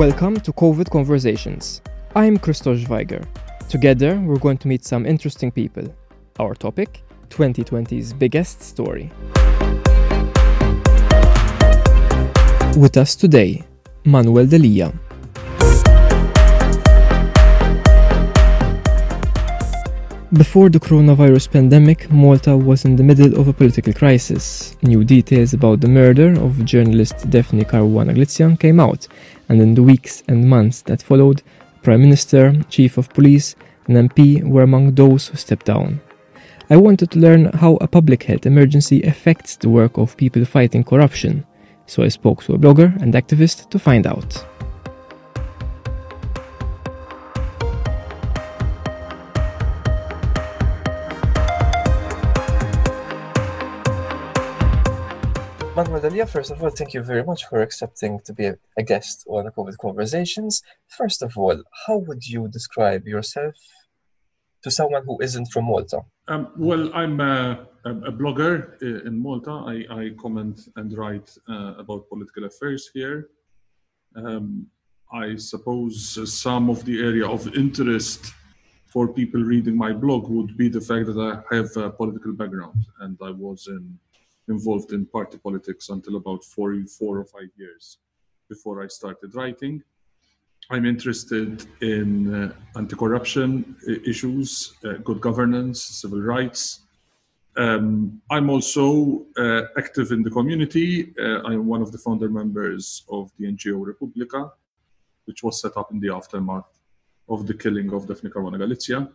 Welcome 0.00 0.40
to 0.40 0.52
COVID 0.54 0.88
Conversations. 0.88 1.82
I'm 2.16 2.38
Christos 2.38 2.84
Weiger. 2.84 3.22
Together, 3.68 4.18
we're 4.18 4.38
going 4.38 4.56
to 4.56 4.66
meet 4.66 4.82
some 4.82 5.04
interesting 5.04 5.50
people. 5.50 5.94
Our 6.38 6.54
topic 6.54 7.02
2020's 7.28 8.14
biggest 8.14 8.62
story. 8.62 9.12
With 12.78 12.96
us 12.96 13.14
today, 13.14 13.62
Manuel 14.06 14.46
Delia. 14.46 14.90
Before 20.32 20.70
the 20.70 20.78
coronavirus 20.78 21.50
pandemic, 21.50 22.08
Malta 22.08 22.56
was 22.56 22.84
in 22.84 22.94
the 22.94 23.02
middle 23.02 23.38
of 23.38 23.48
a 23.48 23.52
political 23.52 23.92
crisis. 23.92 24.76
New 24.80 25.02
details 25.02 25.54
about 25.54 25.80
the 25.80 25.88
murder 25.88 26.40
of 26.40 26.64
journalist 26.64 27.28
Daphne 27.28 27.64
Caruana 27.64 28.14
Galizia 28.14 28.56
came 28.58 28.78
out, 28.78 29.08
and 29.50 29.60
in 29.60 29.74
the 29.74 29.82
weeks 29.82 30.22
and 30.28 30.48
months 30.48 30.80
that 30.82 31.02
followed, 31.02 31.42
Prime 31.82 32.00
Minister, 32.00 32.54
Chief 32.70 32.96
of 32.96 33.10
Police, 33.10 33.56
and 33.86 34.08
MP 34.08 34.42
were 34.44 34.62
among 34.62 34.94
those 34.94 35.26
who 35.26 35.36
stepped 35.36 35.66
down. 35.66 36.00
I 36.70 36.76
wanted 36.76 37.10
to 37.10 37.18
learn 37.18 37.46
how 37.46 37.74
a 37.80 37.88
public 37.88 38.22
health 38.22 38.46
emergency 38.46 39.02
affects 39.02 39.56
the 39.56 39.68
work 39.68 39.98
of 39.98 40.16
people 40.16 40.44
fighting 40.44 40.84
corruption, 40.84 41.44
so 41.86 42.04
I 42.04 42.08
spoke 42.08 42.44
to 42.44 42.54
a 42.54 42.58
blogger 42.58 42.96
and 43.02 43.12
activist 43.12 43.68
to 43.70 43.78
find 43.80 44.06
out. 44.06 44.46
Delia, 55.84 56.26
first 56.26 56.50
of 56.50 56.62
all, 56.62 56.68
thank 56.68 56.92
you 56.92 57.02
very 57.02 57.24
much 57.24 57.46
for 57.46 57.62
accepting 57.62 58.20
to 58.26 58.34
be 58.34 58.52
a 58.76 58.82
guest 58.82 59.24
on 59.26 59.44
the 59.44 59.50
COVID 59.50 59.78
Conversations. 59.78 60.62
First 60.88 61.22
of 61.22 61.38
all, 61.38 61.62
how 61.86 61.96
would 61.98 62.26
you 62.26 62.48
describe 62.48 63.06
yourself 63.06 63.54
to 64.62 64.70
someone 64.70 65.04
who 65.06 65.18
isn't 65.22 65.46
from 65.46 65.64
Malta? 65.66 66.00
Um, 66.28 66.52
well, 66.58 66.90
I'm 66.94 67.18
a, 67.20 67.66
a, 67.86 68.12
blogger 68.12 68.80
in 68.82 69.22
Malta. 69.22 69.52
I, 69.52 69.86
I 69.90 70.10
comment 70.20 70.68
and 70.76 70.96
write 70.98 71.30
uh, 71.48 71.74
about 71.78 72.08
political 72.10 72.44
affairs 72.44 72.90
here. 72.92 73.28
Um, 74.16 74.66
I 75.12 75.36
suppose 75.36 75.96
some 76.30 76.68
of 76.68 76.84
the 76.84 77.00
area 77.00 77.26
of 77.26 77.56
interest 77.56 78.34
for 78.86 79.08
people 79.08 79.42
reading 79.42 79.76
my 79.76 79.92
blog 79.92 80.28
would 80.28 80.56
be 80.58 80.68
the 80.68 80.80
fact 80.80 81.06
that 81.06 81.18
I 81.18 81.54
have 81.54 81.74
a 81.76 81.90
political 81.90 82.32
background 82.32 82.84
and 83.00 83.16
I 83.22 83.30
was 83.30 83.66
in 83.68 83.98
involved 84.50 84.92
in 84.92 85.06
party 85.06 85.38
politics 85.38 85.88
until 85.88 86.16
about 86.16 86.44
four, 86.44 86.74
four 86.98 87.18
or 87.18 87.24
five 87.24 87.50
years 87.56 87.98
before 88.48 88.82
I 88.82 88.88
started 88.88 89.34
writing. 89.34 89.82
I'm 90.70 90.86
interested 90.86 91.66
in 91.80 92.10
uh, 92.34 92.52
anti-corruption 92.76 93.76
issues, 94.06 94.74
uh, 94.84 94.94
good 95.08 95.20
governance, 95.20 95.82
civil 95.82 96.20
rights. 96.20 96.80
Um, 97.56 98.22
I'm 98.30 98.48
also 98.50 99.26
uh, 99.36 99.62
active 99.76 100.12
in 100.12 100.22
the 100.22 100.30
community. 100.30 101.12
Uh, 101.18 101.42
I'm 101.42 101.66
one 101.66 101.82
of 101.82 101.90
the 101.90 101.98
founder 101.98 102.28
members 102.28 103.04
of 103.10 103.32
the 103.36 103.46
NGO 103.46 103.84
Repubblika, 103.84 104.52
which 105.24 105.42
was 105.42 105.60
set 105.60 105.76
up 105.76 105.90
in 105.90 105.98
the 105.98 106.10
aftermath 106.10 106.78
of 107.28 107.46
the 107.46 107.54
killing 107.54 107.92
of 107.92 108.06
Daphne 108.06 108.30
Caruana 108.30 108.58
Galizia. 108.58 109.10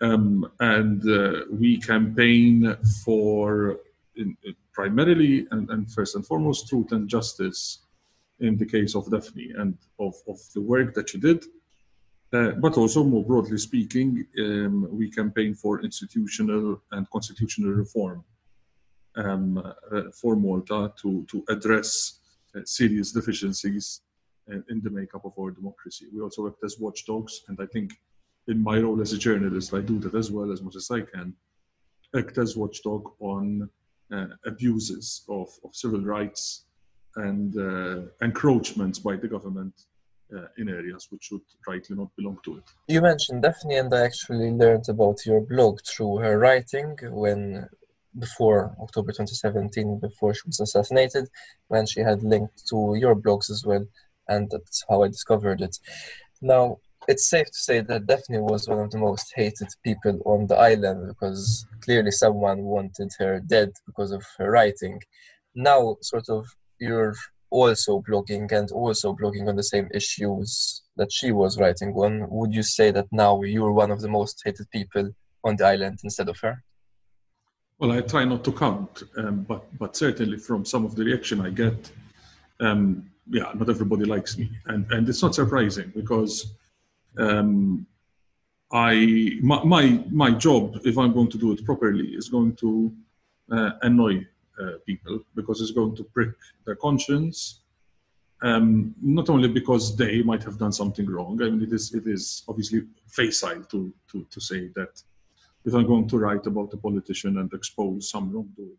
Um, 0.00 0.50
and 0.58 1.06
uh, 1.08 1.44
we 1.50 1.78
campaign 1.78 2.76
for 3.04 3.78
in, 4.16 4.36
in 4.44 4.54
primarily 4.72 5.46
and, 5.50 5.68
and, 5.70 5.90
first 5.90 6.14
and 6.16 6.26
foremost 6.26 6.68
truth 6.68 6.92
and 6.92 7.08
justice 7.08 7.86
in 8.40 8.56
the 8.56 8.66
case 8.66 8.94
of 8.94 9.10
Daphne 9.10 9.52
and 9.56 9.76
of, 9.98 10.14
of 10.28 10.38
the 10.54 10.60
work 10.60 10.94
that 10.94 11.10
she 11.10 11.18
did. 11.18 11.44
Uh, 12.32 12.52
but 12.52 12.78
also, 12.78 13.04
more 13.04 13.24
broadly 13.24 13.58
speaking, 13.58 14.26
um, 14.38 14.88
we 14.90 15.10
campaign 15.10 15.54
for 15.54 15.82
institutional 15.82 16.80
and 16.92 17.08
constitutional 17.10 17.72
reform 17.72 18.24
um, 19.16 19.58
uh, 19.58 20.02
for 20.18 20.34
Malta 20.34 20.92
to, 21.02 21.26
to 21.30 21.44
address 21.50 22.20
uh, 22.56 22.60
serious 22.64 23.12
deficiencies 23.12 24.00
in 24.68 24.80
the 24.82 24.90
makeup 24.90 25.24
of 25.24 25.32
our 25.38 25.50
democracy. 25.50 26.06
We 26.12 26.20
also 26.20 26.48
act 26.48 26.64
as 26.64 26.78
watchdogs, 26.78 27.42
and 27.48 27.58
I 27.60 27.66
think 27.66 27.92
in 28.48 28.62
my 28.62 28.78
role 28.80 29.00
as 29.00 29.12
a 29.12 29.18
journalist, 29.18 29.72
I 29.72 29.80
do 29.80 29.98
that 30.00 30.14
as 30.14 30.30
well 30.30 30.50
as 30.50 30.62
much 30.62 30.76
as 30.76 30.90
I 30.90 31.02
can. 31.02 31.34
Act 32.16 32.38
as 32.38 32.56
watchdog 32.56 33.12
on 33.20 33.62
uh, 33.62 33.66
abuses 34.46 35.24
of, 35.28 35.48
of 35.64 35.74
civil 35.74 36.00
rights 36.00 36.66
and 37.16 37.56
uh, 37.56 38.02
encroachments 38.22 38.98
by 38.98 39.16
the 39.16 39.28
government 39.28 39.74
uh, 40.36 40.46
in 40.58 40.68
areas 40.68 41.08
which 41.10 41.24
should 41.24 41.40
rightly 41.66 41.96
not 41.96 42.08
belong 42.16 42.38
to 42.44 42.56
it. 42.56 42.64
You 42.88 43.02
mentioned 43.02 43.42
Daphne, 43.42 43.76
and 43.76 43.92
I 43.94 44.04
actually 44.04 44.50
learned 44.50 44.88
about 44.88 45.26
your 45.26 45.40
blog 45.40 45.80
through 45.86 46.18
her 46.18 46.38
writing 46.38 46.96
when 47.02 47.68
before 48.18 48.74
October 48.80 49.12
2017, 49.12 49.98
before 50.00 50.34
she 50.34 50.42
was 50.46 50.60
assassinated, 50.60 51.28
when 51.68 51.86
she 51.86 52.00
had 52.00 52.22
linked 52.22 52.66
to 52.68 52.94
your 52.98 53.14
blogs 53.14 53.50
as 53.50 53.64
well, 53.66 53.86
and 54.28 54.50
that's 54.50 54.84
how 54.88 55.02
I 55.02 55.08
discovered 55.08 55.60
it. 55.60 55.78
Now, 56.40 56.78
it's 57.08 57.28
safe 57.28 57.46
to 57.46 57.58
say 57.58 57.80
that 57.80 58.06
Daphne 58.06 58.38
was 58.38 58.68
one 58.68 58.78
of 58.78 58.90
the 58.90 58.98
most 58.98 59.32
hated 59.34 59.68
people 59.84 60.20
on 60.24 60.46
the 60.46 60.56
island 60.56 61.08
because 61.08 61.66
clearly 61.80 62.10
someone 62.10 62.62
wanted 62.62 63.10
her 63.18 63.40
dead 63.40 63.70
because 63.86 64.12
of 64.12 64.24
her 64.38 64.50
writing. 64.50 65.00
Now, 65.54 65.96
sort 66.00 66.28
of, 66.28 66.46
you're 66.78 67.14
also 67.50 68.02
blogging 68.08 68.50
and 68.52 68.70
also 68.70 69.14
blogging 69.14 69.48
on 69.48 69.56
the 69.56 69.62
same 69.62 69.88
issues 69.92 70.82
that 70.96 71.12
she 71.12 71.32
was 71.32 71.58
writing 71.58 71.92
on. 71.94 72.26
Would 72.30 72.54
you 72.54 72.62
say 72.62 72.90
that 72.92 73.06
now 73.12 73.42
you're 73.42 73.72
one 73.72 73.90
of 73.90 74.00
the 74.00 74.08
most 74.08 74.40
hated 74.44 74.70
people 74.70 75.10
on 75.44 75.56
the 75.56 75.66
island 75.66 76.00
instead 76.02 76.28
of 76.28 76.38
her? 76.40 76.62
Well, 77.78 77.92
I 77.92 78.00
try 78.00 78.24
not 78.24 78.44
to 78.44 78.52
count, 78.52 79.02
um, 79.16 79.42
but 79.42 79.64
but 79.76 79.96
certainly 79.96 80.38
from 80.38 80.64
some 80.64 80.84
of 80.84 80.94
the 80.94 81.04
reaction 81.04 81.40
I 81.40 81.50
get, 81.50 81.90
um, 82.60 83.10
yeah, 83.28 83.50
not 83.54 83.68
everybody 83.68 84.04
likes 84.04 84.38
me, 84.38 84.50
and 84.66 84.90
and 84.92 85.08
it's 85.08 85.20
not 85.20 85.34
surprising 85.34 85.92
because 85.94 86.54
um, 87.18 87.86
I 88.72 89.38
my, 89.42 89.62
my, 89.64 90.04
my 90.10 90.30
job, 90.30 90.80
if 90.84 90.96
I'm 90.96 91.12
going 91.12 91.30
to 91.30 91.38
do 91.38 91.52
it 91.52 91.64
properly, 91.64 92.08
is 92.08 92.28
going 92.28 92.56
to 92.56 92.92
uh, 93.50 93.72
annoy 93.82 94.26
uh, 94.60 94.72
people 94.86 95.20
because 95.34 95.60
it's 95.60 95.72
going 95.72 95.94
to 95.96 96.04
prick 96.04 96.34
their 96.64 96.76
conscience. 96.76 97.60
Um, 98.42 98.94
not 99.00 99.30
only 99.30 99.48
because 99.48 99.96
they 99.96 100.22
might 100.22 100.42
have 100.42 100.58
done 100.58 100.72
something 100.72 101.08
wrong. 101.08 101.40
I 101.40 101.50
mean, 101.50 101.62
it 101.62 101.72
is 101.72 101.94
it 101.94 102.06
is 102.06 102.42
obviously 102.48 102.82
facile 103.06 103.62
to 103.64 103.92
to 104.10 104.26
to 104.30 104.40
say 104.40 104.68
that 104.74 105.00
if 105.64 105.74
I'm 105.74 105.86
going 105.86 106.08
to 106.08 106.18
write 106.18 106.46
about 106.46 106.72
a 106.72 106.76
politician 106.76 107.38
and 107.38 107.52
expose 107.52 108.10
some 108.10 108.32
wrongdoing, 108.32 108.76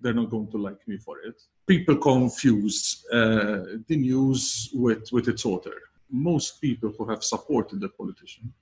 they're 0.00 0.14
not 0.14 0.30
going 0.30 0.48
to 0.52 0.58
like 0.58 0.86
me 0.86 0.98
for 0.98 1.18
it. 1.20 1.42
People 1.66 1.96
confuse 1.96 3.04
uh, 3.12 3.64
the 3.88 3.96
news 3.96 4.70
with 4.72 5.10
with 5.10 5.26
its 5.26 5.44
author 5.44 5.85
most 6.10 6.60
people 6.60 6.92
who 6.96 7.08
have 7.08 7.22
supported 7.24 7.80
the 7.80 7.88
politician 7.88 8.52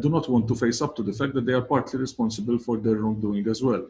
do 0.00 0.08
not 0.08 0.28
want 0.28 0.46
to 0.48 0.54
face 0.54 0.80
up 0.80 0.94
to 0.96 1.02
the 1.02 1.12
fact 1.12 1.34
that 1.34 1.44
they 1.44 1.52
are 1.52 1.62
partly 1.62 1.98
responsible 1.98 2.58
for 2.58 2.76
their 2.78 2.96
wrongdoing 2.96 3.46
as 3.48 3.62
well. 3.62 3.86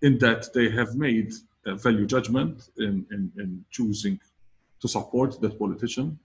In 0.00 0.18
that 0.18 0.52
they 0.52 0.70
have 0.70 0.94
made 0.94 1.32
a 1.66 1.74
value 1.74 2.06
judgment 2.06 2.70
in, 2.78 3.06
in, 3.10 3.32
in 3.36 3.64
choosing 3.70 4.18
to 4.80 4.88
support 4.88 5.40
that 5.40 5.58
politician, 5.58 6.18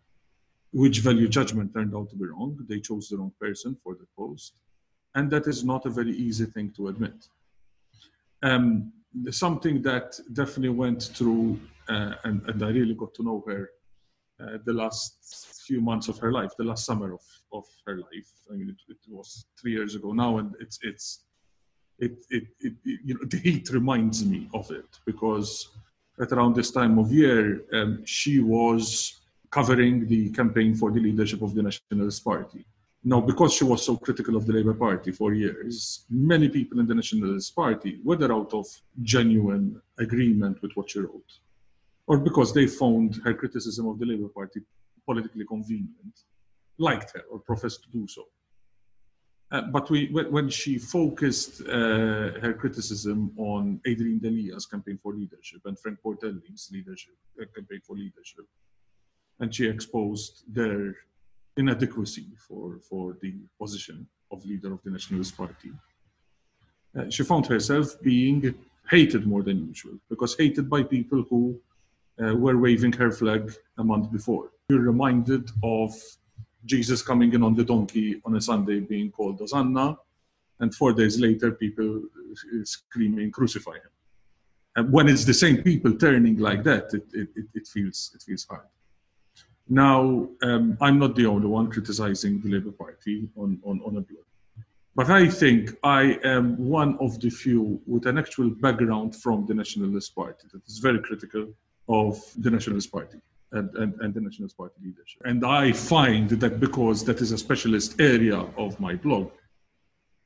which 0.71 0.99
value 0.99 1.27
judgment 1.27 1.73
turned 1.73 1.95
out 1.95 2.09
to 2.09 2.15
be 2.15 2.25
wrong. 2.25 2.57
They 2.67 2.79
chose 2.79 3.09
the 3.09 3.17
wrong 3.17 3.31
person 3.39 3.77
for 3.83 3.95
the 3.95 4.07
post. 4.17 4.59
And 5.15 5.31
that 5.31 5.47
is 5.47 5.63
not 5.63 5.85
a 5.85 5.89
very 5.89 6.11
easy 6.11 6.45
thing 6.45 6.71
to 6.77 6.87
admit. 6.89 7.27
Um, 8.43 8.91
something 9.31 9.81
that 9.83 10.19
definitely 10.33 10.69
went 10.69 11.03
through, 11.03 11.59
uh, 11.89 12.13
and, 12.23 12.43
and 12.47 12.63
I 12.63 12.69
really 12.69 12.93
got 12.93 13.13
to 13.15 13.23
know 13.23 13.43
her 13.47 13.71
uh, 14.41 14.57
the 14.65 14.73
last 14.73 15.63
few 15.65 15.81
months 15.81 16.07
of 16.07 16.17
her 16.19 16.31
life, 16.31 16.51
the 16.57 16.63
last 16.63 16.85
summer 16.85 17.13
of, 17.13 17.21
of 17.51 17.65
her 17.85 17.97
life. 17.97 18.31
I 18.51 18.55
mean, 18.55 18.69
it, 18.69 18.91
it 18.91 18.97
was 19.09 19.45
three 19.59 19.71
years 19.71 19.95
ago 19.95 20.13
now, 20.13 20.37
and 20.37 20.55
it's 20.59 20.79
it's 20.83 21.23
it, 21.99 22.13
it, 22.29 22.43
it, 22.59 22.73
you 22.83 23.15
know 23.15 23.25
the 23.25 23.37
heat 23.37 23.69
reminds 23.71 24.25
me 24.25 24.47
of 24.53 24.69
it 24.71 24.99
because 25.05 25.69
at 26.19 26.31
around 26.31 26.55
this 26.55 26.71
time 26.71 26.97
of 26.97 27.11
year, 27.11 27.63
um, 27.73 28.03
she 28.05 28.39
was 28.39 29.21
covering 29.49 30.07
the 30.07 30.29
campaign 30.31 30.75
for 30.75 30.91
the 30.91 30.99
leadership 30.99 31.41
of 31.41 31.53
the 31.55 31.63
Nationalist 31.63 32.23
Party. 32.23 32.65
Now, 33.03 33.21
because 33.21 33.53
she 33.53 33.63
was 33.63 33.85
so 33.85 33.95
critical 33.95 34.35
of 34.35 34.45
the 34.45 34.53
Labour 34.53 34.73
Party 34.73 35.11
for 35.11 35.33
years, 35.33 36.05
many 36.09 36.49
people 36.49 36.79
in 36.79 36.87
the 36.87 36.95
Nationalist 36.95 37.55
Party, 37.55 37.99
whether 38.03 38.33
out 38.33 38.53
of 38.53 38.65
genuine 39.01 39.81
agreement 39.97 40.61
with 40.61 40.71
what 40.75 40.89
she 40.89 40.99
wrote, 40.99 41.39
or 42.07 42.17
because 42.17 42.53
they 42.53 42.67
found 42.67 43.19
her 43.23 43.33
criticism 43.33 43.87
of 43.87 43.99
the 43.99 44.05
Labour 44.05 44.29
Party 44.29 44.61
politically 45.05 45.45
convenient, 45.45 46.15
liked 46.77 47.11
her 47.13 47.23
or 47.31 47.39
professed 47.39 47.83
to 47.83 47.89
do 47.91 48.07
so. 48.07 48.23
Uh, 49.49 49.61
but 49.61 49.89
we, 49.89 50.07
when, 50.07 50.49
she 50.49 50.77
focused 50.77 51.61
uh, 51.61 52.31
her 52.43 52.53
criticism 52.59 53.31
on 53.37 53.79
Adrian 53.85 54.19
Delia's 54.19 54.65
campaign 54.65 54.99
for 55.01 55.13
leadership 55.13 55.61
and 55.65 55.79
Frank 55.79 55.99
Portelli's 56.03 56.69
leadership 56.71 57.15
uh, 57.41 57.45
campaign 57.55 57.79
for 57.87 57.95
leadership, 57.95 58.45
and 59.39 59.53
she 59.55 59.65
exposed 59.65 60.43
their 60.53 60.93
inadequacy 61.55 62.27
for, 62.45 62.79
for 62.89 63.17
the 63.21 63.35
position 63.59 64.05
of 64.33 64.45
leader 64.45 64.73
of 64.73 64.83
the 64.83 64.91
Nationalist 64.91 65.37
Party. 65.37 65.71
Uh, 66.97 67.09
she 67.09 67.23
found 67.23 67.45
herself 67.45 67.95
being 68.01 68.53
hated 68.89 69.25
more 69.25 69.43
than 69.43 69.65
usual 69.65 69.97
because 70.09 70.35
hated 70.35 70.69
by 70.69 70.83
people 70.83 71.25
who 71.29 71.57
uh, 72.21 72.35
were 72.35 72.57
waving 72.57 72.93
her 72.93 73.11
flag 73.11 73.53
a 73.77 73.83
month 73.83 74.11
before. 74.11 74.51
You're 74.69 74.81
reminded 74.81 75.49
of 75.63 75.93
Jesus 76.65 77.01
coming 77.01 77.33
in 77.33 77.43
on 77.43 77.55
the 77.55 77.63
donkey 77.63 78.21
on 78.25 78.35
a 78.35 78.41
Sunday 78.41 78.79
being 78.79 79.11
called 79.11 79.39
Hosanna, 79.39 79.97
and 80.59 80.73
four 80.73 80.93
days 80.93 81.19
later, 81.19 81.51
people 81.51 82.01
screaming, 82.63 83.31
crucify 83.31 83.73
him. 83.73 83.91
And 84.75 84.91
when 84.91 85.07
it's 85.07 85.25
the 85.25 85.33
same 85.33 85.63
people 85.63 85.93
turning 85.95 86.37
like 86.37 86.63
that, 86.63 86.93
it, 86.93 87.05
it, 87.13 87.29
it 87.53 87.67
feels, 87.67 88.11
it 88.15 88.21
feels 88.21 88.45
hard. 88.49 88.67
Now, 89.69 90.29
um, 90.43 90.77
I'm 90.79 90.97
not 90.99 91.15
the 91.15 91.25
only 91.25 91.47
one 91.47 91.69
criticizing 91.69 92.39
the 92.41 92.49
Labour 92.49 92.71
Party 92.71 93.27
on, 93.35 93.59
on, 93.65 93.81
on 93.85 93.97
a 93.97 94.01
blog. 94.01 94.23
But 94.95 95.09
I 95.09 95.29
think 95.29 95.77
I 95.83 96.19
am 96.23 96.57
one 96.57 96.97
of 96.99 97.19
the 97.19 97.29
few 97.29 97.79
with 97.85 98.05
an 98.07 98.17
actual 98.17 98.49
background 98.49 99.15
from 99.15 99.45
the 99.45 99.53
Nationalist 99.53 100.15
Party 100.15 100.47
that 100.53 100.65
is 100.65 100.79
very 100.79 100.99
critical 100.99 101.49
of 101.87 102.21
the 102.37 102.49
Nationalist 102.49 102.91
Party 102.91 103.19
and, 103.51 103.73
and, 103.75 103.93
and 104.01 104.13
the 104.13 104.21
Nationalist 104.21 104.57
Party 104.57 104.75
leadership. 104.83 105.21
And 105.25 105.45
I 105.45 105.71
find 105.71 106.29
that 106.29 106.59
because 106.59 107.03
that 107.05 107.21
is 107.21 107.31
a 107.31 107.37
specialist 107.37 107.99
area 107.99 108.45
of 108.57 108.79
my 108.79 108.95
blog, 108.95 109.31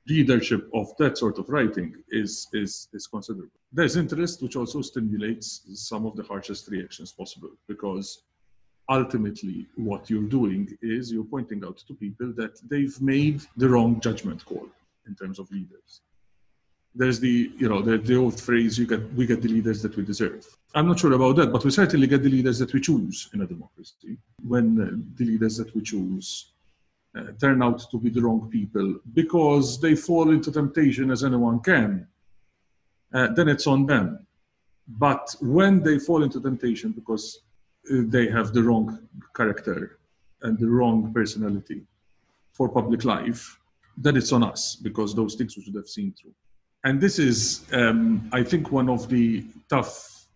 leadership 0.08 0.68
of 0.74 0.96
that 0.98 1.18
sort 1.18 1.38
of 1.38 1.48
writing 1.50 1.96
is, 2.10 2.48
is, 2.54 2.88
is 2.94 3.08
considerable. 3.08 3.52
There's 3.72 3.96
interest, 3.96 4.42
which 4.42 4.56
also 4.56 4.82
stimulates 4.82 5.62
some 5.74 6.06
of 6.06 6.16
the 6.16 6.24
harshest 6.24 6.68
reactions 6.70 7.12
possible 7.12 7.52
because 7.68 8.24
ultimately 8.90 9.68
what 9.76 10.10
you're 10.10 10.24
doing 10.24 10.78
is 10.82 11.12
you're 11.12 11.24
pointing 11.24 11.64
out 11.64 11.78
to 11.78 11.94
people 11.94 12.34
that 12.36 12.60
they've 12.70 13.00
made 13.02 13.42
the 13.58 13.70
wrong 13.70 14.00
judgment 14.02 14.44
call 14.46 14.68
in 15.08 15.16
terms 15.16 15.40
of 15.40 15.50
leaders 15.52 16.02
there's 16.94 17.20
the 17.20 17.52
you 17.58 17.70
know 17.70 17.82
the, 17.82 17.98
the 17.98 18.16
old 18.16 18.40
phrase 18.40 18.78
you 18.78 18.86
get 18.86 19.02
we 19.14 19.26
get 19.26 19.42
the 19.42 19.48
leaders 19.48 19.82
that 19.82 19.96
we 19.96 20.04
deserve. 20.04 20.46
I'm 20.76 20.88
not 20.88 21.00
sure 21.00 21.14
about 21.14 21.36
that 21.38 21.52
but 21.52 21.64
we 21.64 21.72
certainly 21.72 22.08
get 22.08 22.24
the 22.24 22.30
leaders 22.30 22.60
that 22.60 22.74
we 22.74 22.82
choose 22.82 23.30
in 23.34 23.42
a 23.42 23.48
democracy. 23.48 24.18
When 24.46 24.82
uh, 24.82 24.86
the 25.18 25.26
leaders 25.26 25.58
that 25.58 25.74
we 25.76 25.82
choose 25.82 26.52
uh, 27.18 27.32
turn 27.40 27.62
out 27.64 27.90
to 27.92 27.98
be 27.98 28.10
the 28.10 28.22
wrong 28.22 28.50
people 28.50 29.00
because 29.14 29.80
they 29.80 29.96
fall 29.96 30.32
into 30.32 30.52
temptation 30.52 31.12
as 31.12 31.24
anyone 31.24 31.60
can 31.62 32.08
uh, 33.14 33.28
then 33.28 33.50
it's 33.50 33.68
on 33.68 33.86
them. 33.86 34.26
But 34.88 35.36
when 35.42 35.84
they 35.84 36.00
fall 36.00 36.24
into 36.24 36.42
temptation 36.42 36.92
because 36.92 37.42
uh, 37.92 38.04
they 38.08 38.28
have 38.28 38.54
the 38.54 38.64
wrong 38.64 39.08
character 39.36 40.00
and 40.42 40.58
the 40.58 40.68
wrong 40.68 41.14
personality 41.14 41.84
for 42.52 42.68
public 42.68 43.06
life 43.06 43.58
then 43.98 44.16
it's 44.16 44.32
on 44.32 44.44
us 44.44 44.76
because 44.76 45.14
those 45.14 45.36
things 45.36 45.56
we 45.56 45.64
should 45.64 45.76
have 45.76 45.88
seen 45.88 46.14
through 46.14 46.34
and 46.84 47.00
this 47.00 47.20
is, 47.20 47.66
um, 47.74 48.30
I 48.32 48.44
think, 48.44 48.72
one 48.72 48.90
of 48.90 49.08
the 49.10 49.46
tough 49.70 50.28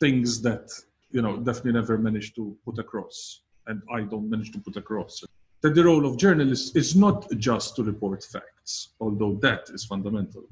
things 0.00 0.42
that 0.42 0.70
you 1.10 1.22
know 1.22 1.36
definitely 1.38 1.72
never 1.72 1.98
managed 1.98 2.34
to 2.36 2.56
put 2.64 2.78
across, 2.78 3.42
and 3.66 3.82
I 3.92 4.02
don't 4.02 4.28
manage 4.30 4.52
to 4.52 4.58
put 4.58 4.76
across 4.76 5.24
that 5.60 5.74
the 5.74 5.84
role 5.84 6.06
of 6.06 6.16
journalists 6.16 6.74
is 6.76 6.94
not 6.94 7.28
just 7.38 7.76
to 7.76 7.82
report 7.82 8.22
facts, 8.22 8.90
although 9.00 9.34
that 9.42 9.68
is 9.70 9.84
fundamental. 9.84 10.44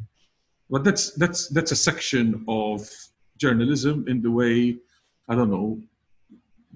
But 0.69 0.83
that's 0.83 1.12
that's 1.12 1.49
that's 1.49 1.73
a 1.73 1.77
section 1.77 2.44
of 2.49 2.88
journalism 3.38 4.05
in 4.09 4.21
the 4.21 4.31
way 4.31 4.77
I 5.29 5.35
don't 5.35 5.50
know 5.50 5.81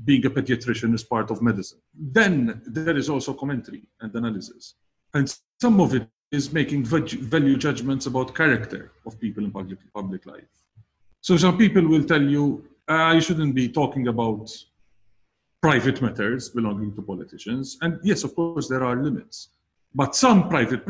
being 0.04 0.24
a 0.24 0.30
pediatrician 0.30 0.94
is 0.94 1.02
part 1.04 1.30
of 1.30 1.42
medicine. 1.42 1.80
Then 1.94 2.62
there 2.64 2.96
is 2.96 3.10
also 3.10 3.34
commentary 3.34 3.82
and 4.00 4.14
analysis. 4.14 4.74
And 5.12 5.34
some 5.60 5.78
of 5.78 5.94
it 5.94 6.08
is 6.32 6.52
making 6.52 6.84
value 6.84 7.56
judgments 7.56 8.06
about 8.06 8.34
character 8.34 8.92
of 9.06 9.18
people 9.18 9.44
in 9.44 9.50
public, 9.50 9.78
public 9.92 10.26
life. 10.26 10.44
So 11.20 11.36
some 11.36 11.58
people 11.58 11.86
will 11.86 12.04
tell 12.04 12.22
you, 12.22 12.64
uh, 12.88 13.12
you 13.14 13.20
shouldn't 13.20 13.54
be 13.54 13.68
talking 13.68 14.08
about 14.08 14.50
private 15.60 16.00
matters 16.00 16.48
belonging 16.48 16.94
to 16.94 17.02
politicians. 17.02 17.78
And 17.82 17.98
yes, 18.02 18.24
of 18.24 18.34
course, 18.34 18.68
there 18.68 18.84
are 18.84 19.02
limits. 19.02 19.48
But 19.94 20.14
some 20.14 20.48
private 20.48 20.86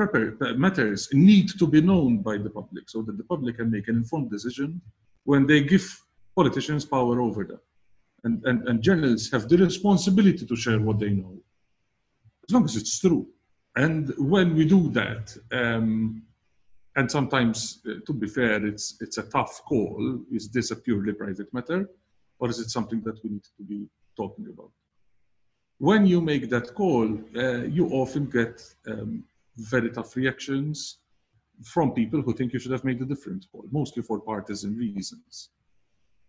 matters 0.58 1.08
need 1.12 1.48
to 1.58 1.66
be 1.66 1.80
known 1.80 2.18
by 2.18 2.36
the 2.36 2.50
public 2.50 2.90
so 2.90 3.00
that 3.02 3.16
the 3.16 3.24
public 3.24 3.56
can 3.56 3.70
make 3.70 3.88
an 3.88 3.96
informed 3.96 4.30
decision 4.30 4.80
when 5.24 5.46
they 5.46 5.62
give 5.62 6.04
politicians 6.36 6.84
power 6.84 7.20
over 7.20 7.44
them. 7.44 7.60
And, 8.24 8.44
and, 8.44 8.68
and 8.68 8.82
journalists 8.82 9.32
have 9.32 9.48
the 9.48 9.56
responsibility 9.56 10.44
to 10.44 10.54
share 10.54 10.78
what 10.78 10.98
they 10.98 11.08
know, 11.10 11.38
as 12.46 12.52
long 12.52 12.64
as 12.64 12.76
it's 12.76 13.00
true. 13.00 13.26
And 13.76 14.12
when 14.18 14.54
we 14.54 14.64
do 14.64 14.88
that, 14.90 15.36
um, 15.52 16.22
and 16.96 17.10
sometimes, 17.10 17.80
uh, 17.88 18.00
to 18.06 18.12
be 18.12 18.26
fair, 18.26 18.66
it's 18.66 18.96
it's 19.00 19.18
a 19.18 19.22
tough 19.22 19.62
call. 19.64 20.20
Is 20.32 20.50
this 20.50 20.72
a 20.72 20.76
purely 20.76 21.12
private 21.12 21.52
matter, 21.54 21.88
or 22.38 22.48
is 22.50 22.58
it 22.58 22.70
something 22.70 23.00
that 23.02 23.22
we 23.22 23.30
need 23.30 23.44
to 23.44 23.62
be 23.62 23.86
talking 24.16 24.46
about? 24.52 24.72
When 25.78 26.04
you 26.04 26.20
make 26.20 26.50
that 26.50 26.74
call, 26.74 27.06
uh, 27.36 27.62
you 27.76 27.88
often 27.90 28.26
get 28.26 28.60
um, 28.86 29.24
very 29.56 29.90
tough 29.90 30.16
reactions 30.16 30.98
from 31.64 31.92
people 31.92 32.22
who 32.22 32.32
think 32.34 32.52
you 32.52 32.58
should 32.58 32.72
have 32.72 32.84
made 32.84 33.00
a 33.00 33.04
different 33.04 33.46
call, 33.52 33.64
mostly 33.70 34.02
for 34.02 34.18
partisan 34.20 34.76
reasons. 34.76 35.50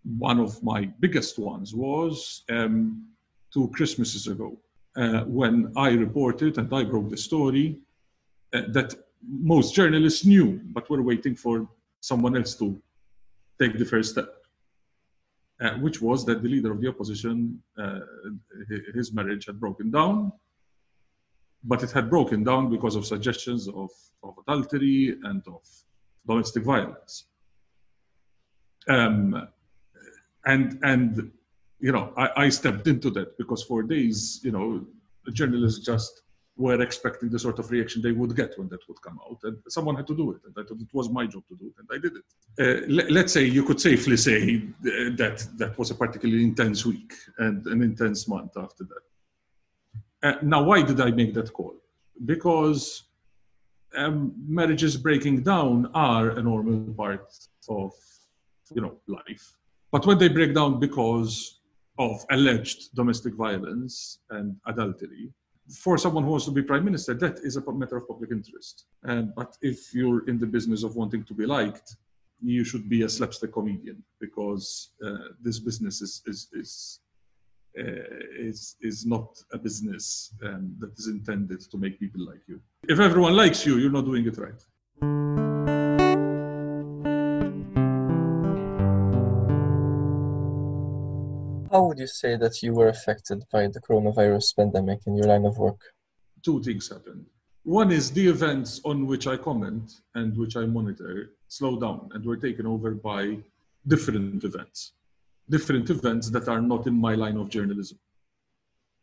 One 0.03 0.39
of 0.39 0.61
my 0.63 0.85
biggest 0.99 1.39
ones 1.39 1.73
was 1.73 2.43
um, 2.49 3.07
two 3.53 3.69
Christmases 3.69 4.27
ago 4.27 4.57
uh, 4.95 5.21
when 5.21 5.71
I 5.75 5.89
reported 5.91 6.57
and 6.57 6.73
I 6.73 6.83
broke 6.83 7.09
the 7.09 7.17
story 7.17 7.79
uh, 8.53 8.63
that 8.69 8.93
most 9.21 9.75
journalists 9.75 10.25
knew, 10.25 10.59
but 10.65 10.89
were 10.89 11.01
waiting 11.01 11.35
for 11.35 11.69
someone 12.01 12.35
else 12.35 12.55
to 12.55 12.81
take 13.59 13.77
the 13.77 13.85
first 13.85 14.11
step, 14.11 14.33
uh, 15.61 15.71
which 15.75 16.01
was 16.01 16.25
that 16.25 16.41
the 16.41 16.49
leader 16.49 16.71
of 16.71 16.81
the 16.81 16.87
opposition, 16.87 17.61
uh, 17.77 17.99
his 18.93 19.13
marriage 19.13 19.45
had 19.45 19.59
broken 19.59 19.91
down, 19.91 20.31
but 21.63 21.83
it 21.83 21.91
had 21.91 22.09
broken 22.09 22.43
down 22.43 22.69
because 22.69 22.95
of 22.95 23.05
suggestions 23.05 23.67
of, 23.67 23.91
of 24.23 24.33
adultery 24.47 25.17
and 25.23 25.43
of 25.47 25.61
domestic 26.27 26.63
violence. 26.63 27.25
Um, 28.87 29.47
and 30.45 30.79
and 30.81 31.31
you 31.81 31.91
know, 31.91 32.13
I, 32.15 32.29
I 32.43 32.49
stepped 32.49 32.87
into 32.87 33.09
that 33.11 33.37
because 33.37 33.63
for 33.63 33.81
days, 33.83 34.39
you 34.43 34.51
know, 34.51 34.85
journalists 35.33 35.83
just 35.85 36.21
were 36.57 36.81
expecting 36.81 37.29
the 37.29 37.39
sort 37.39 37.57
of 37.59 37.71
reaction 37.71 38.01
they 38.01 38.11
would 38.11 38.35
get 38.35 38.57
when 38.57 38.69
that 38.69 38.87
would 38.87 39.01
come 39.01 39.19
out. 39.27 39.39
And 39.43 39.57
someone 39.67 39.95
had 39.95 40.05
to 40.07 40.15
do 40.15 40.31
it. 40.31 40.41
And 40.45 40.53
I 40.57 40.67
thought 40.67 40.79
it 40.79 40.93
was 40.93 41.09
my 41.09 41.25
job 41.25 41.43
to 41.47 41.55
do 41.55 41.65
it, 41.67 41.73
and 41.79 41.87
I 41.91 41.97
did 41.97 42.13
it. 42.17 42.25
Uh, 42.59 42.85
let, 43.11 43.25
us 43.25 43.33
say 43.33 43.43
you 43.43 43.63
could 43.63 43.81
safely 43.81 44.17
say 44.17 44.57
uh, 44.57 45.15
that 45.15 45.47
that 45.57 45.77
was 45.77 45.89
a 45.89 45.95
particularly 45.95 46.43
intense 46.43 46.85
week 46.85 47.13
and 47.39 47.65
an 47.67 47.81
intense 47.81 48.27
month 48.27 48.51
after 48.57 48.83
that. 48.83 49.03
Uh, 50.23 50.37
now, 50.43 50.61
why 50.61 50.83
did 50.83 51.01
I 51.01 51.09
make 51.09 51.33
that 51.33 51.51
call? 51.51 51.75
Because 52.25 53.03
um, 53.95 54.33
marriages 54.47 54.97
breaking 54.97 55.41
down 55.41 55.89
are 55.95 56.29
a 56.31 56.43
normal 56.43 56.93
part 56.93 57.33
of 57.69 57.93
you 58.73 58.81
know 58.81 58.97
life, 59.07 59.57
but 59.91 60.05
when 60.05 60.19
they 60.19 60.27
break 60.27 60.53
down 60.53 60.79
because 60.79 61.60
of 62.05 62.25
alleged 62.31 62.79
domestic 62.95 63.33
violence 63.35 64.19
and 64.31 64.47
adultery, 64.65 65.25
for 65.83 65.97
someone 65.97 66.23
who 66.23 66.31
wants 66.31 66.45
to 66.45 66.51
be 66.51 66.63
prime 66.63 66.83
minister, 66.83 67.13
that 67.13 67.37
is 67.43 67.55
a 67.57 67.71
matter 67.71 67.97
of 67.97 68.07
public 68.07 68.31
interest. 68.31 68.85
But 69.39 69.51
if 69.61 69.93
you're 69.93 70.27
in 70.27 70.37
the 70.39 70.49
business 70.57 70.81
of 70.83 70.95
wanting 70.95 71.23
to 71.25 71.33
be 71.33 71.45
liked, 71.45 71.95
you 72.41 72.63
should 72.63 72.89
be 72.89 73.03
a 73.03 73.09
slapstick 73.09 73.53
comedian 73.53 74.03
because 74.19 74.93
uh, 75.05 75.29
this 75.45 75.59
business 75.59 76.01
is 76.01 76.13
is 76.31 76.39
is, 76.61 76.71
uh, 77.79 78.47
is 78.49 78.59
is 78.89 79.05
not 79.05 79.29
a 79.53 79.59
business 79.67 80.05
um, 80.47 80.63
that 80.81 80.93
is 80.99 81.07
intended 81.15 81.61
to 81.71 81.77
make 81.77 81.99
people 81.99 82.21
like 82.31 82.43
you. 82.51 82.59
If 82.93 82.99
everyone 82.99 83.35
likes 83.43 83.59
you, 83.65 83.73
you're 83.77 83.97
not 83.99 84.05
doing 84.11 84.25
it 84.31 84.37
right. 84.45 85.50
How 91.71 91.83
would 91.85 91.99
you 91.99 92.07
say 92.07 92.35
that 92.35 92.61
you 92.61 92.73
were 92.73 92.89
affected 92.89 93.45
by 93.49 93.67
the 93.67 93.79
coronavirus 93.79 94.57
pandemic 94.57 94.99
in 95.07 95.15
your 95.15 95.27
line 95.27 95.45
of 95.45 95.57
work? 95.57 95.79
Two 96.43 96.61
things 96.61 96.89
happened. 96.89 97.25
One 97.63 97.93
is 97.93 98.11
the 98.11 98.27
events 98.27 98.81
on 98.83 99.07
which 99.07 99.25
I 99.25 99.37
comment 99.37 99.89
and 100.15 100.37
which 100.37 100.57
I 100.57 100.65
monitor 100.65 101.31
slow 101.47 101.79
down 101.79 102.09
and 102.13 102.25
were 102.25 102.35
taken 102.35 102.67
over 102.67 102.91
by 102.91 103.37
different 103.87 104.43
events, 104.43 104.93
different 105.49 105.89
events 105.89 106.29
that 106.31 106.49
are 106.49 106.59
not 106.59 106.87
in 106.87 106.93
my 106.99 107.15
line 107.15 107.37
of 107.37 107.47
journalism. 107.47 107.97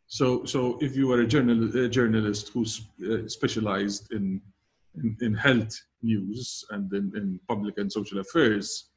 So, 0.05 0.45
so 0.45 0.77
if 0.79 0.95
you 0.95 1.11
are 1.11 1.21
a, 1.21 1.27
journal, 1.27 1.75
a 1.75 1.89
journalist 1.89 2.49
who's 2.49 2.81
uh, 3.09 3.27
specialized 3.27 4.11
in, 4.11 4.41
in, 4.95 5.17
in, 5.21 5.33
health 5.33 5.75
news 6.03 6.63
and 6.69 6.91
in, 6.93 7.11
in 7.15 7.39
public 7.47 7.79
and 7.79 7.91
social 7.91 8.19
affairs, 8.19 8.89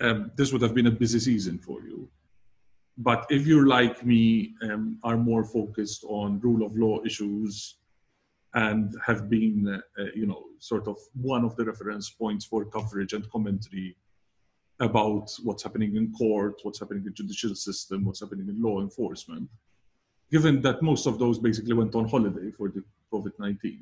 um, 0.00 0.32
this 0.36 0.52
would 0.52 0.62
have 0.62 0.74
been 0.74 0.88
a 0.88 0.98
busy 1.02 1.20
season 1.20 1.58
for 1.58 1.82
you 1.82 2.08
but 2.98 3.26
if 3.30 3.46
you're 3.46 3.68
like 3.68 4.04
me, 4.04 4.54
um, 4.62 4.98
are 5.04 5.16
more 5.16 5.44
focused 5.44 6.04
on 6.08 6.40
rule 6.40 6.66
of 6.66 6.76
law 6.76 6.98
issues 7.04 7.76
and 8.54 8.92
have 9.06 9.30
been, 9.30 9.68
uh, 9.68 10.02
uh, 10.02 10.06
you 10.16 10.26
know, 10.26 10.42
sort 10.58 10.88
of 10.88 10.98
one 11.14 11.44
of 11.44 11.54
the 11.54 11.64
reference 11.64 12.10
points 12.10 12.44
for 12.44 12.64
coverage 12.64 13.12
and 13.12 13.30
commentary 13.30 13.96
about 14.80 15.30
what's 15.44 15.62
happening 15.62 15.94
in 15.94 16.12
court, 16.12 16.58
what's 16.64 16.80
happening 16.80 17.02
in 17.02 17.04
the 17.04 17.10
judicial 17.10 17.54
system, 17.54 18.04
what's 18.04 18.20
happening 18.20 18.48
in 18.48 18.60
law 18.60 18.80
enforcement, 18.80 19.48
given 20.30 20.60
that 20.62 20.82
most 20.82 21.06
of 21.06 21.20
those 21.20 21.38
basically 21.38 21.74
went 21.74 21.94
on 21.94 22.08
holiday 22.08 22.50
for 22.50 22.68
the 22.68 22.82
COVID-19. 23.12 23.78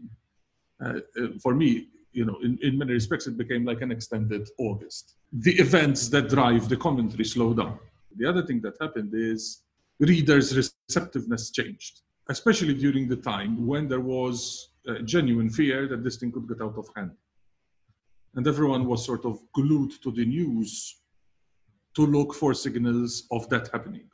Uh, 0.78 0.84
uh, 0.88 1.26
for 1.40 1.54
me, 1.54 1.88
you 2.12 2.26
know, 2.26 2.38
in, 2.42 2.58
in 2.62 2.76
many 2.76 2.92
respects, 2.92 3.26
it 3.26 3.36
became 3.38 3.64
like 3.64 3.80
an 3.80 3.90
extended 3.90 4.48
August. 4.58 5.14
The 5.32 5.54
events 5.58 6.08
that 6.08 6.28
drive 6.28 6.68
the 6.68 6.76
commentary 6.76 7.24
slow 7.24 7.54
down. 7.54 7.78
The 8.18 8.28
other 8.28 8.42
thing 8.42 8.60
that 8.62 8.74
happened 8.80 9.12
is 9.14 9.62
readers' 9.98 10.56
receptiveness 10.56 11.50
changed, 11.50 12.00
especially 12.28 12.74
during 12.74 13.08
the 13.08 13.16
time 13.16 13.66
when 13.66 13.88
there 13.88 14.00
was 14.00 14.70
genuine 15.04 15.50
fear 15.50 15.88
that 15.88 16.04
this 16.04 16.16
thing 16.16 16.32
could 16.32 16.48
get 16.48 16.60
out 16.62 16.76
of 16.78 16.88
hand. 16.96 17.12
And 18.34 18.46
everyone 18.46 18.86
was 18.86 19.04
sort 19.04 19.24
of 19.24 19.40
glued 19.52 19.92
to 20.02 20.10
the 20.12 20.24
news 20.24 20.96
to 21.94 22.06
look 22.06 22.34
for 22.34 22.54
signals 22.54 23.26
of 23.30 23.48
that 23.48 23.68
happening. 23.72 24.08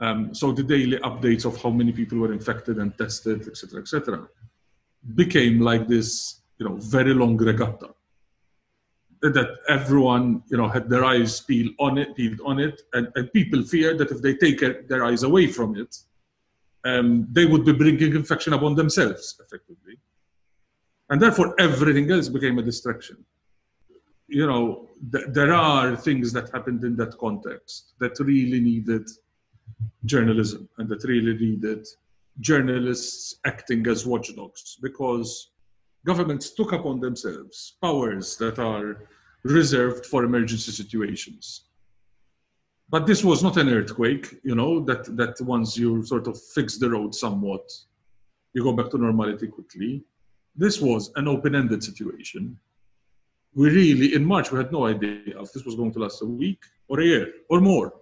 Um, 0.00 0.34
so 0.34 0.52
the 0.52 0.62
daily 0.62 0.98
updates 0.98 1.44
of 1.44 1.60
how 1.62 1.70
many 1.70 1.92
people 1.92 2.18
were 2.18 2.32
infected 2.32 2.78
and 2.78 2.96
tested, 2.96 3.48
etc., 3.48 3.80
etc., 3.80 4.28
became 5.14 5.60
like 5.60 5.88
this, 5.88 6.42
you 6.58 6.68
know, 6.68 6.76
very 6.76 7.14
long 7.14 7.36
regatta 7.36 7.90
that 9.22 9.56
everyone, 9.68 10.42
you 10.48 10.56
know, 10.56 10.68
had 10.68 10.88
their 10.88 11.04
eyes 11.04 11.40
peeled 11.40 11.72
on 11.78 11.98
it, 11.98 12.14
peeled 12.16 12.40
on 12.44 12.58
it, 12.58 12.82
and, 12.92 13.08
and 13.14 13.32
people 13.32 13.62
feared 13.62 13.98
that 13.98 14.10
if 14.10 14.22
they 14.22 14.34
take 14.34 14.88
their 14.88 15.04
eyes 15.04 15.22
away 15.22 15.46
from 15.46 15.76
it, 15.76 15.96
um, 16.84 17.26
they 17.32 17.44
would 17.44 17.64
be 17.64 17.72
bringing 17.72 18.14
infection 18.14 18.52
upon 18.52 18.74
themselves, 18.74 19.40
effectively, 19.44 19.98
and 21.10 21.20
therefore 21.20 21.54
everything 21.58 22.10
else 22.10 22.28
became 22.28 22.58
a 22.58 22.62
distraction. 22.62 23.24
You 24.28 24.46
know, 24.46 24.88
th- 25.12 25.26
there 25.30 25.52
are 25.52 25.96
things 25.96 26.32
that 26.34 26.50
happened 26.50 26.84
in 26.84 26.96
that 26.96 27.18
context 27.18 27.94
that 27.98 28.18
really 28.20 28.60
needed 28.60 29.08
journalism 30.04 30.68
and 30.78 30.88
that 30.88 31.02
really 31.04 31.34
needed 31.34 31.86
journalists 32.40 33.36
acting 33.44 33.86
as 33.88 34.06
watchdogs 34.06 34.78
because 34.80 35.50
governments 36.04 36.50
took 36.50 36.72
upon 36.72 37.00
themselves 37.00 37.76
powers 37.82 38.36
that 38.36 38.58
are 38.58 39.08
reserved 39.44 40.06
for 40.06 40.24
emergency 40.24 40.72
situations. 40.72 41.64
But 42.90 43.06
this 43.06 43.22
was 43.22 43.42
not 43.42 43.58
an 43.58 43.68
earthquake, 43.68 44.36
you 44.42 44.54
know, 44.54 44.80
that, 44.84 45.16
that 45.16 45.40
once 45.42 45.76
you 45.76 46.04
sort 46.04 46.26
of 46.26 46.40
fix 46.54 46.78
the 46.78 46.88
road 46.88 47.14
somewhat, 47.14 47.70
you 48.54 48.62
go 48.62 48.72
back 48.72 48.90
to 48.90 48.98
normality 48.98 49.46
quickly. 49.46 50.04
This 50.56 50.80
was 50.80 51.10
an 51.16 51.28
open 51.28 51.54
ended 51.54 51.84
situation. 51.84 52.58
We 53.54 53.70
really, 53.70 54.14
in 54.14 54.24
March, 54.24 54.50
we 54.50 54.58
had 54.58 54.72
no 54.72 54.86
idea 54.86 55.20
if 55.26 55.52
this 55.52 55.64
was 55.64 55.74
going 55.74 55.92
to 55.92 55.98
last 55.98 56.22
a 56.22 56.26
week 56.26 56.62
or 56.88 57.00
a 57.00 57.04
year 57.04 57.32
or 57.50 57.60
more, 57.60 57.92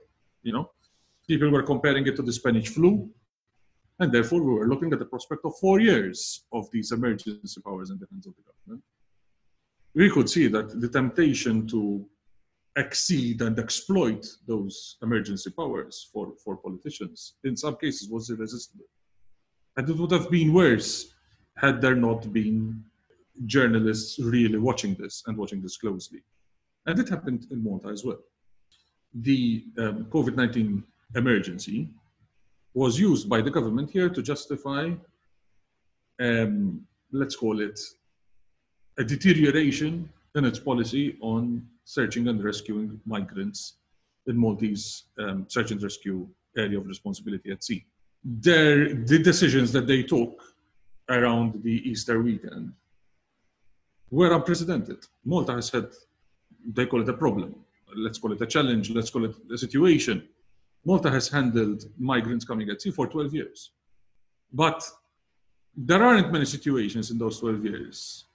you 0.42 0.52
know. 0.52 0.70
People 1.26 1.50
were 1.50 1.62
comparing 1.62 2.06
it 2.06 2.14
to 2.16 2.22
the 2.22 2.32
Spanish 2.32 2.68
flu, 2.68 3.10
and 3.98 4.12
therefore, 4.12 4.42
we 4.42 4.52
were 4.52 4.68
looking 4.68 4.92
at 4.92 4.98
the 4.98 5.06
prospect 5.06 5.44
of 5.44 5.58
four 5.58 5.80
years 5.80 6.44
of 6.52 6.70
these 6.70 6.92
emergency 6.92 7.60
powers 7.62 7.90
in 7.90 7.98
the 7.98 8.06
hands 8.10 8.26
of 8.26 8.34
the 8.36 8.42
government. 8.42 8.84
We 9.94 10.10
could 10.10 10.28
see 10.28 10.48
that 10.48 10.78
the 10.80 10.88
temptation 10.88 11.66
to 11.68 12.06
exceed 12.76 13.40
and 13.40 13.58
exploit 13.58 14.26
those 14.46 14.98
emergency 15.02 15.50
powers 15.50 16.10
for, 16.12 16.34
for 16.44 16.58
politicians 16.58 17.36
in 17.44 17.56
some 17.56 17.76
cases 17.76 18.10
was 18.10 18.28
irresistible. 18.28 18.84
And 19.76 19.88
it 19.88 19.96
would 19.96 20.10
have 20.12 20.30
been 20.30 20.52
worse 20.52 21.14
had 21.56 21.80
there 21.80 21.94
not 21.94 22.30
been 22.32 22.84
journalists 23.46 24.18
really 24.18 24.58
watching 24.58 24.94
this 24.94 25.22
and 25.26 25.38
watching 25.38 25.62
this 25.62 25.78
closely. 25.78 26.22
And 26.84 26.98
it 26.98 27.08
happened 27.08 27.46
in 27.50 27.64
Malta 27.64 27.88
as 27.88 28.04
well. 28.04 28.18
The 29.14 29.64
um, 29.78 30.04
COVID 30.10 30.36
19 30.36 30.84
emergency 31.14 31.88
was 32.76 32.98
used 32.98 33.26
by 33.26 33.40
the 33.40 33.50
government 33.50 33.90
here 33.90 34.10
to 34.10 34.20
justify, 34.22 34.90
um, 36.20 36.82
let's 37.10 37.34
call 37.34 37.58
it, 37.68 37.80
a 38.98 39.04
deterioration 39.04 40.06
in 40.34 40.44
its 40.44 40.58
policy 40.58 41.16
on 41.22 41.66
searching 41.84 42.28
and 42.28 42.44
rescuing 42.44 43.00
migrants 43.06 43.78
in 44.26 44.36
Maltese 44.36 45.04
um, 45.18 45.46
search 45.48 45.70
and 45.70 45.82
rescue 45.82 46.28
area 46.54 46.78
of 46.78 46.86
responsibility 46.86 47.50
at 47.50 47.64
sea. 47.64 47.82
Their, 48.22 48.92
the 49.12 49.20
decisions 49.20 49.72
that 49.72 49.86
they 49.86 50.02
took 50.02 50.42
around 51.08 51.62
the 51.62 51.76
Easter 51.90 52.20
weekend 52.20 52.72
were 54.10 54.34
unprecedented. 54.34 54.98
Malta 55.24 55.52
has 55.52 55.70
had, 55.70 55.88
they 56.74 56.84
call 56.84 57.00
it 57.00 57.08
a 57.08 57.14
problem, 57.14 57.54
let's 57.96 58.18
call 58.18 58.32
it 58.32 58.40
a 58.42 58.46
challenge, 58.46 58.90
let's 58.90 59.08
call 59.08 59.24
it 59.24 59.34
a 59.50 59.56
situation 59.56 60.28
Malta 60.86 61.10
has 61.10 61.28
handled 61.28 61.84
migrants 61.98 62.44
coming 62.44 62.70
at 62.70 62.80
sea 62.80 62.92
for 62.92 63.08
12 63.08 63.34
years. 63.34 63.72
But 64.52 64.88
there 65.76 66.00
aren't 66.02 66.32
many 66.32 66.44
situations 66.44 67.10
in 67.10 67.18
those 67.18 67.40
12 67.40 67.64
years 67.64 68.26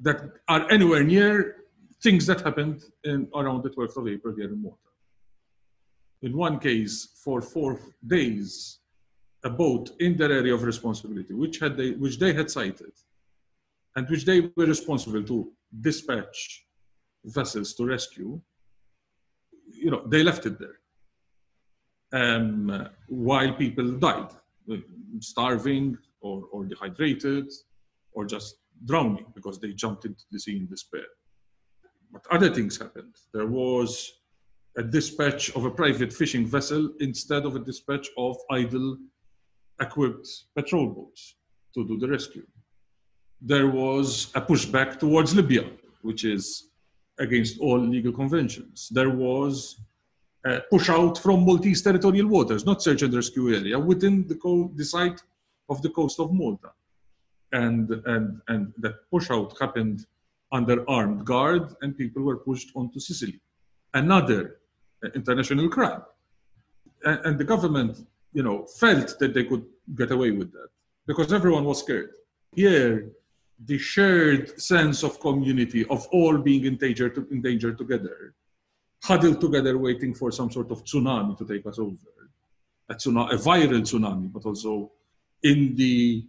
that 0.00 0.18
are 0.48 0.68
anywhere 0.70 1.04
near 1.04 1.56
things 2.02 2.24
that 2.24 2.40
happened 2.40 2.84
in, 3.04 3.28
around 3.34 3.62
the 3.62 3.68
12th 3.68 3.98
of 3.98 4.08
April 4.08 4.34
here 4.34 4.48
in 4.48 4.62
Malta. 4.62 4.78
In 6.22 6.34
one 6.34 6.58
case, 6.58 7.08
for 7.22 7.42
four 7.42 7.78
days, 8.06 8.78
a 9.44 9.50
boat 9.50 9.90
in 10.00 10.16
their 10.16 10.32
area 10.32 10.54
of 10.54 10.62
responsibility, 10.62 11.34
which, 11.34 11.58
had 11.58 11.76
they, 11.76 11.90
which 11.90 12.18
they 12.18 12.32
had 12.32 12.50
sighted, 12.50 12.92
and 13.94 14.08
which 14.08 14.24
they 14.24 14.50
were 14.56 14.66
responsible 14.66 15.22
to 15.22 15.52
dispatch 15.82 16.64
vessels 17.24 17.74
to 17.74 17.84
rescue, 17.84 18.40
you 19.70 19.90
know, 19.90 20.02
they 20.06 20.22
left 20.22 20.46
it 20.46 20.58
there 20.58 20.80
um, 22.12 22.88
while 23.08 23.52
people 23.54 23.92
died, 23.92 24.30
starving 25.20 25.96
or, 26.20 26.44
or 26.52 26.64
dehydrated 26.64 27.48
or 28.12 28.24
just 28.24 28.56
drowning 28.84 29.26
because 29.34 29.58
they 29.60 29.72
jumped 29.72 30.04
into 30.04 30.24
the 30.30 30.38
sea 30.38 30.56
in 30.56 30.66
despair. 30.66 31.06
But 32.12 32.22
other 32.30 32.52
things 32.52 32.78
happened. 32.78 33.14
There 33.32 33.46
was 33.46 34.12
a 34.76 34.82
dispatch 34.82 35.50
of 35.56 35.64
a 35.64 35.70
private 35.70 36.12
fishing 36.12 36.46
vessel 36.46 36.90
instead 37.00 37.44
of 37.44 37.56
a 37.56 37.60
dispatch 37.60 38.08
of 38.16 38.36
idle 38.50 38.96
equipped 39.80 40.28
patrol 40.54 40.88
boats 40.88 41.36
to 41.74 41.86
do 41.86 41.98
the 41.98 42.08
rescue. 42.08 42.46
There 43.40 43.68
was 43.68 44.30
a 44.34 44.40
pushback 44.40 44.98
towards 44.98 45.34
Libya, 45.34 45.70
which 46.02 46.24
is 46.24 46.70
against 47.18 47.58
all 47.58 47.78
legal 47.78 48.12
conventions. 48.12 48.88
There 48.90 49.10
was 49.10 49.80
uh, 50.46 50.60
push 50.70 50.88
out 50.88 51.18
from 51.18 51.44
Maltese 51.44 51.82
territorial 51.82 52.26
waters, 52.26 52.64
not 52.64 52.82
search 52.82 53.02
and 53.02 53.12
rescue 53.14 53.54
area, 53.54 53.78
within 53.78 54.26
the, 54.26 54.34
co- 54.34 54.70
the 54.74 54.84
site 54.84 55.20
of 55.68 55.82
the 55.82 55.90
coast 55.90 56.18
of 56.18 56.32
Malta. 56.32 56.70
And, 57.52 57.90
and, 58.06 58.40
and 58.48 58.72
that 58.78 58.94
push 59.10 59.30
out 59.30 59.56
happened 59.60 60.06
under 60.52 60.88
armed 60.88 61.24
guard, 61.24 61.74
and 61.82 61.96
people 61.96 62.22
were 62.22 62.38
pushed 62.38 62.70
onto 62.74 62.98
Sicily. 63.00 63.40
Another 63.94 64.58
uh, 65.04 65.08
international 65.14 65.68
crime. 65.68 66.02
And, 67.04 67.20
and 67.26 67.38
the 67.38 67.44
government, 67.44 68.06
you 68.32 68.42
know, 68.42 68.66
felt 68.66 69.18
that 69.18 69.34
they 69.34 69.44
could 69.44 69.64
get 69.94 70.10
away 70.10 70.30
with 70.30 70.52
that 70.52 70.68
because 71.06 71.32
everyone 71.32 71.64
was 71.64 71.80
scared. 71.80 72.10
Here, 72.54 73.10
the 73.66 73.78
shared 73.78 74.60
sense 74.60 75.02
of 75.02 75.20
community, 75.20 75.84
of 75.86 76.06
all 76.12 76.38
being 76.38 76.64
in 76.64 76.76
danger, 76.76 77.08
to, 77.10 77.26
in 77.30 77.42
danger 77.42 77.72
together, 77.72 78.34
huddled 79.02 79.40
together 79.40 79.78
waiting 79.78 80.14
for 80.14 80.30
some 80.30 80.50
sort 80.50 80.70
of 80.70 80.84
tsunami 80.84 81.36
to 81.38 81.44
take 81.46 81.66
us 81.66 81.78
over. 81.78 81.96
A, 82.88 82.94
tsunami, 82.94 83.32
a 83.32 83.36
viral 83.36 83.80
tsunami, 83.80 84.32
but 84.32 84.44
also 84.44 84.92
in 85.42 85.74
the 85.76 86.24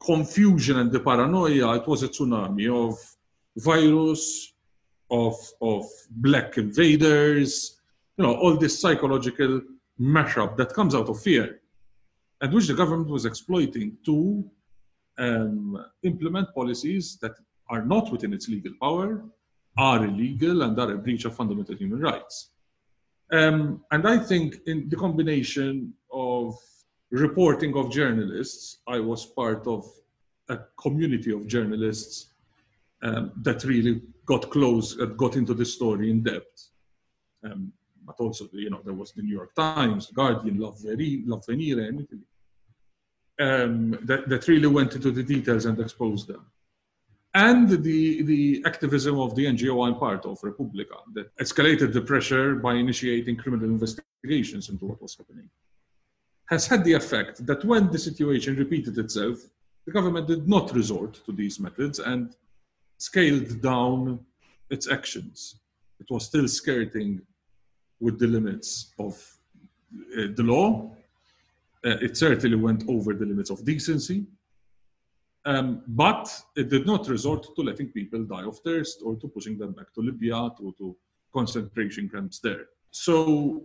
confusion 0.00 0.78
and 0.78 0.92
the 0.92 1.00
paranoia, 1.00 1.76
it 1.76 1.86
was 1.86 2.02
a 2.02 2.08
tsunami 2.08 2.68
of 2.68 2.98
virus, 3.56 4.52
of, 5.10 5.34
of 5.60 5.84
black 6.10 6.56
invaders, 6.58 7.80
you 8.16 8.24
know, 8.24 8.34
all 8.34 8.56
this 8.56 8.80
psychological 8.80 9.60
mashup 10.00 10.56
that 10.56 10.72
comes 10.72 10.94
out 10.94 11.08
of 11.08 11.20
fear, 11.20 11.60
and 12.40 12.52
which 12.52 12.68
the 12.68 12.74
government 12.74 13.10
was 13.10 13.26
exploiting 13.26 13.96
to 14.04 14.44
um, 15.18 15.84
implement 16.02 16.54
policies 16.54 17.18
that 17.20 17.32
are 17.68 17.84
not 17.84 18.10
within 18.10 18.32
its 18.32 18.48
legal 18.48 18.72
power, 18.80 19.24
are 19.76 20.04
illegal 20.04 20.62
and 20.62 20.78
are 20.78 20.92
a 20.92 20.98
breach 20.98 21.24
of 21.24 21.34
fundamental 21.34 21.74
human 21.74 22.00
rights. 22.00 22.50
Um, 23.32 23.84
and 23.90 24.06
I 24.06 24.18
think 24.18 24.56
in 24.66 24.88
the 24.88 24.96
combination 24.96 25.94
of 26.12 26.56
reporting 27.10 27.76
of 27.76 27.90
journalists, 27.90 28.78
I 28.86 28.98
was 29.00 29.26
part 29.26 29.66
of 29.66 29.86
a 30.48 30.58
community 30.76 31.32
of 31.32 31.46
journalists 31.46 32.30
um, 33.02 33.32
that 33.42 33.64
really 33.64 34.02
got 34.26 34.50
close, 34.50 34.98
uh, 35.00 35.06
got 35.06 35.36
into 35.36 35.54
the 35.54 35.64
story 35.64 36.10
in 36.10 36.22
depth. 36.22 36.68
Um, 37.44 37.72
but 38.04 38.16
also, 38.18 38.48
you 38.52 38.70
know, 38.70 38.80
there 38.84 38.94
was 38.94 39.12
the 39.12 39.22
New 39.22 39.34
York 39.34 39.54
Times, 39.54 40.10
Guardian, 40.12 40.60
L'Avvenire, 40.60 41.88
and 41.88 42.00
Italy, 42.00 42.26
um, 43.40 43.98
that, 44.02 44.28
that 44.28 44.48
really 44.48 44.66
went 44.66 44.94
into 44.94 45.10
the 45.10 45.22
details 45.22 45.64
and 45.64 45.78
exposed 45.78 46.26
them. 46.28 46.44
And 47.34 47.68
the, 47.68 48.22
the 48.22 48.62
activism 48.66 49.20
of 49.20 49.36
the 49.36 49.46
NGO 49.46 49.86
I'm 49.86 49.94
part 49.94 50.26
of, 50.26 50.40
Repubblika, 50.40 50.98
that 51.14 51.36
escalated 51.36 51.92
the 51.92 52.00
pressure 52.00 52.56
by 52.56 52.74
initiating 52.74 53.36
criminal 53.36 53.66
investigations 53.66 54.68
into 54.68 54.86
what 54.86 55.00
was 55.00 55.16
happening, 55.16 55.48
has 56.46 56.66
had 56.66 56.82
the 56.82 56.94
effect 56.94 57.46
that 57.46 57.64
when 57.64 57.88
the 57.90 57.98
situation 57.98 58.56
repeated 58.56 58.98
itself, 58.98 59.38
the 59.86 59.92
government 59.92 60.26
did 60.26 60.48
not 60.48 60.74
resort 60.74 61.14
to 61.24 61.30
these 61.30 61.60
methods 61.60 62.00
and 62.00 62.34
scaled 62.98 63.62
down 63.62 64.18
its 64.68 64.90
actions. 64.90 65.60
It 66.00 66.06
was 66.10 66.24
still 66.24 66.48
skirting 66.48 67.22
with 68.00 68.18
the 68.18 68.26
limits 68.26 68.92
of 68.98 69.14
uh, 70.18 70.28
the 70.34 70.42
law. 70.42 70.90
Uh, 71.84 71.96
it 72.00 72.16
certainly 72.16 72.56
went 72.56 72.84
over 72.88 73.14
the 73.14 73.26
limits 73.26 73.50
of 73.50 73.64
decency. 73.64 74.26
Um, 75.46 75.82
but 75.86 76.28
it 76.56 76.68
did 76.68 76.86
not 76.86 77.08
resort 77.08 77.46
to 77.56 77.62
letting 77.62 77.88
people 77.88 78.24
die 78.24 78.44
of 78.44 78.58
thirst 78.58 79.00
or 79.04 79.16
to 79.16 79.28
pushing 79.28 79.56
them 79.58 79.72
back 79.72 79.92
to 79.94 80.00
Libya, 80.02 80.50
to, 80.58 80.74
to 80.78 80.96
concentration 81.32 82.08
camps 82.08 82.40
there. 82.40 82.66
So 82.90 83.62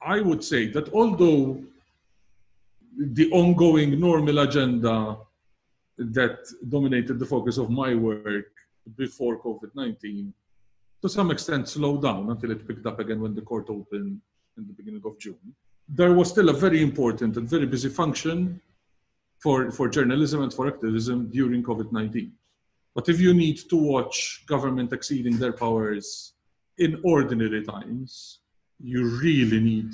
I 0.00 0.20
would 0.20 0.44
say 0.44 0.68
that 0.68 0.92
although 0.92 1.60
the 2.98 3.30
ongoing 3.30 3.98
normal 3.98 4.38
agenda 4.40 5.18
that 5.98 6.38
dominated 6.68 7.18
the 7.18 7.26
focus 7.26 7.58
of 7.58 7.70
my 7.70 7.94
work 7.94 8.52
before 8.96 9.40
COVID 9.40 9.74
19 9.74 10.32
to 11.02 11.08
some 11.08 11.30
extent 11.30 11.68
slowed 11.68 12.02
down 12.02 12.30
until 12.30 12.50
it 12.50 12.66
picked 12.66 12.86
up 12.86 12.98
again 13.00 13.20
when 13.20 13.34
the 13.34 13.42
court 13.42 13.68
opened 13.68 14.20
in 14.56 14.66
the 14.66 14.72
beginning 14.72 15.02
of 15.04 15.18
June. 15.18 15.54
There 15.88 16.14
was 16.14 16.30
still 16.30 16.48
a 16.48 16.52
very 16.52 16.82
important 16.82 17.36
and 17.36 17.48
very 17.48 17.66
busy 17.66 17.88
function 17.88 18.60
for, 19.46 19.70
for 19.70 19.88
journalism 19.88 20.42
and 20.42 20.52
for 20.52 20.66
activism 20.66 21.30
during 21.30 21.62
COVID 21.62 21.92
19. 21.92 22.32
But 22.96 23.08
if 23.08 23.20
you 23.20 23.32
need 23.32 23.58
to 23.70 23.76
watch 23.76 24.42
government 24.48 24.92
exceeding 24.92 25.36
their 25.38 25.52
powers 25.52 26.32
in 26.78 27.00
ordinary 27.04 27.62
times, 27.62 28.40
you 28.82 29.00
really 29.22 29.60
need 29.60 29.90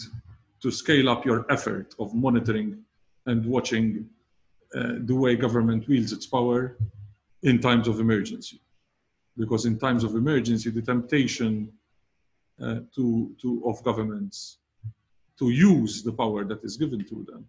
to 0.63 0.71
scale 0.71 1.11
up 1.11 1.27
your 1.27 1.45
effort 1.53 1.95
of 1.99 2.15
monitoring 2.15 2.79
and 3.27 3.45
watching 3.45 4.09
uh, 4.75 4.95
the 5.01 5.15
way 5.15 5.37
government 5.37 5.87
wields 5.87 6.13
its 6.13 6.25
power 6.25 6.79
in 7.43 7.61
times 7.61 7.89
of 7.89 8.01
emergency 8.01 8.59
because 9.37 9.67
in 9.67 9.79
times 9.79 10.03
of 10.03 10.15
emergency, 10.15 10.71
the 10.71 10.81
temptation 10.81 11.71
uh, 12.59 12.77
to, 12.95 13.31
to, 13.43 13.63
of 13.67 13.85
governments 13.85 14.61
to 15.39 15.51
use 15.51 16.03
the 16.03 16.13
power 16.13 16.43
that 16.43 16.65
is 16.65 16.79
given 16.79 17.05
to 17.05 17.27
them 17.31 17.45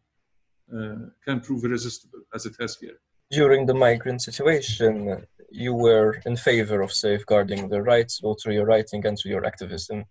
can 1.25 1.39
prove 1.41 1.63
irresistible, 1.63 2.20
as 2.34 2.46
it 2.46 2.55
has 2.60 2.75
here. 2.77 3.00
During 3.32 3.65
the 3.65 3.74
migrant 3.74 4.22
situation, 4.22 5.25
you 5.50 5.74
were 5.74 6.22
in 6.25 6.36
favor 6.36 6.82
of 6.82 6.91
safeguarding 6.91 7.70
the 7.70 7.82
rights, 7.82 8.20
both 8.20 8.41
through 8.41 8.53
your 8.53 8.65
writing 8.65 9.05
and 9.05 9.17
through 9.17 9.32
your 9.32 9.46
activism. 9.46 10.05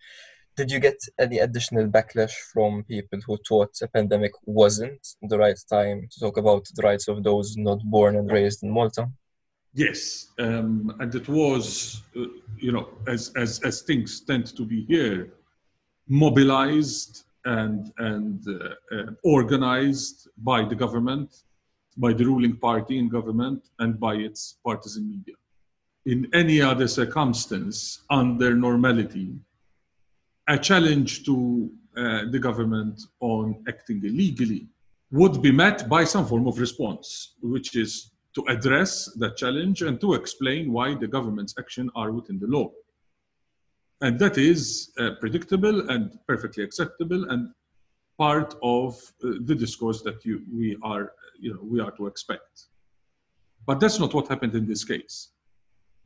Did 0.56 0.71
you 0.71 0.80
get 0.80 0.99
any 1.18 1.38
additional 1.38 1.87
backlash 1.88 2.35
from 2.52 2.85
people 2.85 3.18
who 3.26 3.38
thought 3.49 3.73
a 3.82 3.88
pandemic 3.88 4.32
wasn't 4.44 5.00
the 5.23 5.38
right 5.38 5.59
time 5.71 6.09
to 6.11 6.21
talk 6.21 6.37
about 6.37 6.68
the 6.75 6.82
rights 6.82 7.09
of 7.09 7.23
those 7.23 7.56
not 7.56 7.80
born 7.85 8.16
and 8.16 8.30
raised 8.30 8.62
in 8.62 8.71
Malta? 8.71 9.09
Yes, 9.75 10.28
um, 10.38 10.94
and 11.00 11.14
it 11.14 11.26
was, 11.28 12.02
uh, 12.14 12.26
you 12.59 12.73
know, 12.73 12.90
as, 13.06 13.32
as, 13.37 13.61
as 13.61 13.80
things 13.80 14.21
tend 14.21 14.54
to 14.54 14.64
be 14.66 14.85
here, 14.85 15.32
mobilized 16.06 17.25
and, 17.44 17.92
and 17.99 18.44
uh, 18.49 18.96
uh, 18.96 19.02
organized 19.24 20.28
by 20.38 20.64
the 20.64 20.74
government, 20.74 21.35
by 21.96 22.12
the 22.12 22.24
ruling 22.24 22.57
party 22.57 22.98
in 22.98 23.09
government, 23.09 23.68
and 23.78 23.98
by 23.98 24.14
its 24.14 24.59
partisan 24.64 25.09
media. 25.09 25.35
In 26.07 26.28
any 26.33 26.61
other 26.61 26.88
circumstance, 26.88 28.02
under 28.11 28.55
normality, 28.55 29.35
a 30.48 30.59
challenge 30.59 31.24
to 31.24 31.70
uh, 31.96 32.22
the 32.31 32.38
government 32.38 33.00
on 33.20 33.62
acting 33.68 34.02
illegally 34.05 34.66
would 35.11 35.42
be 35.42 35.52
met 35.52 35.88
by 35.88 36.05
some 36.05 36.26
form 36.26 36.48
of 36.48 36.59
response, 36.59 37.35
which 37.42 37.76
is 37.76 38.12
to 38.35 38.42
address 38.48 39.12
that 39.16 39.37
challenge 39.37 39.83
and 39.83 40.00
to 40.00 40.14
explain 40.14 40.72
why 40.72 40.94
the 40.94 41.07
government's 41.07 41.55
action 41.59 41.90
are 41.94 42.11
within 42.12 42.38
the 42.38 42.46
law. 42.46 42.70
And 44.03 44.19
that 44.19 44.37
is 44.37 44.93
uh, 44.99 45.12
predictable 45.21 45.88
and 45.91 46.19
perfectly 46.27 46.62
acceptable 46.65 47.31
and 47.31 47.51
part 48.19 48.55
of 48.62 48.95
uh, 49.25 49.38
the 49.49 49.55
discourse 49.55 50.03
that 50.03 50.25
you, 50.25 50.43
we, 50.53 50.77
are, 50.83 51.12
you 51.41 51.55
know, 51.55 51.61
we 51.62 51.81
are 51.81 51.93
to 51.93 52.07
expect. 52.07 52.67
But 53.65 53.81
that's 53.81 53.99
not 53.99 54.12
what 54.12 54.29
happened 54.29 54.55
in 54.55 54.67
this 54.67 54.85
case. 54.85 55.31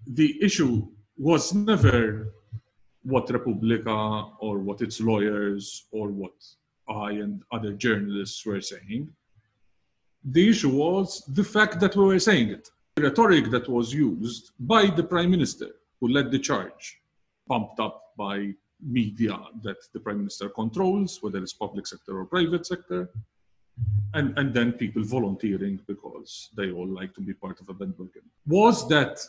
The 0.07 0.39
issue 0.41 0.87
was 1.17 1.55
never 1.55 2.33
what 3.03 3.27
Repubblika 3.27 4.33
or 4.41 4.59
what 4.59 4.83
its 4.83 5.01
lawyers 5.01 5.87
or 5.91 6.09
what 6.09 6.37
I 6.89 7.13
and 7.25 7.43
other 7.51 7.73
journalists 7.73 8.45
were 8.47 8.61
saying 8.61 9.11
the 10.27 10.49
issue 10.49 10.71
was 10.71 11.23
the 11.29 11.45
fact 11.45 11.79
that 11.81 11.95
we 11.95 12.05
were 12.05 12.19
saying 12.19 12.49
it. 12.49 12.69
The 12.97 13.03
rhetoric 13.03 13.51
that 13.51 13.69
was 13.69 13.93
used 13.93 14.51
by 14.59 14.87
the 14.87 15.05
prime 15.05 15.31
minister, 15.31 15.69
who 16.01 16.09
led 16.09 16.31
the 16.31 16.39
charge, 16.39 16.99
pumped 17.49 17.81
up 17.81 18.13
by 18.17 18.53
media 18.81 19.39
that 19.63 19.77
the 19.93 20.01
prime 20.01 20.19
minister 20.19 20.49
controls, 20.49 21.19
whether 21.23 21.39
it's 21.39 21.53
public 21.53 21.87
sector 21.87 22.19
or 22.19 22.25
private 22.27 22.67
sector, 22.67 23.11
and, 24.15 24.39
and 24.39 24.55
then 24.55 24.73
people 24.73 25.03
volunteering 25.05 25.81
because 25.87 26.51
they 26.57 26.71
all 26.71 26.89
like 26.89 27.15
to 27.15 27.21
be 27.21 27.35
part 27.35 27.61
of 27.61 27.69
a 27.69 27.75
bandwagon, 27.75 28.23
was 28.47 28.89
that 28.89 29.21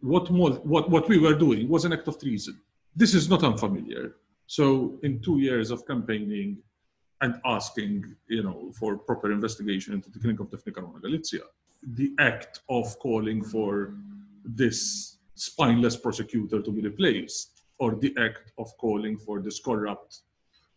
what, 0.00 0.30
more, 0.30 0.50
what, 0.50 0.90
what 0.90 1.08
we 1.08 1.18
were 1.18 1.34
doing 1.34 1.68
was 1.68 1.84
an 1.84 1.92
act 1.92 2.08
of 2.08 2.20
treason. 2.20 2.60
This 2.94 3.14
is 3.14 3.28
not 3.28 3.44
unfamiliar. 3.44 4.16
So, 4.46 4.98
in 5.02 5.20
two 5.20 5.38
years 5.38 5.70
of 5.70 5.86
campaigning, 5.86 6.58
and 7.20 7.40
asking, 7.44 8.14
you 8.28 8.42
know, 8.42 8.72
for 8.78 8.96
proper 8.96 9.32
investigation 9.32 9.94
into 9.94 10.10
the 10.10 10.18
killing 10.18 10.38
of 10.40 10.50
Daphne 10.50 10.72
Caruana 10.72 11.00
Galizia. 11.00 11.42
The 11.82 12.12
act 12.18 12.60
of 12.68 12.98
calling 12.98 13.42
for 13.42 13.94
this 14.44 15.17
spineless 15.38 15.96
prosecutor 15.96 16.60
to 16.60 16.70
be 16.70 16.80
replaced, 16.80 17.62
or 17.78 17.94
the 17.94 18.14
act 18.18 18.52
of 18.58 18.76
calling 18.78 19.16
for 19.18 19.40
this 19.40 19.60
corrupt 19.60 20.20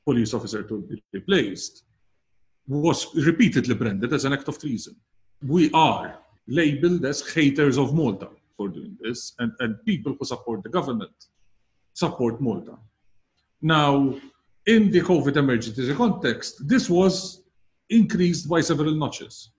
police 0.05 0.33
officer 0.33 0.63
to 0.63 0.81
be 0.81 1.01
replaced, 1.13 1.83
was 2.67 3.13
repeatedly 3.15 3.75
branded 3.75 4.13
as 4.13 4.25
an 4.25 4.33
act 4.33 4.47
of 4.47 4.59
treason. 4.59 4.95
We 5.45 5.71
are 5.73 6.19
labeled 6.47 7.05
as 7.05 7.33
haters 7.33 7.77
of 7.77 7.93
Malta 7.93 8.29
for 8.55 8.67
doing 8.69 8.97
this, 9.01 9.33
and, 9.39 9.51
and 9.59 9.83
people 9.85 10.15
who 10.17 10.25
support 10.25 10.63
the 10.63 10.69
government 10.69 11.27
support 11.93 12.39
Malta. 12.39 12.77
Now, 13.61 14.15
in 14.65 14.91
the 14.91 15.01
COVID 15.01 15.35
emergency 15.35 15.93
context, 15.93 16.67
this 16.67 16.89
was 16.89 17.43
increased 17.89 18.47
by 18.47 18.61
several 18.61 18.93
notches. 18.95 19.51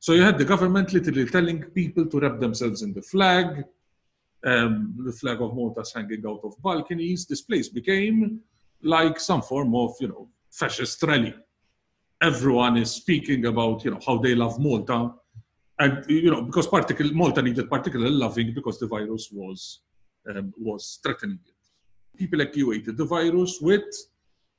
So 0.00 0.12
you 0.12 0.22
had 0.22 0.38
the 0.38 0.44
government 0.44 0.92
literally 0.92 1.26
telling 1.26 1.62
people 1.62 2.06
to 2.06 2.20
wrap 2.20 2.40
themselves 2.40 2.82
in 2.82 2.92
the 2.92 3.02
flag, 3.02 3.64
um, 4.44 4.94
the 4.98 5.12
flag 5.12 5.40
of 5.40 5.54
Malta 5.54 5.84
hanging 5.94 6.22
out 6.26 6.40
of 6.44 6.60
balconies. 6.62 7.26
This 7.26 7.42
place 7.42 7.68
became 7.68 8.40
like 8.82 9.18
some 9.18 9.42
form 9.42 9.74
of, 9.74 9.94
you 10.00 10.08
know, 10.08 10.28
fascist 10.50 11.02
rally. 11.02 11.34
Everyone 12.22 12.76
is 12.76 12.90
speaking 12.90 13.46
about, 13.46 13.84
you 13.84 13.90
know, 13.90 14.00
how 14.06 14.18
they 14.18 14.34
love 14.34 14.58
Malta, 14.58 15.12
and 15.78 16.04
you 16.08 16.30
know, 16.30 16.42
because 16.42 16.66
particular 16.66 17.12
Malta 17.12 17.42
needed 17.42 17.68
particular 17.68 18.08
loving 18.08 18.54
because 18.54 18.78
the 18.78 18.86
virus 18.86 19.28
was 19.32 19.80
um, 20.28 20.54
was 20.56 21.00
threatening 21.02 21.40
it. 21.44 22.18
People 22.18 22.40
equated 22.40 22.96
the 22.96 23.04
virus 23.04 23.58
with 23.60 23.82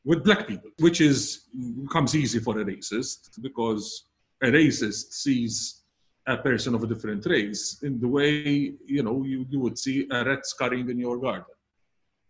with 0.03 0.23
black 0.23 0.47
people, 0.47 0.69
which 0.79 0.99
is 0.99 1.47
comes 1.89 2.15
easy 2.15 2.39
for 2.39 2.59
a 2.59 2.65
racist 2.65 3.41
because 3.41 4.09
a 4.43 4.47
racist 4.47 5.13
sees 5.13 5.84
a 6.27 6.37
person 6.37 6.73
of 6.73 6.83
a 6.83 6.87
different 6.87 7.25
race 7.25 7.79
in 7.83 7.99
the 7.99 8.07
way 8.07 8.73
you 8.85 9.03
know 9.03 9.23
you, 9.23 9.45
you 9.49 9.59
would 9.59 9.77
see 9.77 10.07
a 10.11 10.25
rat 10.25 10.45
scurrying 10.45 10.89
in 10.89 10.99
your 10.99 11.17
garden. 11.17 11.45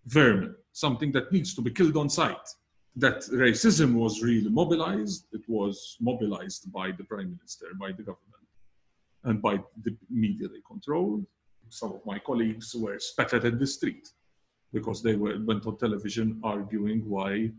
Vermin, 0.05 0.55
something 0.71 1.11
that 1.13 1.31
needs 1.31 1.55
to 1.55 1.61
be 1.61 1.71
killed 1.71 1.97
on 1.97 2.09
sight. 2.09 2.47
That 2.97 3.21
racism 3.33 3.93
was 3.93 4.21
really 4.21 4.49
mobilized. 4.49 5.25
It 5.33 5.41
was 5.47 5.97
mobilized 5.99 6.71
by 6.71 6.91
the 6.91 7.03
prime 7.03 7.31
minister, 7.37 7.67
by 7.79 7.91
the 7.91 8.03
government, 8.03 8.47
and 9.23 9.41
by 9.41 9.59
the 9.83 9.95
media 10.09 10.47
they 10.47 10.61
controlled. 10.65 11.25
Some 11.69 11.93
of 11.93 12.05
my 12.05 12.19
colleagues 12.19 12.75
were 12.75 12.99
spat 12.99 13.29
spattered 13.29 13.53
in 13.53 13.59
the 13.59 13.67
street 13.67 14.07
because 14.71 15.01
they 15.01 15.15
were, 15.15 15.37
went 15.43 15.65
on 15.65 15.77
television 15.77 16.39
arguing 16.43 17.09
why 17.09 17.51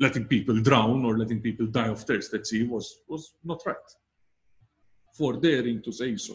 letting 0.00 0.24
people 0.24 0.58
drown 0.60 1.04
or 1.04 1.18
letting 1.18 1.40
people 1.40 1.66
die 1.66 1.88
of 1.88 2.02
thirst 2.02 2.34
at 2.34 2.46
sea 2.46 2.64
was, 2.64 3.02
was 3.08 3.34
not 3.44 3.60
right. 3.66 3.76
For 5.14 5.34
daring 5.34 5.80
to 5.82 5.92
say 5.92 6.16
so, 6.16 6.34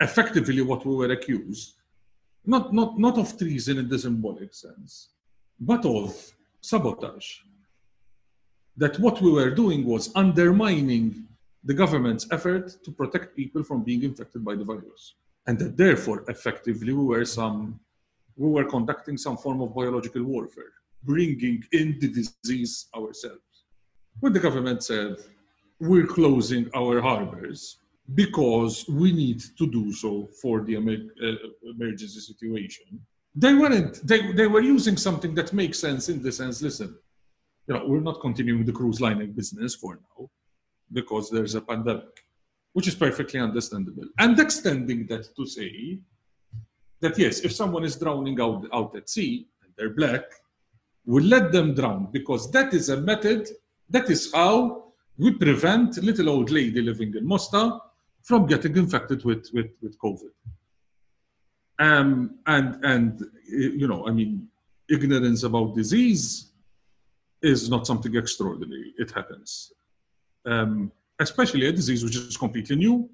effectively 0.00 0.60
what 0.62 0.84
we 0.84 0.94
were 0.96 1.12
accused, 1.12 1.74
not, 2.44 2.74
not, 2.74 2.98
not 2.98 3.18
of 3.18 3.38
treason 3.38 3.78
in 3.78 3.88
the 3.88 3.98
symbolic 3.98 4.52
sense, 4.52 5.10
but 5.60 5.84
of 5.86 6.14
sabotage. 6.60 7.38
That 8.76 8.98
what 8.98 9.22
we 9.22 9.30
were 9.30 9.50
doing 9.50 9.86
was 9.86 10.10
undermining 10.14 11.26
the 11.64 11.74
government's 11.74 12.26
effort 12.30 12.76
to 12.84 12.90
protect 12.90 13.36
people 13.36 13.62
from 13.62 13.82
being 13.82 14.02
infected 14.02 14.44
by 14.44 14.54
the 14.56 14.64
virus. 14.64 15.14
And 15.46 15.58
that 15.60 15.76
therefore, 15.76 16.24
effectively, 16.28 16.92
we 16.92 17.04
were 17.04 17.24
some 17.24 17.80
we 18.36 18.50
were 18.50 18.64
conducting 18.64 19.16
some 19.16 19.36
form 19.38 19.62
of 19.62 19.74
biological 19.74 20.22
warfare, 20.22 20.74
bringing 21.02 21.64
in 21.72 21.98
the 22.00 22.08
disease 22.08 22.86
ourselves. 22.94 23.40
When 24.20 24.34
the 24.34 24.40
government 24.40 24.82
said, 24.82 25.16
we're 25.80 26.06
closing 26.06 26.68
our 26.74 27.00
harbors 27.00 27.78
because 28.14 28.86
we 28.88 29.12
need 29.12 29.42
to 29.58 29.66
do 29.66 29.92
so 29.92 30.28
for 30.40 30.62
the 30.62 30.76
uh, 30.76 31.70
emergency 31.70 32.20
situation, 32.20 33.00
they 33.34 33.52
weren't, 33.52 34.06
they, 34.06 34.32
they 34.32 34.46
were 34.46 34.62
using 34.62 34.96
something 34.96 35.34
that 35.34 35.52
makes 35.52 35.78
sense 35.78 36.08
in 36.08 36.22
the 36.22 36.32
sense, 36.32 36.62
listen, 36.62 36.96
you 37.66 37.74
know, 37.74 37.84
we're 37.86 38.00
not 38.00 38.20
continuing 38.20 38.64
the 38.64 38.72
cruise 38.72 39.00
lining 39.00 39.32
business 39.32 39.74
for 39.74 39.96
now 39.96 40.30
because 40.92 41.28
there's 41.30 41.54
a 41.56 41.60
pandemic, 41.60 42.24
which 42.72 42.86
is 42.86 42.94
perfectly 42.94 43.40
understandable. 43.40 44.04
And 44.18 44.38
extending 44.38 45.06
that 45.08 45.34
to 45.34 45.46
say, 45.46 45.98
that 47.00 47.18
yes, 47.18 47.40
if 47.40 47.52
someone 47.52 47.84
is 47.84 47.96
drowning 47.96 48.40
out, 48.40 48.66
out 48.72 48.96
at 48.96 49.10
sea 49.10 49.46
and 49.62 49.72
they're 49.76 49.90
black, 49.90 50.22
we 51.04 51.22
let 51.22 51.52
them 51.52 51.74
drown 51.74 52.08
because 52.10 52.50
that 52.52 52.72
is 52.72 52.88
a 52.88 53.00
method, 53.00 53.48
that 53.90 54.08
is 54.10 54.32
how 54.32 54.92
we 55.18 55.32
prevent 55.32 55.96
little 56.02 56.28
old 56.28 56.50
lady 56.50 56.80
living 56.80 57.14
in 57.16 57.26
Mosta 57.26 57.80
from 58.26 58.44
getting 58.46 58.76
infected 58.76 59.24
with, 59.24 59.48
with, 59.54 59.70
with 59.80 59.96
COVID. 60.00 60.34
Um, 61.78 62.38
and, 62.46 62.84
and, 62.84 63.24
you 63.48 63.86
know, 63.86 64.06
I 64.08 64.10
mean, 64.10 64.48
ignorance 64.90 65.44
about 65.44 65.76
disease 65.76 66.50
is 67.40 67.70
not 67.70 67.86
something 67.86 68.16
extraordinary. 68.16 68.92
It 68.98 69.12
happens. 69.12 69.72
Um, 70.44 70.90
especially 71.20 71.66
a 71.66 71.72
disease 71.72 72.02
which 72.02 72.16
is 72.16 72.36
completely 72.36 72.74
new, 72.74 73.08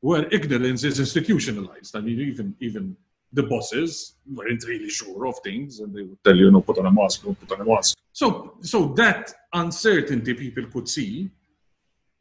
where 0.00 0.26
ignorance 0.32 0.82
is 0.82 0.98
institutionalized. 0.98 1.94
I 1.94 2.00
mean, 2.00 2.20
even, 2.20 2.56
even 2.58 2.96
the 3.32 3.44
bosses 3.44 4.16
weren't 4.34 4.64
really 4.66 4.90
sure 4.90 5.26
of 5.26 5.38
things 5.44 5.78
and 5.78 5.94
they 5.94 6.02
would 6.02 6.22
tell 6.24 6.36
you, 6.36 6.50
no, 6.50 6.60
put 6.60 6.78
on 6.78 6.86
a 6.86 6.92
mask, 6.92 7.22
don't 7.22 7.38
put 7.38 7.52
on 7.52 7.60
a 7.64 7.70
mask. 7.72 7.96
So, 8.12 8.54
so 8.62 8.86
that 8.94 9.32
uncertainty 9.52 10.34
people 10.34 10.66
could 10.66 10.88
see, 10.88 11.30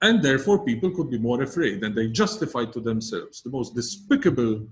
and 0.01 0.23
therefore 0.23 0.63
people 0.65 0.91
could 0.91 1.09
be 1.09 1.17
more 1.17 1.41
afraid, 1.41 1.83
and 1.83 1.95
they 1.95 2.07
justified 2.07 2.71
to 2.73 2.79
themselves 2.79 3.41
the 3.41 3.49
most 3.49 3.75
despicable 3.75 4.65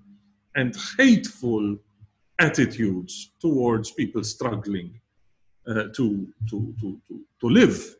and 0.55 0.75
hateful 0.97 1.77
attitudes 2.39 3.31
towards 3.39 3.91
people 3.91 4.23
struggling 4.23 4.99
uh, 5.67 5.85
to, 5.95 6.27
to, 6.49 6.73
to, 6.79 7.01
to, 7.07 7.21
to 7.41 7.49
live 7.49 7.95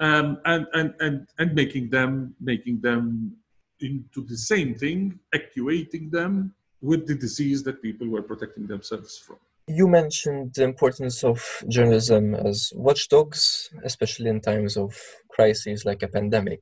um, 0.00 0.38
and, 0.44 0.66
and, 0.72 0.94
and, 1.00 1.26
and 1.38 1.54
making 1.54 1.90
them, 1.90 2.34
making 2.40 2.80
them 2.80 3.36
into 3.80 4.24
the 4.26 4.36
same 4.36 4.74
thing, 4.74 5.18
actuating 5.34 6.10
them 6.10 6.54
with 6.80 7.06
the 7.06 7.14
disease 7.14 7.62
that 7.64 7.82
people 7.82 8.08
were 8.08 8.22
protecting 8.22 8.66
themselves 8.66 9.18
from. 9.18 9.36
You 9.72 9.86
mentioned 9.86 10.54
the 10.56 10.64
importance 10.64 11.22
of 11.22 11.40
journalism 11.68 12.34
as 12.34 12.72
watchdogs, 12.74 13.70
especially 13.84 14.28
in 14.28 14.40
times 14.40 14.76
of 14.76 15.00
crises 15.28 15.84
like 15.84 16.02
a 16.02 16.08
pandemic. 16.08 16.60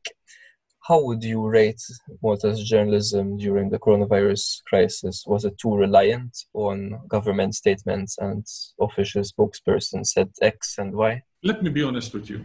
How 0.86 1.02
would 1.02 1.24
you 1.24 1.40
rate 1.48 1.80
Malta's 2.22 2.62
journalism 2.62 3.38
during 3.38 3.70
the 3.70 3.78
coronavirus 3.78 4.62
crisis? 4.66 5.24
Was 5.26 5.46
it 5.46 5.56
too 5.56 5.74
reliant 5.74 6.36
on 6.52 7.00
government 7.08 7.54
statements 7.54 8.18
and 8.18 8.44
official 8.78 9.22
spokespersons 9.22 10.08
said 10.08 10.28
X 10.42 10.76
and 10.76 10.92
Y? 10.92 11.22
Let 11.42 11.62
me 11.62 11.70
be 11.70 11.82
honest 11.82 12.12
with 12.12 12.28
you. 12.28 12.44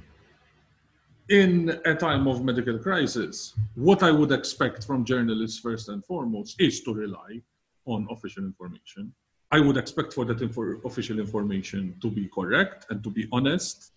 In 1.28 1.78
a 1.84 1.94
time 1.94 2.26
of 2.26 2.42
medical 2.42 2.80
crisis, 2.80 3.54
what 3.76 4.02
I 4.02 4.12
would 4.12 4.32
expect 4.32 4.86
from 4.86 5.04
journalists 5.04 5.60
first 5.60 5.90
and 5.90 6.06
foremost 6.06 6.56
is 6.62 6.82
to 6.84 6.94
rely 6.94 7.42
on 7.86 8.08
official 8.10 8.46
information. 8.46 9.14
I 9.56 9.60
would 9.60 9.78
expect 9.78 10.14
for 10.14 10.26
that 10.26 10.42
info- 10.42 10.80
official 10.90 11.20
information 11.20 11.82
to 12.02 12.10
be 12.10 12.26
correct 12.38 12.88
and 12.90 13.04
to 13.04 13.10
be 13.18 13.28
honest. 13.32 13.92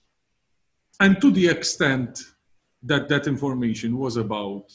And 1.00 1.18
to 1.22 1.30
the 1.30 1.46
extent 1.48 2.12
that 2.90 3.08
that 3.08 3.26
information 3.26 3.96
was 4.04 4.14
about, 4.18 4.66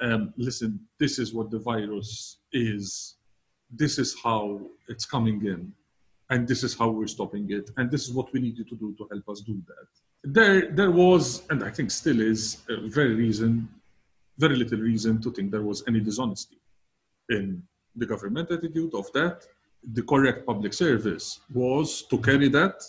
um, 0.00 0.32
listen, 0.36 0.70
this 1.02 1.18
is 1.18 1.34
what 1.34 1.50
the 1.50 1.58
virus 1.58 2.38
is, 2.52 3.16
this 3.82 3.98
is 3.98 4.10
how 4.24 4.60
it's 4.88 5.04
coming 5.04 5.44
in, 5.44 5.72
and 6.30 6.46
this 6.46 6.62
is 6.62 6.72
how 6.78 6.88
we're 6.88 7.14
stopping 7.18 7.50
it, 7.50 7.70
and 7.76 7.90
this 7.90 8.02
is 8.06 8.12
what 8.12 8.32
we 8.32 8.38
needed 8.46 8.68
to 8.68 8.76
do 8.76 8.94
to 8.98 9.08
help 9.12 9.28
us 9.28 9.40
do 9.40 9.60
that. 9.66 9.88
There, 10.22 10.70
there 10.70 10.92
was, 10.92 11.42
and 11.50 11.64
I 11.64 11.70
think 11.70 11.90
still 11.90 12.20
is, 12.20 12.40
very 12.98 13.14
reason, 13.14 13.68
very 14.38 14.54
little 14.54 14.78
reason 14.78 15.20
to 15.22 15.32
think 15.32 15.50
there 15.50 15.68
was 15.72 15.82
any 15.88 15.98
dishonesty 15.98 16.60
in 17.28 17.62
the 17.96 18.06
government 18.06 18.52
attitude 18.52 18.94
of 18.94 19.10
that. 19.14 19.46
The 19.82 20.02
correct 20.02 20.46
public 20.46 20.72
service 20.74 21.40
was 21.52 22.02
to 22.10 22.18
carry 22.18 22.48
that, 22.50 22.82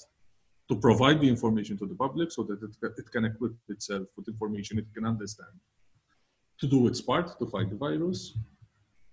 to 0.69 0.75
provide 0.75 1.21
the 1.21 1.29
information 1.29 1.77
to 1.77 1.85
the 1.85 1.95
public 1.95 2.31
so 2.31 2.43
that 2.43 2.61
it, 2.61 2.91
it 2.97 3.11
can 3.11 3.25
equip 3.25 3.53
itself 3.69 4.07
with 4.15 4.27
information 4.27 4.79
it 4.79 4.93
can 4.93 5.05
understand, 5.05 5.55
to 6.59 6.67
do 6.67 6.87
its 6.87 7.01
part 7.01 7.37
to 7.39 7.45
fight 7.47 7.69
the 7.69 7.75
virus. 7.75 8.37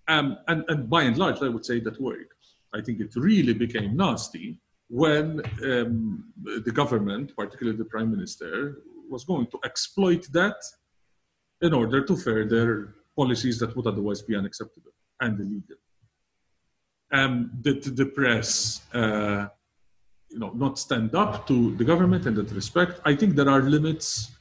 Um, 0.08 0.38
and, 0.48 0.64
and 0.68 0.88
by 0.88 1.02
and 1.02 1.16
large, 1.16 1.42
I 1.42 1.48
would 1.48 1.64
say 1.64 1.80
that 1.80 2.00
worked. 2.00 2.34
I 2.74 2.80
think 2.80 3.00
it 3.00 3.14
really 3.16 3.54
became 3.54 3.96
nasty 3.96 4.60
when 4.88 5.42
um, 5.64 6.32
the 6.64 6.72
government, 6.72 7.34
particularly 7.36 7.78
the 7.78 7.84
prime 7.84 8.10
minister, 8.10 8.82
was 9.08 9.24
going 9.24 9.46
to 9.48 9.58
exploit 9.64 10.26
that 10.32 10.56
in 11.60 11.74
order 11.74 12.04
to 12.04 12.16
further 12.16 12.94
policies 13.16 13.58
that 13.58 13.74
would 13.76 13.86
otherwise 13.86 14.22
be 14.22 14.36
unacceptable 14.36 14.92
and 15.20 15.38
illegal. 15.40 15.76
Um, 17.10 17.50
did 17.60 17.82
the 17.96 18.06
press, 18.06 18.82
uh, 18.92 19.48
you 20.28 20.38
know, 20.38 20.50
not 20.50 20.78
stand 20.78 21.14
up 21.14 21.46
to 21.46 21.74
the 21.76 21.84
government 21.84 22.26
in 22.26 22.34
that 22.34 22.50
respect? 22.52 23.00
I 23.04 23.14
think 23.16 23.34
there 23.34 23.48
are 23.48 23.62
limits 23.62 24.32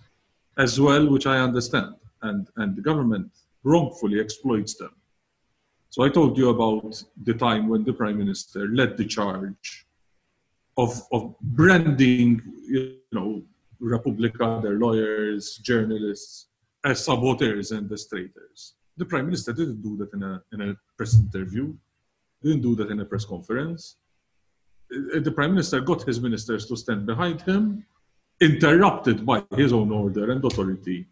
as 0.57 0.79
well, 0.79 1.09
which 1.09 1.25
I 1.25 1.37
understand, 1.39 1.95
and 2.21 2.47
and 2.57 2.75
the 2.75 2.81
government 2.81 3.31
wrongfully 3.63 4.19
exploits 4.19 4.75
them. 4.75 4.93
So 5.89 6.03
I 6.03 6.09
told 6.09 6.37
you 6.37 6.49
about 6.49 7.01
the 7.23 7.33
time 7.33 7.69
when 7.69 7.83
the 7.85 7.93
prime 7.93 8.17
minister 8.17 8.67
led 8.67 8.97
the 8.97 9.05
charge 9.05 9.85
of 10.77 11.01
of 11.13 11.39
branding, 11.39 12.41
you 12.67 12.97
know, 13.13 13.43
Repubblika, 13.81 14.61
their 14.61 14.77
lawyers, 14.77 15.57
journalists 15.57 16.47
as 16.83 17.05
saboteurs 17.05 17.71
and 17.71 17.87
demonstrators 17.87 18.73
the 18.97 19.05
prime 19.05 19.25
minister 19.25 19.53
didn't 19.53 19.81
do 19.81 19.95
that 19.97 20.11
in 20.13 20.23
a 20.23 20.43
in 20.51 20.69
a 20.69 20.75
press 20.97 21.15
interview, 21.15 21.73
didn't 22.43 22.61
do 22.61 22.75
that 22.75 22.91
in 22.91 22.99
a 22.99 23.05
press 23.05 23.25
conference. 23.25 23.97
Uh, 24.91 25.19
the 25.19 25.31
prime 25.31 25.51
minister 25.51 25.79
got 25.81 26.03
his 26.03 26.19
ministers 26.19 26.65
to 26.67 26.75
stand 26.75 27.05
behind 27.05 27.41
him, 27.41 27.85
interrupted 28.39 29.25
by 29.25 29.43
his 29.55 29.73
own 29.73 29.91
order 29.91 30.31
and 30.31 30.43
authority 30.43 31.07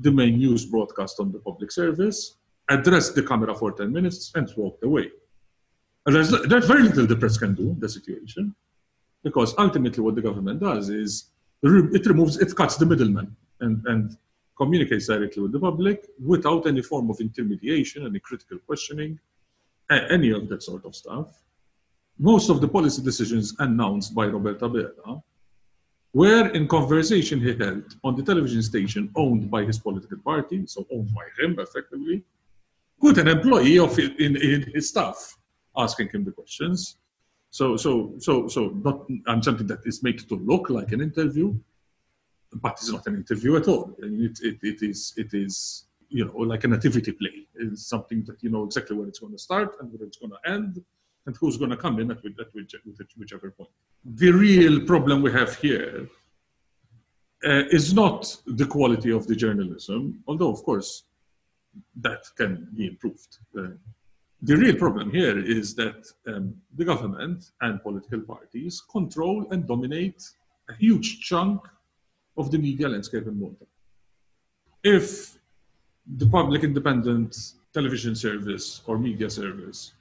the 0.00 0.10
main 0.10 0.38
news 0.38 0.64
broadcast 0.66 1.20
on 1.20 1.30
the 1.30 1.38
public 1.38 1.70
service, 1.70 2.36
addressed 2.68 3.14
the 3.14 3.22
camera 3.22 3.54
for 3.54 3.72
10 3.72 3.92
minutes, 3.92 4.32
and 4.34 4.52
walked 4.56 4.82
away. 4.82 5.10
And 6.06 6.16
there's, 6.16 6.30
there's 6.30 6.66
very 6.66 6.82
little 6.82 7.06
the 7.06 7.16
press 7.16 7.38
can 7.38 7.54
do 7.54 7.70
in 7.70 7.78
the 7.78 7.88
situation, 7.88 8.54
because 9.22 9.54
ultimately 9.58 10.02
what 10.02 10.16
the 10.16 10.22
government 10.22 10.60
does 10.60 10.88
is 10.88 11.26
it 11.62 12.06
removes, 12.06 12.38
it 12.38 12.56
cuts 12.56 12.76
the 12.76 12.86
middleman. 12.86 13.36
And, 13.60 13.86
and 13.86 14.16
communicates 14.56 15.06
directly 15.06 15.42
with 15.42 15.52
the 15.52 15.58
public 15.58 16.06
without 16.24 16.66
any 16.66 16.82
form 16.82 17.10
of 17.10 17.20
intermediation, 17.20 18.06
any 18.06 18.20
critical 18.20 18.58
questioning, 18.66 19.18
any 20.00 20.30
of 20.30 20.48
that 20.48 20.62
sort 20.62 20.84
of 20.84 20.94
stuff. 20.94 21.42
Most 22.18 22.50
of 22.50 22.60
the 22.60 22.68
policy 22.68 23.02
decisions 23.02 23.54
announced 23.58 24.14
by 24.14 24.26
Robert 24.26 24.60
Abela 24.60 25.22
were 26.12 26.48
in 26.48 26.68
conversation 26.68 27.40
he 27.40 27.54
held 27.56 27.96
on 28.04 28.14
the 28.16 28.22
television 28.22 28.62
station 28.62 29.10
owned 29.16 29.50
by 29.50 29.64
his 29.64 29.78
political 29.78 30.18
party, 30.18 30.66
so 30.66 30.86
owned 30.92 31.10
by 31.14 31.26
him 31.42 31.58
effectively, 31.58 32.22
with 33.00 33.18
an 33.18 33.28
employee 33.28 33.78
of 33.78 33.98
in, 33.98 34.36
in 34.36 34.62
his 34.74 34.90
staff 34.90 35.38
asking 35.76 36.08
him 36.10 36.24
the 36.24 36.30
questions. 36.30 36.98
So, 37.50 37.76
so, 37.76 38.14
so, 38.18 38.48
so 38.48 38.68
not 38.84 39.06
um, 39.26 39.42
something 39.42 39.66
that 39.66 39.80
is 39.84 40.02
made 40.02 40.18
to 40.28 40.36
look 40.36 40.70
like 40.70 40.92
an 40.92 41.00
interview, 41.00 41.54
but 42.54 42.72
it's 42.72 42.90
not 42.90 43.06
an 43.06 43.16
interview 43.16 43.56
at 43.56 43.68
all. 43.68 43.94
It, 43.98 44.38
it, 44.42 44.58
it 44.62 44.82
is 44.82 45.14
it 45.16 45.34
is 45.34 45.84
you 46.12 46.24
know 46.26 46.36
like 46.52 46.64
a 46.64 46.68
nativity 46.68 47.12
play. 47.12 47.36
It's 47.54 47.86
something 47.86 48.24
that 48.28 48.42
you 48.42 48.50
know 48.50 48.64
exactly 48.64 48.96
where 48.96 49.08
it's 49.08 49.18
going 49.18 49.32
to 49.32 49.38
start 49.38 49.76
and 49.80 49.90
where 49.92 50.06
it's 50.06 50.18
going 50.18 50.32
to 50.36 50.50
end, 50.50 50.82
and 51.26 51.36
who's 51.40 51.56
going 51.56 51.70
to 51.70 51.76
come 51.76 51.98
in 52.00 52.10
at, 52.10 52.18
at, 52.18 52.48
which, 52.52 52.74
whichever 53.16 53.50
point. 53.50 53.70
The 54.04 54.30
real 54.30 54.80
problem 54.92 55.22
we 55.22 55.32
have 55.32 55.56
here 55.56 56.08
uh, 57.44 57.64
is 57.78 57.94
not 57.94 58.36
the 58.46 58.66
quality 58.66 59.10
of 59.10 59.26
the 59.26 59.36
journalism, 59.36 60.22
although 60.26 60.50
of 60.50 60.62
course 60.62 61.04
that 61.96 62.22
can 62.36 62.68
be 62.76 62.86
improved. 62.86 63.38
Uh, 63.58 63.68
the 64.42 64.56
real 64.56 64.76
problem 64.76 65.10
here 65.10 65.38
is 65.38 65.74
that 65.76 66.04
um, 66.26 66.54
the 66.74 66.84
government 66.84 67.52
and 67.60 67.82
political 67.82 68.20
parties 68.20 68.82
control 68.90 69.46
and 69.52 69.66
dominate 69.66 70.20
a 70.68 70.74
huge 70.74 71.20
chunk 71.20 71.60
of 72.36 72.50
the 72.50 72.58
media 72.58 72.88
landscape 72.88 73.26
in 73.26 73.38
Malta. 73.38 73.66
If 74.82 75.38
the 76.06 76.26
public 76.26 76.64
independent 76.64 77.36
television 77.72 78.14
service 78.14 78.82
or 78.86 78.98
media 78.98 79.30
service 79.30 79.92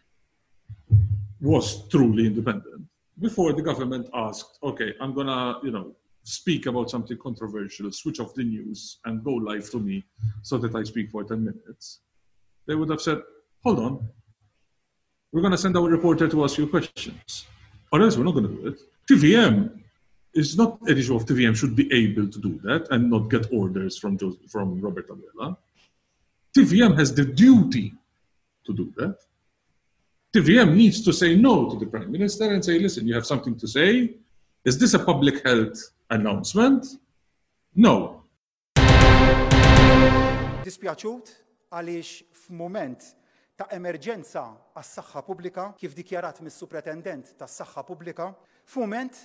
was 1.40 1.88
truly 1.90 2.28
independent, 2.28 2.84
before 3.20 3.54
the 3.54 3.62
government 3.62 4.08
asked, 4.14 4.58
okay, 4.64 4.94
I'm 5.00 5.14
gonna, 5.14 5.60
you 5.64 5.72
know, 5.72 5.96
speak 6.24 6.66
about 6.66 6.90
something 6.90 7.18
controversial, 7.18 7.92
switch 7.92 8.20
off 8.20 8.34
the 8.36 8.44
news 8.44 9.00
and 9.06 9.24
go 9.24 9.34
live 9.34 9.70
to 9.72 9.80
me 9.80 10.04
so 10.44 10.58
that 10.58 10.76
I 10.76 10.84
speak 10.84 11.10
for 11.10 11.24
10 11.24 11.44
minutes, 11.44 12.02
they 12.68 12.76
would 12.76 12.90
have 12.90 13.02
said, 13.02 13.22
hold 13.64 13.80
on, 13.80 14.10
we're 15.32 15.42
gonna 15.42 15.58
send 15.58 15.78
our 15.78 15.90
reporter 15.90 16.28
to 16.28 16.44
ask 16.44 16.58
you 16.58 16.68
questions. 16.68 17.46
Or 17.92 18.02
else 18.02 18.18
we're 18.18 18.24
not 18.24 18.36
gonna 18.36 18.48
do 18.48 18.68
it. 18.68 18.80
TVM 19.10 19.82
is 20.34 20.58
not 20.58 20.80
an 20.82 20.98
issue 20.98 21.16
of 21.16 21.26
TVM 21.26 21.56
should 21.56 21.76
be 21.76 21.92
able 21.92 22.28
to 22.28 22.40
do 22.40 22.60
that 22.64 22.88
and 22.92 23.10
not 23.10 23.30
get 23.30 23.52
orders 23.52 23.98
from, 23.98 24.18
from 24.48 24.80
Robert 24.80 25.10
Abela. 25.10 25.58
TVM 26.54 26.98
has 26.98 27.14
the 27.14 27.24
duty 27.24 27.94
to 28.66 28.74
do 28.74 28.92
that. 28.98 29.16
TVM 30.36 30.76
needs 30.76 31.02
to 31.02 31.14
say 31.14 31.34
no 31.34 31.70
to 31.70 31.80
the 31.80 31.86
Prime 31.86 32.12
Minister 32.12 32.52
and 32.52 32.64
say, 32.64 32.78
listen, 32.78 33.08
you 33.08 33.14
have 33.14 33.26
something 33.26 33.56
to 33.58 33.68
say. 33.68 34.16
Is 34.66 34.78
this 34.78 34.94
a 34.94 35.00
public 35.00 35.46
health 35.46 35.80
announcement? 36.10 36.86
No. 37.74 38.26
Dispjaċut 40.68 41.32
għaliex 41.72 42.28
f'mument 42.36 43.08
ta' 43.56 43.70
emerġenza 43.72 44.44
għas-saħħa 44.76 45.24
pubblika 45.24 45.70
kif 45.80 45.96
dikjarat 45.96 46.44
mis-supretendent 46.44 47.32
tas-saħħa 47.40 47.86
pubblika, 47.88 48.28
f'mument 48.68 49.16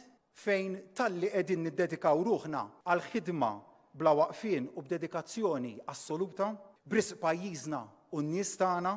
fejn 0.46 0.78
talli 0.94 1.32
qegħdin 1.34 1.66
niddedikaw 1.66 2.22
ruħna 2.22 2.62
għal 2.86 3.04
ħidma 3.10 3.50
bla 3.98 4.14
waqfien 4.14 4.70
u 4.76 4.86
b'dedikazzjoni 4.86 5.74
assoluta, 5.90 6.54
bris 6.86 7.12
pajjiżna 7.20 7.82
u 8.12 8.22
n-nies 8.22 8.54
tagħna 8.60 8.94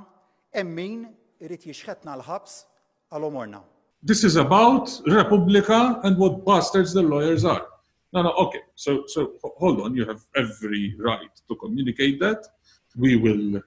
hemm 0.55 0.75
min 0.75 1.01
irrit 1.41 1.65
jixħetna 1.65 2.15
l-ħabs 2.19 2.63
għal-omorna. 3.11 3.61
This 4.01 4.23
is 4.23 4.37
about 4.37 4.89
Republica 5.05 5.99
and 6.03 6.17
what 6.17 6.45
bastards 6.45 6.93
the 6.93 7.01
lawyers 7.01 7.43
are. 7.43 7.65
No, 8.13 8.21
no, 8.23 8.31
okay. 8.31 8.61
So, 8.75 9.03
so 9.07 9.33
hold 9.57 9.81
on. 9.81 9.95
You 9.95 10.05
have 10.05 10.25
every 10.35 10.95
right 10.97 11.29
to 11.47 11.55
communicate 11.55 12.19
that. 12.21 12.47
We 12.95 13.17
will 13.17 13.61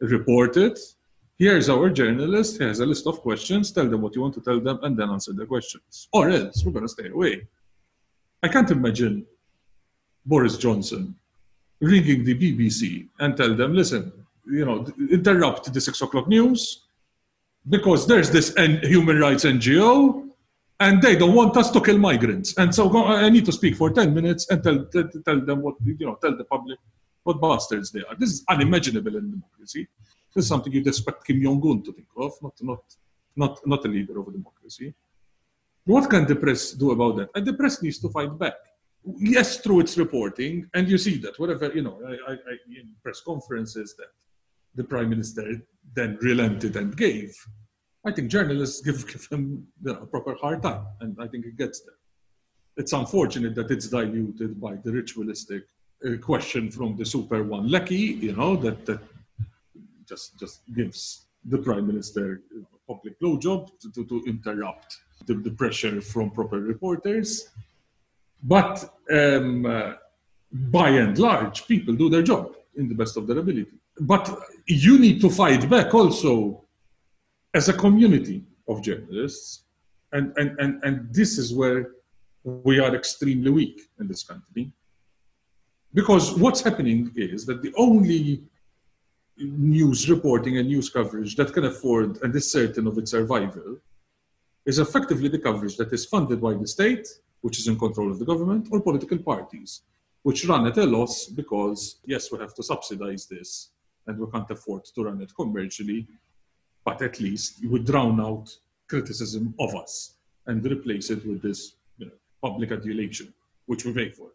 report 0.00 0.56
it. 0.56 0.78
Here's 1.38 1.68
our 1.68 1.88
journalist. 1.90 2.58
He 2.58 2.64
has 2.64 2.80
a 2.80 2.86
list 2.86 3.06
of 3.06 3.20
questions. 3.20 3.72
Tell 3.72 3.88
them 3.88 4.02
what 4.02 4.14
you 4.14 4.22
want 4.22 4.34
to 4.34 4.40
tell 4.40 4.60
them 4.60 4.78
and 4.82 4.96
then 4.96 5.10
answer 5.10 5.32
the 5.32 5.46
questions. 5.46 6.08
Or 6.12 6.28
else 6.28 6.64
we're 6.64 6.72
going 6.72 6.84
to 6.84 6.88
stay 6.88 7.08
away. 7.08 7.46
I 8.42 8.48
can't 8.48 8.70
imagine 8.70 9.26
Boris 10.26 10.58
Johnson 10.58 11.16
ringing 11.80 12.24
the 12.24 12.34
BBC 12.34 13.08
and 13.20 13.36
tell 13.36 13.54
them, 13.54 13.72
listen, 13.74 14.12
you 14.46 14.64
know, 14.64 14.86
interrupt 15.10 15.72
the 15.72 15.80
six 15.80 16.00
o'clock 16.00 16.26
news 16.28 16.86
because 17.68 18.06
there's 18.06 18.30
this 18.30 18.54
human 18.82 19.18
rights 19.18 19.44
NGO 19.44 20.28
and 20.80 21.02
they 21.02 21.16
don't 21.16 21.34
want 21.34 21.56
us 21.56 21.70
to 21.70 21.80
kill 21.80 21.98
migrants. 21.98 22.56
And 22.56 22.74
so 22.74 23.04
I 23.06 23.28
need 23.28 23.44
to 23.46 23.52
speak 23.52 23.76
for 23.76 23.90
10 23.90 24.14
minutes 24.14 24.48
and 24.50 24.62
tell, 24.62 24.84
tell, 24.86 25.08
tell 25.24 25.40
them 25.44 25.62
what, 25.62 25.74
you 25.84 26.06
know, 26.06 26.16
tell 26.22 26.36
the 26.36 26.44
public 26.44 26.78
what 27.24 27.40
bastards 27.40 27.90
they 27.90 28.00
are. 28.00 28.14
This 28.16 28.30
is 28.30 28.44
unimaginable 28.48 29.16
in 29.16 29.30
democracy. 29.30 29.88
This 30.34 30.44
is 30.44 30.48
something 30.48 30.72
you'd 30.72 30.86
expect 30.86 31.26
Kim 31.26 31.42
Jong-un 31.42 31.82
to 31.82 31.92
think 31.92 32.08
of, 32.16 32.32
not, 32.42 32.54
not, 32.60 32.82
not, 33.36 33.66
not 33.66 33.84
a 33.84 33.88
leader 33.88 34.18
of 34.20 34.28
a 34.28 34.32
democracy. 34.32 34.94
What 35.84 36.08
can 36.08 36.26
the 36.26 36.36
press 36.36 36.72
do 36.72 36.92
about 36.92 37.16
that? 37.16 37.30
And 37.34 37.46
the 37.46 37.54
press 37.54 37.82
needs 37.82 37.98
to 37.98 38.08
fight 38.10 38.38
back. 38.38 38.54
Yes, 39.16 39.58
through 39.58 39.80
its 39.80 39.96
reporting, 39.96 40.68
and 40.74 40.88
you 40.88 40.98
see 40.98 41.16
that 41.18 41.38
whatever, 41.38 41.72
you 41.72 41.82
know, 41.82 42.00
I, 42.06 42.32
I, 42.32 42.34
I 42.34 42.54
in 42.68 42.94
press 43.02 43.20
conferences 43.20 43.94
that 43.96 44.08
the 44.74 44.84
prime 44.84 45.08
minister 45.08 45.62
then 45.94 46.18
relented 46.20 46.76
and 46.76 46.96
gave. 46.96 47.34
I 48.04 48.12
think 48.12 48.30
journalists 48.30 48.80
give, 48.86 49.06
give 49.06 49.26
him 49.30 49.66
you 49.82 49.92
know, 49.92 50.00
a 50.02 50.06
proper 50.06 50.34
hard 50.34 50.62
time, 50.62 50.86
and 51.00 51.16
I 51.20 51.26
think 51.26 51.46
it 51.46 51.56
gets 51.56 51.80
there. 51.80 51.94
It's 52.76 52.92
unfortunate 52.92 53.54
that 53.56 53.70
it's 53.70 53.88
diluted 53.88 54.60
by 54.60 54.76
the 54.76 54.92
ritualistic 54.92 55.64
uh, 56.06 56.16
question 56.18 56.70
from 56.70 56.96
the 56.96 57.04
super 57.04 57.42
one 57.42 57.70
lucky, 57.70 57.96
you 57.96 58.36
know, 58.36 58.56
that, 58.56 58.86
that 58.86 59.00
just, 60.06 60.38
just 60.38 60.60
gives 60.74 61.26
the 61.44 61.58
prime 61.58 61.86
minister 61.86 62.42
a 62.56 62.92
public 62.92 63.18
blowjob 63.20 63.70
to, 63.80 63.90
to, 63.92 64.04
to 64.06 64.24
interrupt 64.26 64.96
the, 65.26 65.34
the, 65.34 65.50
pressure 65.50 66.00
from 66.00 66.30
proper 66.30 66.60
reporters. 66.60 67.48
But 68.42 68.88
um, 69.10 69.66
uh, 69.66 69.92
by 70.52 70.90
and 70.90 71.18
large, 71.18 71.66
people 71.66 71.94
do 71.94 72.08
their 72.08 72.22
job 72.22 72.54
in 72.76 72.88
the 72.88 72.94
best 72.94 73.16
of 73.16 73.26
their 73.26 73.38
ability 73.38 73.78
but 74.00 74.40
you 74.66 74.98
need 74.98 75.20
to 75.20 75.30
fight 75.30 75.68
back 75.68 75.94
also 75.94 76.64
as 77.54 77.68
a 77.68 77.72
community 77.72 78.44
of 78.68 78.82
journalists. 78.82 79.64
And, 80.12 80.32
and, 80.36 80.58
and, 80.58 80.82
and 80.84 81.14
this 81.14 81.38
is 81.38 81.54
where 81.54 81.92
we 82.44 82.78
are 82.78 82.94
extremely 82.94 83.50
weak 83.50 83.80
in 84.00 84.08
this 84.08 84.22
country. 84.22 84.72
Because 85.92 86.34
what's 86.38 86.60
happening 86.60 87.12
is 87.16 87.46
that 87.46 87.62
the 87.62 87.72
only 87.76 88.44
news 89.38 90.08
reporting 90.10 90.58
and 90.58 90.68
news 90.68 90.90
coverage 90.90 91.36
that 91.36 91.52
can 91.52 91.64
afford 91.64 92.18
and 92.22 92.34
is 92.34 92.50
certain 92.50 92.86
of 92.86 92.98
its 92.98 93.12
survival 93.12 93.78
is 94.66 94.78
effectively 94.78 95.28
the 95.28 95.38
coverage 95.38 95.76
that 95.76 95.92
is 95.92 96.04
funded 96.04 96.40
by 96.40 96.52
the 96.54 96.66
state, 96.66 97.08
which 97.40 97.58
is 97.58 97.68
in 97.68 97.78
control 97.78 98.10
of 98.10 98.18
the 98.18 98.24
government, 98.24 98.68
or 98.70 98.80
political 98.80 99.18
parties, 99.18 99.82
which 100.22 100.46
run 100.46 100.66
at 100.66 100.78
a 100.78 100.84
loss 100.84 101.26
because, 101.26 102.00
yes, 102.04 102.30
we 102.32 102.38
have 102.38 102.54
to 102.54 102.62
subsidize 102.62 103.26
this 103.26 103.70
and 104.06 104.18
we 104.18 104.26
can't 104.30 104.50
afford 104.50 104.84
to 104.84 105.04
run 105.04 105.20
it 105.20 105.32
commercially, 105.34 106.06
but 106.84 107.00
at 107.02 107.20
least 107.20 107.64
we 107.64 107.78
drown 107.78 108.20
out 108.20 108.48
criticism 108.88 109.54
of 109.60 109.74
us 109.74 110.16
and 110.46 110.64
replace 110.64 111.10
it 111.10 111.24
with 111.26 111.42
this 111.42 111.76
you 111.98 112.06
know, 112.06 112.12
public 112.42 112.72
adulation, 112.72 113.32
which 113.66 113.84
we 113.84 113.92
pay 113.92 114.10
for. 114.10 114.28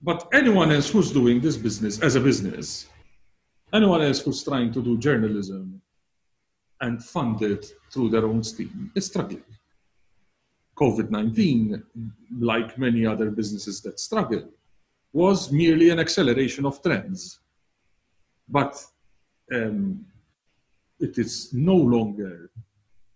But 0.00 0.28
anyone 0.32 0.72
else 0.72 0.90
who's 0.90 1.12
doing 1.12 1.40
this 1.40 1.56
business 1.56 2.00
as 2.00 2.16
a 2.16 2.20
business, 2.20 2.88
anyone 3.72 4.02
else 4.02 4.20
who's 4.20 4.42
trying 4.42 4.72
to 4.72 4.82
do 4.82 4.98
journalism 4.98 5.80
and 6.80 7.02
fund 7.02 7.40
it 7.42 7.66
through 7.90 8.10
their 8.10 8.26
own 8.26 8.42
steam 8.42 8.90
is 8.94 9.06
struggling. 9.06 9.44
COVID 10.76 11.10
19, 11.10 11.82
like 12.38 12.78
many 12.78 13.06
other 13.06 13.30
businesses 13.30 13.80
that 13.82 14.00
struggle, 14.00 14.48
was 15.12 15.52
merely 15.52 15.90
an 15.90 16.00
acceleration 16.00 16.66
of 16.66 16.82
trends. 16.82 17.40
But 18.48 18.84
um, 19.52 20.04
it 20.98 21.18
is 21.18 21.52
no 21.52 21.76
longer 21.76 22.50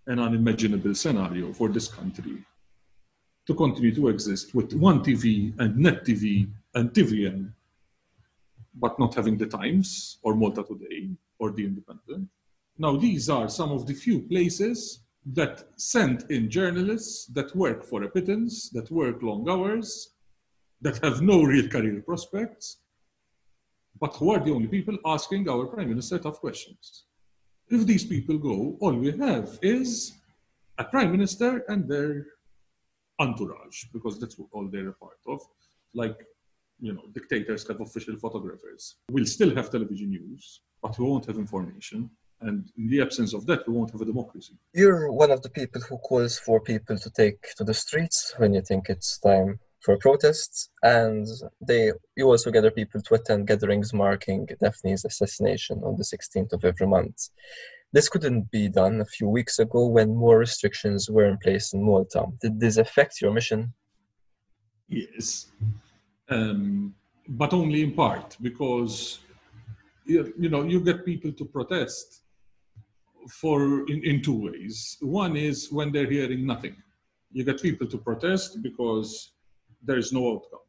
an 0.07 0.19
unimaginable 0.19 0.95
scenario 0.95 1.53
for 1.53 1.69
this 1.69 1.89
country 1.89 2.45
to 3.47 3.55
continue 3.55 3.95
to 3.95 4.09
exist 4.09 4.55
with 4.55 4.73
one 4.75 5.01
TV 5.01 5.59
and 5.59 5.77
Net 5.77 6.05
TV 6.05 6.49
and 6.75 6.91
TVM, 6.91 7.51
but 8.75 8.99
not 8.99 9.15
having 9.15 9.37
the 9.37 9.47
Times 9.47 10.19
or 10.23 10.35
Malta 10.35 10.63
Today 10.63 11.11
or 11.39 11.51
The 11.51 11.65
Independent. 11.65 12.29
Now, 12.79 12.97
these 12.97 13.29
are 13.29 13.49
some 13.49 13.73
of 13.73 13.87
the 13.87 13.95
few 13.95 14.21
places 14.21 15.01
that 15.35 15.65
send 15.77 16.25
in 16.31 16.51
journalists 16.51 17.27
that 17.27 17.55
work 17.55 17.85
for 17.85 18.03
a 18.03 18.09
pittance, 18.09 18.71
that 18.71 18.91
work 18.91 19.23
long 19.23 19.49
hours, 19.49 20.15
that 20.81 21.03
have 21.05 21.21
no 21.21 21.43
real 21.43 21.69
career 21.69 22.01
prospects, 22.01 22.79
but 24.01 24.15
who 24.17 24.31
are 24.31 24.43
the 24.43 24.53
only 24.53 24.69
people 24.69 24.97
asking 25.05 25.49
our 25.49 25.67
prime 25.67 25.89
minister 25.89 26.19
tough 26.19 26.41
questions? 26.41 27.05
If 27.69 27.85
these 27.87 28.05
people 28.05 28.39
go, 28.39 28.77
all 28.81 28.95
we 28.95 29.11
have 29.19 29.59
is 29.61 30.13
a 30.79 30.85
prime 30.85 31.11
minister 31.13 31.65
and 31.69 31.89
their 31.89 32.27
entourage, 33.19 33.85
because 33.93 34.19
that's 34.19 34.37
all 34.53 34.69
they're 34.69 34.91
a 34.91 34.95
part 34.95 35.19
of. 35.27 35.41
Like, 35.95 36.25
you 36.81 36.93
know, 36.93 37.03
dictators 37.13 37.67
have 37.67 37.81
official 37.81 38.17
photographers. 38.17 38.97
We'll 39.11 39.27
still 39.27 39.55
have 39.57 39.71
television 39.71 40.11
news, 40.11 40.61
but 40.81 40.97
we 40.99 41.05
won't 41.05 41.27
have 41.27 41.37
information. 41.37 42.11
And 42.41 42.71
in 42.77 42.89
the 42.89 43.01
absence 43.01 43.35
of 43.35 43.47
that, 43.47 43.67
we 43.67 43.75
won't 43.75 43.91
have 43.91 44.01
a 44.01 44.05
democracy. 44.05 44.55
You're 44.73 45.11
one 45.11 45.31
of 45.31 45.43
the 45.43 45.51
people 45.51 45.81
who 45.81 45.99
calls 45.99 46.39
for 46.39 46.61
people 46.61 46.97
to 46.97 47.11
take 47.11 47.55
to 47.57 47.65
the 47.65 47.75
streets 47.75 48.35
when 48.37 48.55
you 48.55 48.63
think 48.63 48.89
it's 48.89 49.19
time 49.19 49.59
for 49.81 49.97
protests, 49.97 50.71
and 50.83 51.27
they 51.61 51.93
you 52.17 52.27
also 52.27 52.51
gather 52.51 52.71
people 52.71 53.01
to 53.03 53.15
attend 53.15 53.47
gatherings 53.47 53.93
marking 53.93 54.47
Daphne's 54.61 55.05
assassination 55.05 55.83
on 55.85 55.97
the 55.97 56.05
16th 56.05 56.53
of 56.53 56.65
every 56.65 56.87
month. 56.87 57.31
This 57.93 58.09
couldn't 58.09 58.51
be 58.51 58.69
done 58.69 59.01
a 59.01 59.07
few 59.07 59.29
weeks 59.29 59.59
ago 59.59 59.87
when 59.87 60.15
more 60.15 60.39
restrictions 60.39 61.09
were 61.09 61.25
in 61.25 61.39
place 61.39 61.73
in 61.73 61.83
Malta. 61.83 62.27
Did 62.43 62.61
this 62.61 62.77
affect 62.77 63.21
your 63.21 63.33
mission? 63.33 63.73
Yes, 64.89 65.47
um, 66.29 66.95
but 67.29 67.53
only 67.53 67.83
in 67.83 67.93
part 67.93 68.37
because 68.41 69.21
you 70.05 70.49
know 70.49 70.63
you 70.65 70.81
get 70.81 71.05
people 71.05 71.33
to 71.33 71.45
protest 71.45 72.23
for 73.31 73.89
in, 73.89 74.05
in 74.05 74.23
two 74.23 74.45
ways. 74.47 74.97
One 75.01 75.37
is 75.37 75.71
when 75.71 75.93
they're 75.93 76.11
hearing 76.11 76.47
nothing. 76.47 76.77
You 77.33 77.45
get 77.45 77.63
people 77.63 77.87
to 77.89 77.99
protest 77.99 78.63
because 78.63 79.33
there 79.83 79.99
is 79.99 80.13
no 80.13 80.35
outcome. 80.35 80.61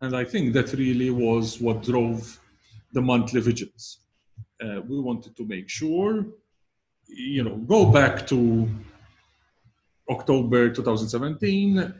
And 0.00 0.16
I 0.16 0.24
think 0.24 0.52
that 0.54 0.72
really 0.72 1.10
was 1.10 1.60
what 1.60 1.82
drove 1.82 2.40
the 2.92 3.02
monthly 3.02 3.40
vigils. 3.40 4.00
Uh, 4.62 4.80
we 4.88 5.00
wanted 5.00 5.36
to 5.36 5.46
make 5.46 5.68
sure, 5.68 6.26
you 7.08 7.44
know, 7.44 7.56
go 7.56 7.90
back 7.90 8.26
to 8.28 8.68
October 10.10 10.70
2017, 10.70 11.94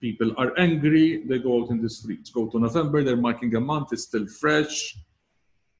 people 0.00 0.32
are 0.36 0.52
angry, 0.58 1.24
they 1.26 1.38
go 1.38 1.62
out 1.62 1.70
in 1.70 1.80
the 1.80 1.88
streets. 1.88 2.30
Go 2.30 2.46
to 2.48 2.58
November, 2.58 3.02
they're 3.02 3.16
marking 3.16 3.54
a 3.54 3.60
month, 3.60 3.88
it's 3.92 4.04
still 4.04 4.26
fresh. 4.26 4.96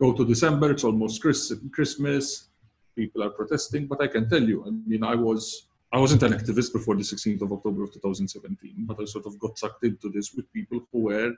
Go 0.01 0.13
to 0.13 0.25
December, 0.25 0.71
it's 0.73 0.85
almost 0.85 1.21
Christmas, 1.21 2.49
people 2.95 3.23
are 3.23 3.31
protesting. 3.31 3.87
But 3.87 4.03
I 4.03 4.09
can 4.09 4.29
tell 4.29 4.43
you, 4.43 4.65
I 4.67 4.71
mean, 4.71 5.05
I 5.05 5.15
was 5.15 5.67
I 5.95 5.99
wasn't 5.99 6.25
an 6.25 6.33
activist 6.33 6.73
before 6.73 6.97
the 6.97 7.05
16th 7.05 7.43
of 7.43 7.53
October 7.53 7.85
of 7.85 7.93
2017, 7.93 8.75
but 8.79 9.01
I 9.01 9.05
sort 9.05 9.27
of 9.27 9.39
got 9.39 9.57
sucked 9.57 9.85
into 9.85 10.09
this 10.09 10.35
with 10.35 10.53
people 10.53 10.81
who 10.91 10.99
were, 11.03 11.33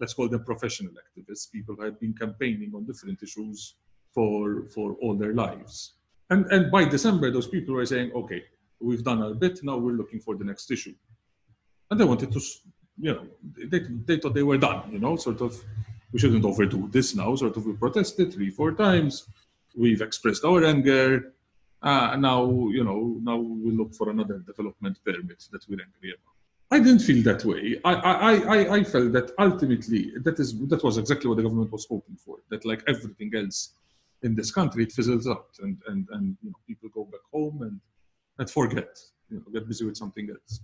let's 0.00 0.12
call 0.12 0.28
them 0.28 0.42
professional 0.44 0.92
activists, 1.04 1.52
people 1.52 1.76
who 1.76 1.84
had 1.84 2.00
been 2.00 2.12
campaigning 2.12 2.72
on 2.74 2.84
different 2.84 3.22
issues 3.22 3.76
for, 4.12 4.64
for 4.74 4.96
all 5.00 5.14
their 5.14 5.34
lives. 5.34 5.92
And, 6.30 6.46
and 6.46 6.68
by 6.68 6.84
December, 6.86 7.30
those 7.30 7.46
people 7.46 7.76
were 7.76 7.86
saying, 7.86 8.10
okay, 8.12 8.42
we've 8.80 9.04
done 9.04 9.22
our 9.22 9.34
bit, 9.34 9.60
now 9.62 9.76
we're 9.76 9.92
looking 9.92 10.18
for 10.18 10.34
the 10.34 10.44
next 10.44 10.68
issue. 10.72 10.94
And 11.88 12.00
they 12.00 12.04
wanted 12.04 12.32
to, 12.32 12.40
you 12.98 13.12
know, 13.14 13.26
they, 13.68 13.82
they 14.04 14.18
thought 14.18 14.34
they 14.34 14.42
were 14.42 14.58
done, 14.58 14.90
you 14.90 14.98
know, 14.98 15.14
sort 15.14 15.40
of, 15.42 15.62
we 16.12 16.18
shouldn't 16.18 16.44
overdo 16.44 16.88
this 16.88 17.14
now, 17.14 17.36
sort 17.36 17.56
of, 17.56 17.64
we 17.64 17.74
protested 17.74 18.32
three, 18.32 18.50
four 18.50 18.72
times, 18.72 19.28
we've 19.76 20.00
expressed 20.00 20.44
our 20.44 20.64
anger, 20.64 21.32
uh, 21.82 22.16
now 22.16 22.44
you 22.68 22.84
know 22.84 23.16
now 23.22 23.36
we 23.36 23.70
look 23.70 23.94
for 23.94 24.10
another 24.10 24.38
development 24.38 24.98
permit 25.04 25.44
that 25.52 25.62
we're 25.68 25.80
angry 25.80 26.10
about. 26.16 26.34
I 26.68 26.78
didn't 26.80 27.00
feel 27.00 27.22
that 27.22 27.44
way. 27.44 27.80
I, 27.84 27.94
I, 27.94 28.32
I, 28.56 28.74
I 28.78 28.84
felt 28.84 29.12
that 29.12 29.30
ultimately 29.38 30.12
that 30.24 30.40
is 30.40 30.58
that 30.68 30.82
was 30.82 30.98
exactly 30.98 31.28
what 31.28 31.36
the 31.36 31.44
government 31.44 31.70
was 31.70 31.86
hoping 31.88 32.16
for. 32.16 32.38
That 32.50 32.64
like 32.64 32.82
everything 32.88 33.30
else 33.36 33.74
in 34.22 34.34
this 34.34 34.50
country, 34.50 34.84
it 34.84 34.92
fizzles 34.92 35.28
out, 35.28 35.50
and 35.60 35.76
and 35.86 36.08
and 36.10 36.36
you 36.42 36.50
know 36.50 36.56
people 36.66 36.88
go 36.92 37.04
back 37.04 37.20
home 37.32 37.62
and 37.62 37.80
and 38.38 38.50
forget, 38.50 38.98
you 39.30 39.36
know, 39.38 39.44
get 39.52 39.68
busy 39.68 39.84
with 39.84 39.96
something 39.96 40.28
else. 40.28 40.60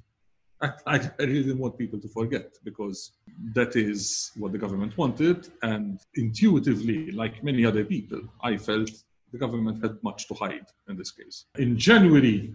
I, 0.62 0.70
I 0.86 1.10
really 1.18 1.42
didn't 1.42 1.58
want 1.58 1.76
people 1.76 1.98
to 2.00 2.08
forget 2.08 2.56
because 2.62 3.12
that 3.54 3.74
is 3.74 4.30
what 4.36 4.52
the 4.52 4.58
government 4.58 4.96
wanted, 4.96 5.48
and 5.62 5.98
intuitively, 6.14 7.10
like 7.10 7.42
many 7.42 7.64
other 7.64 7.84
people, 7.84 8.20
I 8.42 8.56
felt 8.56 8.90
the 9.32 9.38
government 9.38 9.82
had 9.82 10.02
much 10.02 10.28
to 10.28 10.34
hide 10.34 10.66
in 10.88 10.96
this 10.96 11.10
case. 11.10 11.46
In 11.58 11.76
January, 11.76 12.54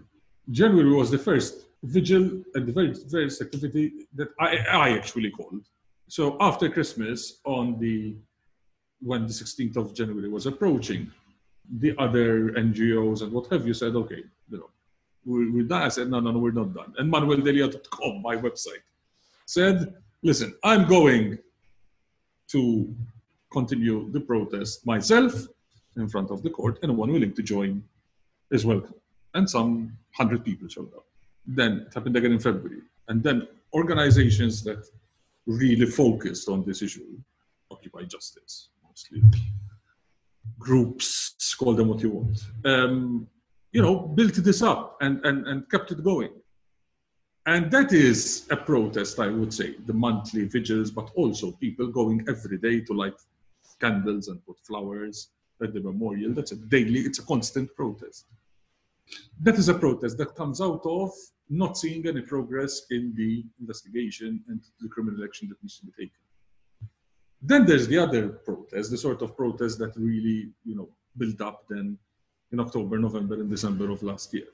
January 0.50 0.94
was 0.94 1.12
the 1.12 1.18
first 1.18 1.66
vigil 1.84 2.44
and 2.56 2.68
the 2.68 2.72
very 2.72 2.94
first 2.94 3.42
activity 3.42 4.08
that 4.16 4.30
I, 4.40 4.58
I 4.72 4.90
actually 4.92 5.32
called. 5.32 5.66
So 6.08 6.38
after 6.40 6.70
Christmas, 6.70 7.40
on 7.46 7.80
the 7.80 8.16
when 9.02 9.28
the 9.28 9.34
16th 9.34 9.78
of 9.78 9.94
January 9.94 10.30
was 10.30 10.46
approaching, 10.48 11.12
the 11.80 11.94
other 12.00 12.52
NGOs 12.52 13.22
and 13.22 13.32
what 13.32 13.48
have 13.52 13.68
you 13.68 13.74
said, 13.74 13.96
okay, 13.96 14.24
you 14.50 14.58
know, 14.58 14.70
we're, 15.28 15.52
we're 15.52 15.64
done. 15.64 15.84
I 15.84 15.90
said, 15.90 16.10
no, 16.10 16.20
no, 16.20 16.32
no, 16.32 16.40
we're 16.40 16.52
not 16.52 16.74
done. 16.74 16.94
And 16.98 17.12
manueldelia.com, 17.14 18.22
my 18.22 18.36
website, 18.38 18.84
said, 19.46 19.94
listen, 20.24 20.56
I'm 20.64 20.88
going 20.88 21.38
to 22.50 22.96
continue 23.52 24.10
the 24.12 24.22
protest 24.22 24.86
myself 24.86 25.34
in 25.98 26.08
front 26.08 26.32
of 26.32 26.44
the 26.44 26.50
court, 26.50 26.80
and 26.82 26.96
one 26.96 27.12
willing 27.12 27.34
to 27.34 27.44
join 27.44 27.84
is 28.52 28.66
welcome. 28.66 28.94
And 29.34 29.50
some 29.50 29.98
hundred 30.12 30.46
people 30.46 30.68
showed 30.68 30.94
up. 30.96 31.06
Then 31.46 31.86
it 31.88 31.94
happened 31.94 32.16
again 32.16 32.32
in 32.32 32.40
February. 32.40 32.82
And 33.10 33.22
then 33.22 33.48
organizations 33.74 34.64
that 34.64 34.86
really 35.46 35.86
focused 35.86 36.48
on 36.50 36.64
this 36.66 36.82
issue, 36.82 37.18
Occupy 37.72 38.04
Justice 38.04 38.70
mostly, 38.88 39.22
groups, 40.60 41.36
call 41.56 41.74
them 41.74 41.90
what 41.90 42.02
you 42.02 42.10
want, 42.12 42.40
um, 42.66 43.28
you 43.78 43.84
know, 43.84 43.96
built 44.20 44.34
this 44.34 44.64
up 44.64 44.98
and, 45.02 45.24
and, 45.24 45.46
and 45.46 45.70
kept 45.70 45.92
it 45.92 46.04
going. 46.04 46.32
And 47.46 47.70
that 47.70 47.94
is 47.94 48.48
a 48.50 48.58
protest, 48.58 49.20
I 49.20 49.28
would 49.28 49.54
say, 49.54 49.76
the 49.86 49.94
monthly 49.94 50.46
vigils, 50.46 50.90
but 50.90 51.12
also 51.14 51.52
people 51.52 51.86
going 51.86 52.26
every 52.28 52.58
day 52.58 52.80
to 52.82 52.94
light 52.94 53.20
candles 53.80 54.30
and 54.30 54.44
put 54.48 54.58
flowers 54.66 55.30
at 55.62 55.76
the 55.76 55.80
memorial. 55.80 56.34
That's 56.34 56.54
a 56.54 56.56
daily, 56.56 57.02
it's 57.02 57.20
a 57.20 57.26
constant 57.34 57.70
protest. 57.76 58.26
That 59.40 59.60
is 59.60 59.70
a 59.70 59.76
protest 59.76 60.18
that 60.18 60.34
comes 60.34 60.60
out 60.60 60.82
of 60.84 61.12
not 61.48 61.78
seeing 61.78 62.08
any 62.08 62.22
progress 62.22 62.82
in 62.90 63.14
the 63.16 63.46
investigation 63.60 64.44
and 64.48 64.60
the 64.82 64.90
criminal 64.90 65.24
action 65.24 65.50
that 65.50 65.62
needs 65.62 65.78
to 65.78 65.86
be 65.86 65.92
taken. 65.92 66.22
Then 67.44 67.68
there's 67.68 67.88
the 67.88 68.00
other 68.00 68.30
protest, 68.30 68.90
the 68.90 68.98
sort 68.98 69.22
of 69.22 69.38
protest 69.38 69.78
that 69.78 69.96
really, 69.96 70.50
you 70.66 70.76
know, 70.76 70.90
built 71.16 71.42
up 71.42 71.66
then 71.70 72.00
in 72.52 72.60
October, 72.60 72.98
November, 72.98 73.36
and 73.36 73.50
December 73.50 73.90
of 73.92 74.02
last 74.04 74.34
year. 74.34 74.48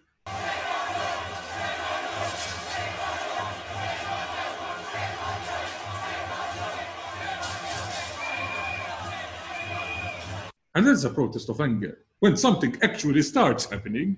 And 10.76 10.88
that's 10.88 11.04
a 11.04 11.10
protest 11.10 11.50
of 11.50 11.62
anger. 11.62 12.00
When 12.20 12.36
something 12.36 12.76
actually 12.82 13.22
starts 13.22 13.66
happening 13.66 14.18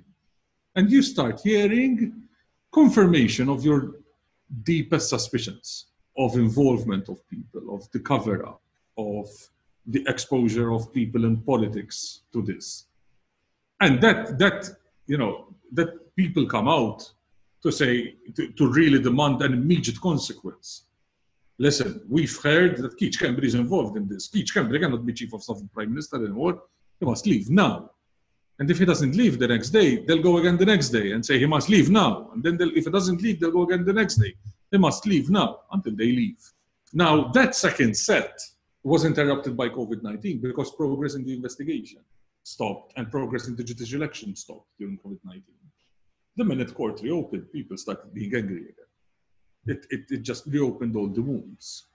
and 0.75 0.89
you 0.89 1.01
start 1.01 1.41
hearing 1.41 2.23
confirmation 2.71 3.49
of 3.49 3.65
your 3.65 3.95
deepest 4.63 5.09
suspicions 5.09 5.87
of 6.17 6.35
involvement 6.35 7.09
of 7.09 7.27
people, 7.27 7.75
of 7.75 7.91
the 7.91 7.99
cover 7.99 8.45
up, 8.45 8.61
of 8.97 9.27
the 9.85 10.05
exposure 10.07 10.71
of 10.71 10.93
people 10.93 11.25
in 11.25 11.37
politics 11.41 12.21
to 12.31 12.41
this. 12.41 12.85
And 13.81 14.01
that, 14.01 14.37
that 14.39 14.69
you 15.07 15.17
know, 15.17 15.47
that 15.73 16.15
people 16.15 16.45
come 16.45 16.67
out 16.67 17.11
to 17.63 17.71
say, 17.71 18.15
to, 18.35 18.51
to 18.53 18.71
really 18.71 19.01
demand 19.01 19.41
an 19.41 19.53
immediate 19.53 19.99
consequence 19.99 20.85
listen, 21.57 22.01
we've 22.07 22.37
heard 22.41 22.77
that 22.77 22.97
Keith 22.97 23.17
Schembri 23.17 23.45
is 23.45 23.55
involved 23.55 23.97
in 23.97 24.07
this. 24.07 24.27
Keith 24.27 24.47
Schembri 24.47 24.79
cannot 24.79 25.05
be 25.05 25.13
chief 25.13 25.33
of 25.33 25.43
staff 25.43 25.57
of 25.57 25.73
prime 25.73 25.89
minister 25.89 26.17
anymore. 26.17 26.61
He 26.99 27.05
must 27.05 27.25
leave 27.25 27.49
now. 27.49 27.91
And 28.59 28.71
if 28.71 28.79
he 28.79 28.85
doesn't 28.85 29.15
leave 29.15 29.37
the 29.37 29.47
next 29.47 29.69
day, 29.71 29.97
they'll 30.05 30.21
go 30.21 30.37
again 30.37 30.57
the 30.57 30.65
next 30.65 30.89
day 30.89 31.11
and 31.11 31.25
say 31.25 31.37
he 31.37 31.45
must 31.45 31.67
leave 31.69 31.89
now. 31.89 32.29
And 32.33 32.41
then 32.41 32.57
if 32.75 32.85
he 32.85 32.91
doesn't 32.91 33.21
leave, 33.21 33.39
they'll 33.39 33.51
go 33.51 33.63
again 33.63 33.83
the 33.83 33.93
next 33.93 34.15
day. 34.15 34.33
He 34.71 34.77
must 34.77 35.05
leave 35.05 35.29
now 35.29 35.61
until 35.71 35.95
they 35.95 36.05
leave. 36.05 36.37
Now, 36.93 37.27
that 37.29 37.53
second 37.55 37.95
set 37.97 38.39
was 38.83 39.03
interrupted 39.03 39.57
by 39.57 39.69
COVID 39.69 40.03
19 40.03 40.39
because 40.39 40.71
progress 40.71 41.15
in 41.15 41.25
the 41.25 41.33
investigation 41.33 41.99
stopped 42.45 42.93
and 42.95 43.09
progress 43.09 43.47
in 43.47 43.55
the 43.55 43.63
judicial 43.63 44.01
election 44.01 44.35
stopped 44.35 44.69
during 44.79 44.97
COVID 44.99 45.19
19. 45.23 45.43
The 46.37 46.43
minute 46.43 46.73
court 46.73 47.01
reopened, 47.01 47.51
people 47.51 47.77
started 47.77 48.13
being 48.13 48.35
angry 48.35 48.61
again 48.61 48.85
it, 49.65 49.85
it, 49.89 50.01
it 50.09 50.21
just 50.21 50.45
reopened 50.47 50.95
all 50.95 51.07
the 51.07 51.21
wounds. 51.21 51.87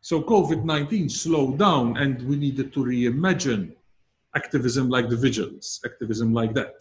So 0.00 0.22
COVID 0.22 0.64
19 0.64 1.08
slowed 1.08 1.58
down, 1.58 1.96
and 1.96 2.22
we 2.22 2.36
needed 2.36 2.72
to 2.72 2.80
reimagine 2.80 3.72
activism 4.34 4.88
like 4.88 5.08
the 5.08 5.16
vigils, 5.16 5.80
activism 5.84 6.32
like 6.32 6.54
that, 6.54 6.74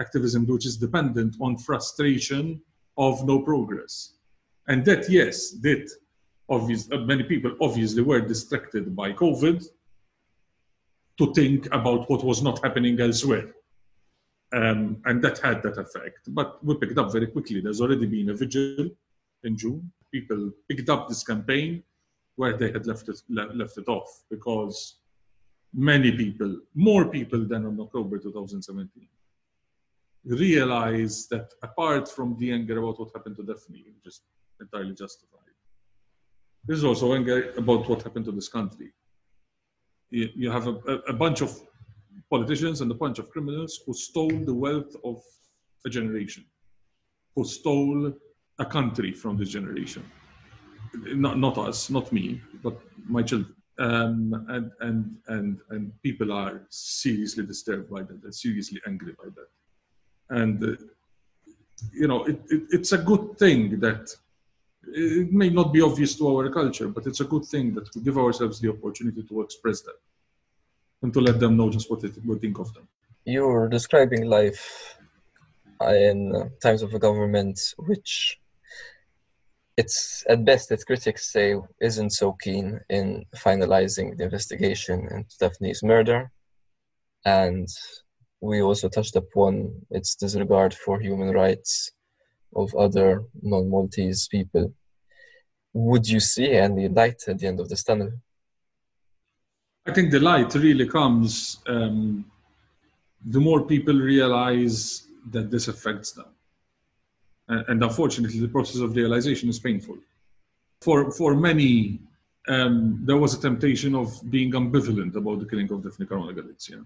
activism 0.00 0.46
which 0.46 0.66
is 0.66 0.76
dependent 0.76 1.36
on 1.40 1.56
frustration 1.58 2.60
of 2.96 3.24
no 3.26 3.40
progress. 3.40 4.14
And 4.68 4.84
that, 4.84 5.08
yes, 5.08 5.50
did. 5.50 5.88
Obvious, 6.48 6.90
uh, 6.90 6.98
many 6.98 7.22
people 7.22 7.56
obviously 7.60 8.02
were 8.02 8.20
distracted 8.20 8.96
by 8.96 9.12
COVID 9.12 9.64
to 11.20 11.32
think 11.34 11.66
about 11.78 12.08
what 12.10 12.24
was 12.24 12.42
not 12.42 12.56
happening 12.64 12.98
elsewhere. 12.98 13.48
Um, 14.52 14.80
and 15.04 15.22
that 15.22 15.38
had 15.38 15.62
that 15.62 15.78
effect. 15.78 16.22
But 16.28 16.64
we 16.64 16.74
picked 16.76 16.98
up 16.98 17.12
very 17.12 17.28
quickly. 17.28 17.60
There's 17.60 17.80
already 17.80 18.06
been 18.06 18.30
a 18.30 18.34
vigil 18.34 18.88
in 19.44 19.56
June. 19.56 19.92
People 20.10 20.50
picked 20.68 20.88
up 20.88 21.08
this 21.08 21.22
campaign 21.22 21.82
where 22.36 22.56
they 22.56 22.72
had 22.72 22.86
left 22.86 23.08
it, 23.08 23.20
left 23.28 23.76
it 23.76 23.86
off 23.86 24.10
because 24.30 24.96
many 25.74 26.10
people, 26.10 26.52
more 26.74 27.04
people 27.16 27.44
than 27.46 27.66
in 27.66 27.78
October 27.78 28.18
2017, 28.18 29.06
realized 30.24 31.30
that 31.30 31.52
apart 31.62 32.08
from 32.08 32.36
the 32.38 32.50
anger 32.50 32.78
about 32.78 32.98
what 32.98 33.10
happened 33.14 33.36
to 33.36 33.42
Daphne, 33.42 33.84
which 33.94 34.06
is 34.06 34.22
entirely 34.60 34.94
justified, 34.94 35.56
there's 36.64 36.84
also 36.84 37.14
anger 37.14 37.52
about 37.56 37.88
what 37.88 38.02
happened 38.02 38.24
to 38.24 38.32
this 38.32 38.48
country. 38.48 38.90
You, 40.10 40.28
you 40.34 40.50
have 40.50 40.66
a, 40.66 40.74
a 41.08 41.12
bunch 41.12 41.40
of 41.40 41.58
politicians 42.30 42.80
and 42.80 42.90
a 42.90 42.94
bunch 42.94 43.18
of 43.18 43.30
criminals 43.30 43.80
who 43.84 43.94
stole 43.94 44.28
the 44.28 44.54
wealth 44.54 44.94
of 45.04 45.20
a 45.86 45.90
generation, 45.90 46.44
who 47.34 47.44
stole 47.44 48.12
a 48.58 48.64
country 48.64 49.12
from 49.12 49.36
this 49.36 49.48
generation. 49.48 50.04
Not, 50.94 51.38
not 51.38 51.56
us, 51.58 51.90
not 51.90 52.12
me, 52.12 52.40
but 52.62 52.78
my 53.08 53.22
children. 53.22 53.54
Um, 53.78 54.44
and, 54.48 54.70
and, 54.80 55.16
and, 55.28 55.58
and 55.70 55.92
people 56.02 56.32
are 56.32 56.66
seriously 56.68 57.46
disturbed 57.46 57.88
by 57.90 58.02
that, 58.02 58.20
they're 58.22 58.32
seriously 58.32 58.80
angry 58.86 59.14
by 59.22 59.30
that. 59.36 60.38
And, 60.38 60.62
uh, 60.62 60.76
you 61.92 62.06
know, 62.06 62.24
it, 62.24 62.40
it, 62.50 62.62
it's 62.70 62.92
a 62.92 62.98
good 62.98 63.38
thing 63.38 63.80
that 63.80 64.14
It 64.86 65.32
may 65.32 65.50
not 65.50 65.72
be 65.72 65.82
obvious 65.82 66.16
to 66.16 66.36
our 66.36 66.50
culture, 66.50 66.88
but 66.88 67.06
it's 67.06 67.20
a 67.20 67.24
good 67.24 67.44
thing 67.44 67.74
that 67.74 67.94
we 67.94 68.02
give 68.02 68.18
ourselves 68.18 68.60
the 68.60 68.70
opportunity 68.70 69.22
to 69.22 69.42
express 69.42 69.82
that 69.82 69.96
and 71.02 71.12
to 71.12 71.20
let 71.20 71.38
them 71.38 71.56
know 71.56 71.70
just 71.70 71.90
what 71.90 72.02
we 72.02 72.38
think 72.38 72.58
of 72.58 72.72
them. 72.74 72.88
You're 73.24 73.68
describing 73.68 74.24
life 74.26 74.96
uh, 75.80 75.94
in 75.94 76.34
uh, 76.34 76.48
times 76.62 76.82
of 76.82 76.94
a 76.94 76.98
government 76.98 77.58
which 77.78 78.38
it's 79.76 80.24
at 80.28 80.44
best 80.44 80.70
its 80.70 80.84
critics 80.84 81.32
say 81.32 81.54
isn't 81.80 82.10
so 82.10 82.36
keen 82.42 82.80
in 82.90 83.24
finalizing 83.36 84.16
the 84.16 84.24
investigation 84.24 85.08
into 85.10 85.34
Daphne's 85.38 85.82
murder 85.82 86.30
and 87.24 87.68
we 88.40 88.60
also 88.60 88.88
touched 88.88 89.16
upon 89.16 89.72
its 89.90 90.14
disregard 90.14 90.74
for 90.74 91.00
human 91.00 91.30
rights 91.30 91.90
of 92.54 92.74
other 92.74 93.24
non-Maltese 93.42 94.28
people. 94.28 94.72
Would 95.72 96.08
you 96.08 96.20
see 96.20 96.50
any 96.52 96.88
light 96.88 97.22
at 97.28 97.38
the 97.38 97.46
end 97.46 97.60
of 97.60 97.68
this 97.68 97.84
tunnel? 97.84 98.12
I 99.86 99.92
think 99.92 100.10
the 100.10 100.20
light 100.20 100.54
really 100.54 100.86
comes 100.86 101.58
um, 101.66 102.24
the 103.24 103.40
more 103.40 103.62
people 103.62 103.94
realize 103.94 105.06
that 105.30 105.50
this 105.50 105.68
affects 105.68 106.12
them. 106.12 106.26
And, 107.48 107.82
unfortunately, 107.82 108.38
the 108.38 108.48
process 108.48 108.80
of 108.80 108.94
realization 108.94 109.48
is 109.48 109.58
painful. 109.58 109.98
For, 110.82 111.10
for 111.10 111.34
many, 111.34 111.98
um, 112.46 113.00
there 113.04 113.16
was 113.16 113.34
a 113.34 113.40
temptation 113.40 113.96
of 113.96 114.08
being 114.30 114.52
ambivalent 114.52 115.16
about 115.16 115.40
the 115.40 115.46
killing 115.46 115.70
of 115.72 115.82
Daphne 115.82 116.06
Caruana 116.06 116.32
Galizia 116.32 116.84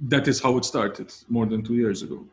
that 0.00 0.28
is 0.28 0.40
how 0.40 0.56
it 0.58 0.64
started 0.64 1.12
more 1.28 1.46
than 1.46 1.62
two 1.62 1.74
years 1.74 2.02
ago. 2.02 2.24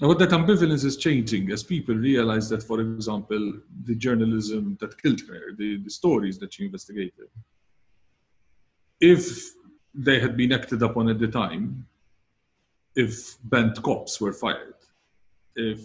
Now, 0.00 0.08
what 0.08 0.18
that 0.20 0.30
ambivalence 0.30 0.84
is 0.84 0.96
changing 0.96 1.50
as 1.50 1.62
people 1.62 1.94
realize 1.94 2.48
that, 2.48 2.62
for 2.62 2.80
example, 2.80 3.60
the 3.84 3.94
journalism 3.94 4.78
that 4.80 5.00
killed 5.00 5.20
her, 5.28 5.52
the, 5.58 5.76
the 5.76 5.90
stories 5.90 6.38
that 6.38 6.54
she 6.54 6.64
investigated, 6.64 7.28
if 8.98 9.50
they 9.94 10.18
had 10.18 10.38
been 10.38 10.52
acted 10.52 10.82
upon 10.82 11.10
at 11.10 11.18
the 11.18 11.28
time, 11.28 11.86
if 12.96 13.36
bent 13.44 13.82
cops 13.82 14.20
were 14.20 14.32
fired, 14.32 14.74
if 15.54 15.80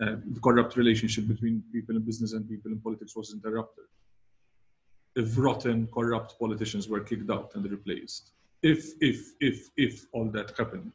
uh, 0.00 0.16
the 0.32 0.40
corrupt 0.42 0.76
relationship 0.76 1.28
between 1.28 1.62
people 1.72 1.96
in 1.96 2.02
business 2.02 2.32
and 2.32 2.48
people 2.48 2.72
in 2.72 2.80
politics 2.80 3.14
was 3.14 3.34
interrupted, 3.34 3.84
if 5.14 5.36
rotten, 5.36 5.88
corrupt 5.92 6.38
politicians 6.38 6.88
were 6.88 7.00
kicked 7.00 7.30
out 7.30 7.50
and 7.54 7.70
replaced, 7.70 8.30
if 8.62 8.92
if 9.00 9.32
if 9.40 9.68
if 9.76 10.06
all 10.12 10.26
that 10.30 10.56
happened, 10.56 10.92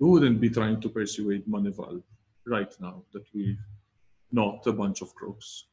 we 0.00 0.08
wouldn't 0.08 0.40
be 0.40 0.48
trying 0.48 0.80
to 0.80 0.88
persuade 0.88 1.46
Moneyval 1.46 2.02
right 2.46 2.74
now 2.80 3.02
that 3.12 3.24
we're 3.34 3.58
not 4.32 4.66
a 4.66 4.72
bunch 4.72 5.02
of 5.02 5.14
crooks. 5.14 5.66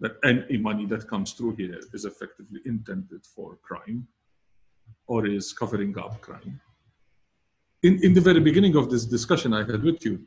That 0.00 0.16
any 0.24 0.56
money 0.56 0.86
that 0.86 1.06
comes 1.06 1.32
through 1.32 1.56
here 1.56 1.80
is 1.92 2.04
effectively 2.04 2.60
intended 2.64 3.24
for 3.26 3.56
crime 3.62 4.08
or 5.06 5.26
is 5.26 5.52
covering 5.52 5.96
up 5.98 6.20
crime. 6.20 6.60
In, 7.82 8.02
in 8.02 8.14
the 8.14 8.20
very 8.20 8.40
beginning 8.40 8.74
of 8.76 8.90
this 8.90 9.04
discussion 9.04 9.52
I 9.52 9.64
had 9.64 9.82
with 9.82 10.04
you, 10.04 10.26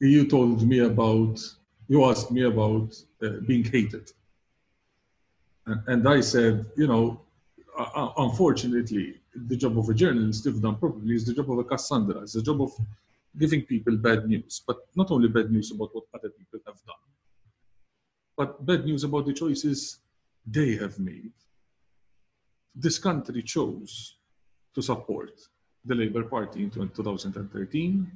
you 0.00 0.26
told 0.26 0.66
me 0.66 0.80
about, 0.80 1.40
you 1.88 2.04
asked 2.04 2.30
me 2.30 2.42
about 2.44 2.96
uh, 3.22 3.40
being 3.46 3.64
hated. 3.64 4.10
And, 5.66 5.80
and 5.86 6.08
I 6.08 6.20
said, 6.20 6.66
you 6.76 6.86
know, 6.86 7.20
uh, 7.78 7.90
uh, 7.94 8.12
unfortunately, 8.18 9.19
the 9.34 9.56
job 9.56 9.78
of 9.78 9.88
a 9.88 9.94
journalist, 9.94 10.46
if 10.46 10.60
done 10.60 10.76
properly, 10.76 11.14
is 11.14 11.24
the 11.24 11.34
job 11.34 11.50
of 11.50 11.58
a 11.58 11.64
Cassandra. 11.64 12.22
It's 12.22 12.32
the 12.32 12.42
job 12.42 12.60
of 12.62 12.72
giving 13.38 13.62
people 13.62 13.96
bad 13.96 14.26
news, 14.26 14.62
but 14.66 14.78
not 14.96 15.10
only 15.10 15.28
bad 15.28 15.50
news 15.50 15.70
about 15.70 15.94
what 15.94 16.04
other 16.14 16.30
people 16.30 16.60
have 16.66 16.76
done, 16.84 16.96
but 18.36 18.64
bad 18.66 18.84
news 18.84 19.04
about 19.04 19.26
the 19.26 19.32
choices 19.32 19.98
they 20.46 20.74
have 20.76 20.98
made. 20.98 21.32
This 22.74 22.98
country 22.98 23.42
chose 23.42 24.16
to 24.74 24.82
support 24.82 25.32
the 25.84 25.94
Labour 25.94 26.24
Party 26.24 26.64
in 26.64 26.70
2013, 26.70 28.10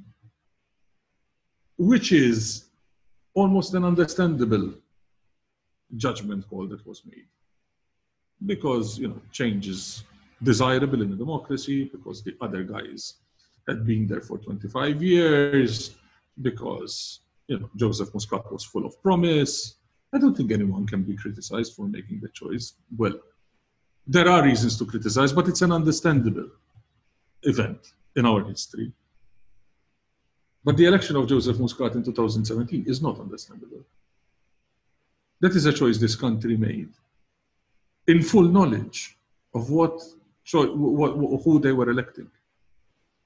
which 1.77 2.11
is 2.11 2.65
almost 3.33 3.73
an 3.73 3.83
understandable 3.83 4.73
judgment 5.95 6.47
call 6.49 6.67
that 6.67 6.85
was 6.85 7.03
made 7.05 7.27
because 8.45 8.97
you 8.97 9.07
know 9.07 9.21
change 9.31 9.67
is 9.67 10.03
desirable 10.51 11.01
in 11.01 11.11
a 11.13 11.15
democracy 11.25 11.77
because 11.95 12.23
the 12.23 12.35
other 12.45 12.63
guys 12.63 13.15
had 13.67 13.85
been 13.85 14.07
there 14.07 14.21
for 14.21 14.37
25 14.37 15.01
years 15.01 15.95
because 16.41 16.93
you 17.47 17.59
know 17.59 17.69
Joseph 17.75 18.13
Muscat 18.13 18.51
was 18.51 18.63
full 18.63 18.85
of 18.85 18.93
promise. 19.01 19.75
I 20.13 20.17
don't 20.19 20.35
think 20.37 20.51
anyone 20.51 20.85
can 20.87 21.03
be 21.03 21.15
criticized 21.23 21.71
for 21.75 21.85
making 21.87 22.19
the 22.21 22.29
choice. 22.29 22.73
Well, 23.01 23.17
there 24.07 24.29
are 24.29 24.43
reasons 24.43 24.77
to 24.79 24.85
criticize, 24.85 25.33
but 25.33 25.47
it's 25.47 25.63
an 25.63 25.71
understandable 25.71 26.49
event 27.43 27.81
in 28.15 28.25
our 28.25 28.43
history. 28.43 28.91
But 30.63 30.77
the 30.77 30.85
election 30.85 31.15
of 31.15 31.27
Joseph 31.27 31.59
Muscat 31.59 31.93
in 31.95 32.03
2017 32.03 32.85
is 32.87 33.01
not 33.01 33.19
understandable. 33.19 33.83
That 35.41 35.55
is 35.55 35.65
a 35.65 35.73
choice 35.73 35.97
this 35.97 36.15
country 36.15 36.57
made 36.57 36.89
in 38.07 38.21
full 38.21 38.47
knowledge 38.57 39.17
of 39.53 39.69
what, 39.69 40.01
who 40.51 41.59
they 41.59 41.71
were 41.71 41.89
electing. 41.89 42.29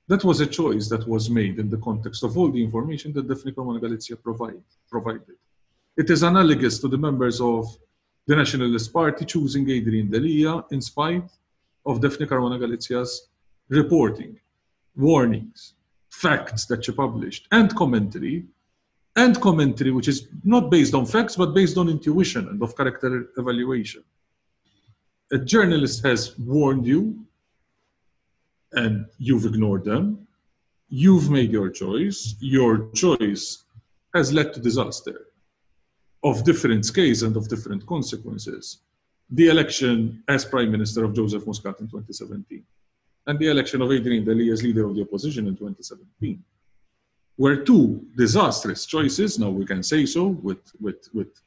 That 0.07 0.24
was 0.24 0.39
a 0.39 0.47
choice 0.47 0.89
that 0.89 1.07
was 1.07 1.30
made 1.30 1.59
in 1.59 1.70
the 1.70 1.78
context 1.78 2.24
of 2.24 2.38
all 2.38 2.49
the 2.49 2.63
information 2.63 3.13
that 3.13 3.28
Daphne 3.28 3.51
Caruana 3.51 3.80
Galizia 3.80 4.22
provide, 4.22 4.63
provided. 4.89 5.38
It 5.95 6.09
is 6.09 6.24
analogous 6.24 6.80
to 6.80 6.88
the 6.88 6.97
members 6.97 7.39
of 7.39 7.65
the 8.26 8.36
Nationalist 8.36 8.91
Party 8.91 9.26
choosing 9.26 9.70
Adrian 9.70 10.09
Delia 10.09 10.63
in 10.72 10.82
spite 10.82 11.30
of 11.86 12.01
Daphne 12.01 12.26
Caruana 12.26 12.59
Galizia's 12.59 13.30
reporting, 13.67 14.39
warnings, 14.95 15.74
facts 16.09 16.65
that 16.65 16.86
she 16.86 16.91
published, 16.91 17.47
and 17.51 17.76
commentary, 17.76 18.45
and 19.15 19.39
commentary 19.39 19.91
which 19.91 20.07
is 20.07 20.28
not 20.43 20.72
based 20.72 20.93
on 20.93 21.05
facts 21.05 21.36
but 21.36 21.53
based 21.53 21.78
on 21.78 21.89
intuition 21.89 22.47
and 22.47 22.61
of 22.63 22.76
character 22.76 23.30
evaluation 23.38 24.03
a 25.32 25.38
journalist 25.38 26.03
has 26.03 26.38
warned 26.39 26.86
you 26.86 27.25
and 28.73 29.05
you've 29.17 29.45
ignored 29.45 29.84
them. 29.86 30.27
You've 30.89 31.30
made 31.30 31.51
your 31.51 31.69
choice. 31.69 32.36
Your 32.39 32.89
choice 32.91 33.63
has 34.13 34.34
led 34.34 34.53
to 34.53 34.59
disaster 34.59 35.27
of 36.23 36.43
different 36.43 36.86
scales 36.86 37.21
and 37.21 37.38
of 37.38 37.47
different 37.47 37.86
consequences. 37.86 38.80
The 39.30 39.49
election 39.49 40.23
as 40.27 40.45
Prime 40.45 40.71
Minister 40.71 41.03
of 41.03 41.13
Joseph 41.13 41.45
Muscat 41.45 41.80
in 41.80 41.88
2017 41.88 42.63
and 43.27 43.38
the 43.38 43.49
election 43.49 43.82
of 43.82 43.91
Adrian 43.91 44.25
Delia 44.25 44.51
as 44.51 44.63
leader 44.63 44.86
of 44.86 44.95
the 44.95 45.03
opposition 45.03 45.47
in 45.47 45.55
2017 45.55 46.43
were 47.38 47.57
two 47.57 48.03
disastrous 48.17 48.88
choices. 48.88 49.38
Now 49.38 49.51
we 49.51 49.65
can 49.65 49.84
say 49.84 50.07
so 50.07 50.27
with, 50.27 50.71
with, 50.82 51.07
with 51.13 51.39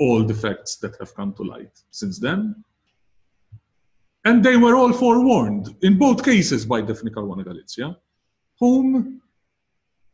all 0.00 0.24
the 0.24 0.34
facts 0.34 0.76
that 0.76 0.96
have 0.98 1.14
come 1.14 1.32
to 1.34 1.44
light 1.44 1.80
since 1.90 2.18
then. 2.18 2.64
And 4.24 4.44
they 4.44 4.56
were 4.56 4.74
all 4.74 4.92
forewarned, 4.92 5.74
in 5.82 5.96
both 5.98 6.24
cases, 6.24 6.66
by 6.66 6.80
Daphne 6.82 7.10
Caruana 7.10 7.44
Galizia, 7.44 7.96
whom 8.58 9.22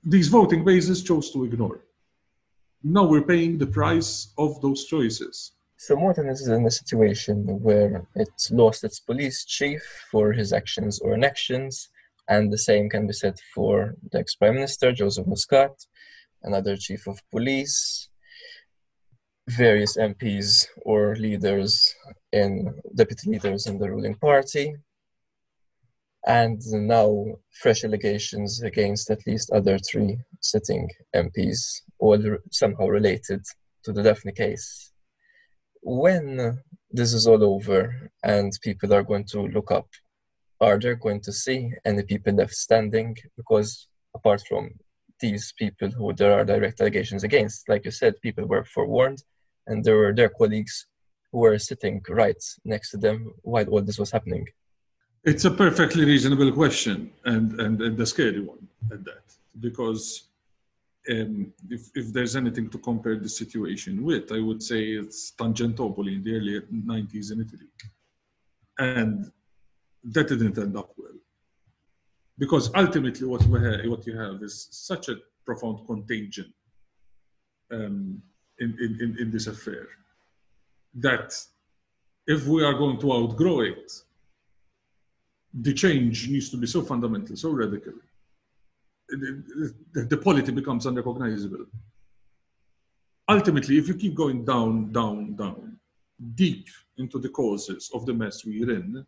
these 0.02 0.28
voting 0.28 0.64
bases 0.64 1.02
chose 1.02 1.30
to 1.32 1.44
ignore. 1.44 1.80
Now 2.82 3.04
we're 3.04 3.22
paying 3.22 3.56
the 3.56 3.66
price 3.66 4.32
of 4.36 4.60
those 4.60 4.84
choices. 4.84 5.52
So 5.78 5.96
Malta 5.96 6.26
is 6.28 6.46
in 6.46 6.66
a 6.66 6.70
situation 6.70 7.36
where 7.62 8.06
it's 8.14 8.50
lost 8.50 8.84
its 8.84 9.00
police 9.00 9.44
chief 9.44 9.82
for 10.10 10.32
his 10.32 10.52
actions 10.52 11.00
or 11.00 11.14
inactions, 11.14 11.88
and 12.28 12.52
the 12.52 12.58
same 12.58 12.88
can 12.88 13.06
be 13.06 13.12
said 13.12 13.38
for 13.54 13.94
the 14.12 14.18
ex-prime 14.18 14.54
minister, 14.54 14.92
Joseph 14.92 15.26
Muscat, 15.26 15.86
another 16.42 16.76
chief 16.76 17.06
of 17.06 17.20
police, 17.30 18.08
various 19.48 19.96
MPs 19.96 20.66
or 20.84 21.16
leaders 21.16 21.94
in 22.32 22.74
deputy 22.94 23.30
leaders 23.30 23.66
in 23.66 23.78
the 23.78 23.90
ruling 23.90 24.14
party, 24.14 24.74
and 26.26 26.60
now 26.72 27.26
fresh 27.52 27.84
allegations 27.84 28.62
against 28.62 29.10
at 29.10 29.26
least 29.26 29.50
other 29.50 29.78
three 29.78 30.18
sitting 30.40 30.88
MPs, 31.14 31.82
all 31.98 32.18
somehow 32.50 32.86
related 32.86 33.44
to 33.84 33.92
the 33.92 34.02
Daphne 34.02 34.32
case. 34.32 34.92
When 35.82 36.62
this 36.90 37.12
is 37.12 37.26
all 37.26 37.44
over 37.44 38.10
and 38.22 38.52
people 38.62 38.94
are 38.94 39.02
going 39.02 39.24
to 39.32 39.42
look 39.42 39.70
up, 39.70 39.88
are 40.60 40.78
they 40.78 40.94
going 40.94 41.20
to 41.20 41.32
see 41.32 41.72
any 41.84 42.02
people 42.04 42.32
left 42.32 42.54
standing? 42.54 43.16
Because 43.36 43.88
apart 44.14 44.42
from 44.48 44.70
these 45.20 45.52
people 45.58 45.90
who 45.90 46.14
there 46.14 46.32
are 46.32 46.44
direct 46.44 46.80
allegations 46.80 47.22
against, 47.22 47.68
like 47.68 47.84
you 47.84 47.90
said, 47.90 48.14
people 48.22 48.46
were 48.46 48.64
forewarned 48.64 49.22
and 49.66 49.84
there 49.84 49.96
were 49.96 50.14
their 50.14 50.28
colleagues 50.28 50.86
who 51.30 51.38
were 51.38 51.58
sitting 51.58 52.02
right 52.08 52.42
next 52.64 52.90
to 52.90 52.96
them 52.96 53.32
while 53.42 53.66
all 53.66 53.82
this 53.82 53.98
was 53.98 54.10
happening? 54.10 54.46
It's 55.24 55.44
a 55.44 55.50
perfectly 55.50 56.04
reasonable 56.04 56.52
question 56.52 57.10
and, 57.24 57.58
and, 57.60 57.80
and 57.80 58.00
a 58.00 58.06
scary 58.06 58.40
one 58.40 58.68
at 58.92 59.04
that, 59.04 59.24
because 59.58 60.28
um, 61.10 61.52
if, 61.70 61.90
if 61.94 62.12
there's 62.12 62.36
anything 62.36 62.68
to 62.70 62.78
compare 62.78 63.18
the 63.18 63.28
situation 63.28 64.04
with, 64.04 64.30
I 64.32 64.40
would 64.40 64.62
say 64.62 64.82
it's 64.92 65.32
Tangentopoli 65.38 66.16
in 66.16 66.22
the 66.22 66.36
early 66.36 66.60
90s 66.60 67.32
in 67.32 67.40
Italy. 67.40 67.68
And 68.78 69.30
that 70.04 70.28
didn't 70.28 70.58
end 70.58 70.76
up 70.76 70.92
well. 70.96 71.12
Because 72.36 72.70
ultimately, 72.74 73.26
what, 73.26 73.44
we 73.44 73.60
have, 73.62 73.86
what 73.86 74.06
you 74.06 74.18
have 74.18 74.42
is 74.42 74.68
such 74.70 75.08
a 75.08 75.16
profound 75.44 75.86
contagion 75.86 76.52
um, 77.70 78.22
in, 78.60 78.76
in, 78.80 79.16
in 79.20 79.30
this 79.30 79.46
affair 79.46 79.86
that 80.94 81.34
if 82.26 82.46
we 82.46 82.64
are 82.64 82.74
going 82.74 82.98
to 83.00 83.12
outgrow 83.12 83.60
it, 83.60 83.92
the 85.52 85.72
change 85.72 86.28
needs 86.28 86.50
to 86.50 86.56
be 86.56 86.66
so 86.66 86.82
fundamental, 86.82 87.36
so 87.36 87.50
radical, 87.50 87.92
the, 89.08 89.74
the, 89.92 90.02
the 90.02 90.16
polity 90.16 90.52
becomes 90.52 90.86
unrecognizable. 90.86 91.66
Ultimately, 93.28 93.78
if 93.78 93.88
you 93.88 93.94
keep 93.94 94.14
going 94.14 94.44
down, 94.44 94.92
down, 94.92 95.36
down, 95.36 95.78
deep 96.34 96.66
into 96.98 97.18
the 97.18 97.28
causes 97.28 97.90
of 97.94 98.06
the 98.06 98.12
mess 98.12 98.44
we're 98.44 98.70
in, 98.70 99.06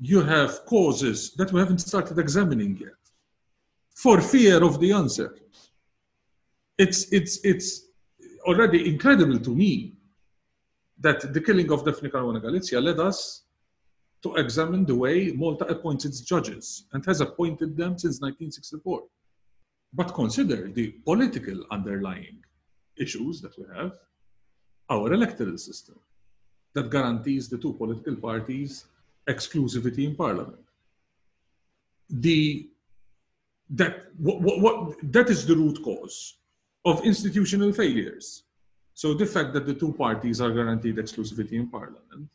you 0.00 0.22
have 0.22 0.64
causes 0.66 1.32
that 1.34 1.52
we 1.52 1.60
haven't 1.60 1.78
started 1.78 2.18
examining 2.18 2.76
yet 2.76 2.92
for 3.94 4.20
fear 4.20 4.64
of 4.64 4.80
the 4.80 4.92
answer. 4.92 5.36
It's, 6.84 7.12
it's, 7.12 7.44
it's 7.44 7.88
already 8.46 8.88
incredible 8.88 9.38
to 9.40 9.50
me 9.54 9.92
that 10.98 11.34
the 11.34 11.40
killing 11.42 11.70
of 11.70 11.84
Daphne 11.84 12.08
Caruana 12.08 12.40
Galizia 12.42 12.82
led 12.82 12.98
us 12.98 13.42
to 14.22 14.34
examine 14.36 14.86
the 14.86 14.94
way 14.94 15.30
Malta 15.32 15.66
appoints 15.66 16.06
its 16.06 16.22
judges 16.22 16.86
and 16.94 17.04
has 17.04 17.20
appointed 17.20 17.76
them 17.76 17.98
since 17.98 18.22
1964. 18.22 19.02
But 19.92 20.14
consider 20.14 20.68
the 20.68 20.92
political 21.04 21.66
underlying 21.70 22.38
issues 22.96 23.42
that 23.42 23.58
we 23.58 23.64
have, 23.76 23.92
our 24.88 25.12
electoral 25.12 25.58
system 25.58 25.98
that 26.72 26.88
guarantees 26.88 27.50
the 27.50 27.58
two 27.58 27.74
political 27.74 28.16
parties 28.16 28.86
exclusivity 29.28 30.06
in 30.06 30.16
parliament. 30.16 30.64
The, 32.08 32.70
that, 33.68 34.06
what, 34.16 34.40
what, 34.40 34.60
what, 34.60 35.12
that 35.12 35.28
is 35.28 35.46
the 35.46 35.56
root 35.56 35.82
cause 35.84 36.36
of 36.84 37.04
institutional 37.04 37.72
failures. 37.72 38.44
So 38.94 39.14
the 39.14 39.26
fact 39.26 39.52
that 39.54 39.66
the 39.66 39.74
two 39.74 39.92
parties 39.92 40.40
are 40.40 40.50
guaranteed 40.50 40.96
exclusivity 40.96 41.52
in 41.52 41.68
parliament 41.68 42.28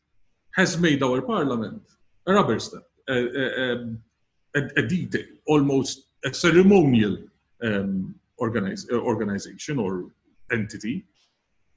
has 0.56 0.78
made 0.78 1.04
our 1.04 1.22
parliament 1.22 1.82
a 2.28 2.34
rubber 2.34 2.60
stamp, 2.60 2.86
a, 3.10 3.14
a, 3.14 3.76
a, 4.56 4.62
a 4.78 4.82
detail, 4.82 5.26
almost 5.48 6.08
a 6.24 6.34
ceremonial 6.34 7.18
um, 7.62 8.16
organize, 8.38 8.88
uh, 8.92 8.96
organization 8.96 9.80
or 9.80 10.06
entity. 10.52 11.06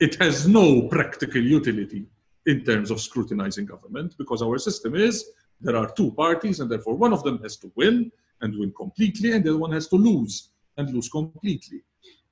It 0.01 0.15
has 0.17 0.47
no 0.47 0.89
practical 0.89 1.43
utility 1.43 2.07
in 2.47 2.65
terms 2.65 2.91
of 2.91 3.01
scrutinizing 3.01 3.67
government 3.67 4.15
because 4.17 4.43
our 4.43 4.59
system 4.59 4.95
is 4.95 5.25
there 5.61 5.77
are 5.77 5.91
two 5.91 6.13
parties 6.13 6.61
and 6.61 6.71
therefore 6.71 6.95
one 6.95 7.13
of 7.13 7.23
them 7.25 7.39
has 7.43 7.57
to 7.57 7.71
win 7.77 8.11
and 8.41 8.57
win 8.59 8.73
completely 8.73 9.33
and 9.33 9.45
the 9.45 9.51
other 9.51 9.59
one 9.59 9.73
has 9.73 9.89
to 9.89 9.97
lose 9.97 10.51
and 10.77 10.95
lose 10.95 11.09
completely. 11.09 11.83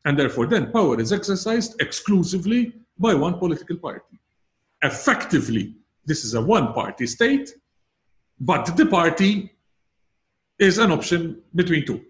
And 0.07 0.19
therefore 0.19 0.47
then 0.47 0.71
power 0.71 0.99
is 0.99 1.13
exercised 1.13 1.81
exclusively 1.81 2.73
by 2.99 3.13
one 3.13 3.39
political 3.39 3.77
party. 3.77 4.19
Effectively, 4.83 5.75
this 6.07 6.25
is 6.25 6.35
a 6.35 6.41
one 6.41 6.73
party 6.73 7.07
state, 7.07 7.51
but 8.39 8.77
the 8.77 8.87
party 8.87 9.51
is 10.59 10.79
an 10.79 10.93
option 10.93 11.43
between 11.55 11.85
two. 11.85 12.01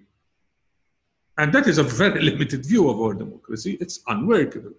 And 1.39 1.53
that 1.55 1.67
is 1.67 1.79
a 1.79 1.83
very 1.83 2.21
limited 2.31 2.67
view 2.67 2.89
of 2.91 3.01
our 3.01 3.15
democracy. 3.15 3.79
It's 3.81 4.01
unworkable. 4.07 4.75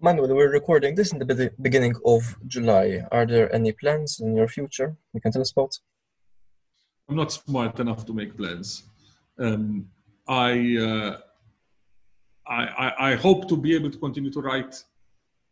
Manuel, 0.00 0.34
we're 0.34 0.52
recording 0.52 0.94
this 0.94 1.12
in 1.12 1.18
the 1.18 1.52
beginning 1.62 1.94
of 2.04 2.36
July. 2.46 3.00
Are 3.12 3.24
there 3.24 3.52
any 3.54 3.72
plans 3.72 4.20
in 4.20 4.36
your 4.36 4.48
future 4.48 4.94
you 5.14 5.20
can 5.22 5.32
tell 5.32 5.40
us 5.40 5.52
about? 5.52 5.78
I'm 7.08 7.16
not 7.16 7.32
smart 7.32 7.80
enough 7.80 8.04
to 8.06 8.12
make 8.12 8.36
plans. 8.36 8.82
Um, 9.38 9.88
I, 10.28 10.76
uh, 10.76 11.18
I, 12.46 12.92
I, 12.98 13.14
hope 13.14 13.48
to 13.48 13.56
be 13.56 13.74
able 13.74 13.90
to 13.90 13.98
continue 13.98 14.30
to 14.30 14.40
write 14.40 14.84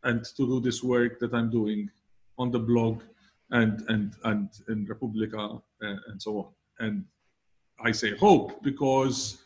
and 0.05 0.24
to 0.24 0.47
do 0.47 0.61
this 0.61 0.82
work 0.82 1.18
that 1.20 1.32
I'm 1.32 1.51
doing 1.51 1.90
on 2.38 2.51
the 2.51 2.59
blog 2.59 3.03
and 3.51 3.82
and 3.88 4.14
and 4.24 4.49
in 4.68 4.86
Repubblika 4.86 5.62
uh, 5.82 5.97
and 6.09 6.20
so 6.20 6.38
on. 6.38 6.86
And 6.86 7.05
I 7.80 7.93
say 7.93 8.16
hope 8.16 8.62
because 8.62 9.38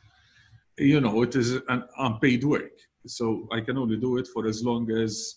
you 0.78 1.00
know 1.00 1.22
it 1.22 1.36
is 1.36 1.54
an 1.68 1.84
unpaid 1.98 2.44
work, 2.44 2.72
so 3.06 3.46
I 3.52 3.60
can 3.60 3.78
only 3.78 3.96
do 3.96 4.16
it 4.18 4.26
for 4.28 4.46
as 4.46 4.64
long 4.64 4.90
as 4.90 5.36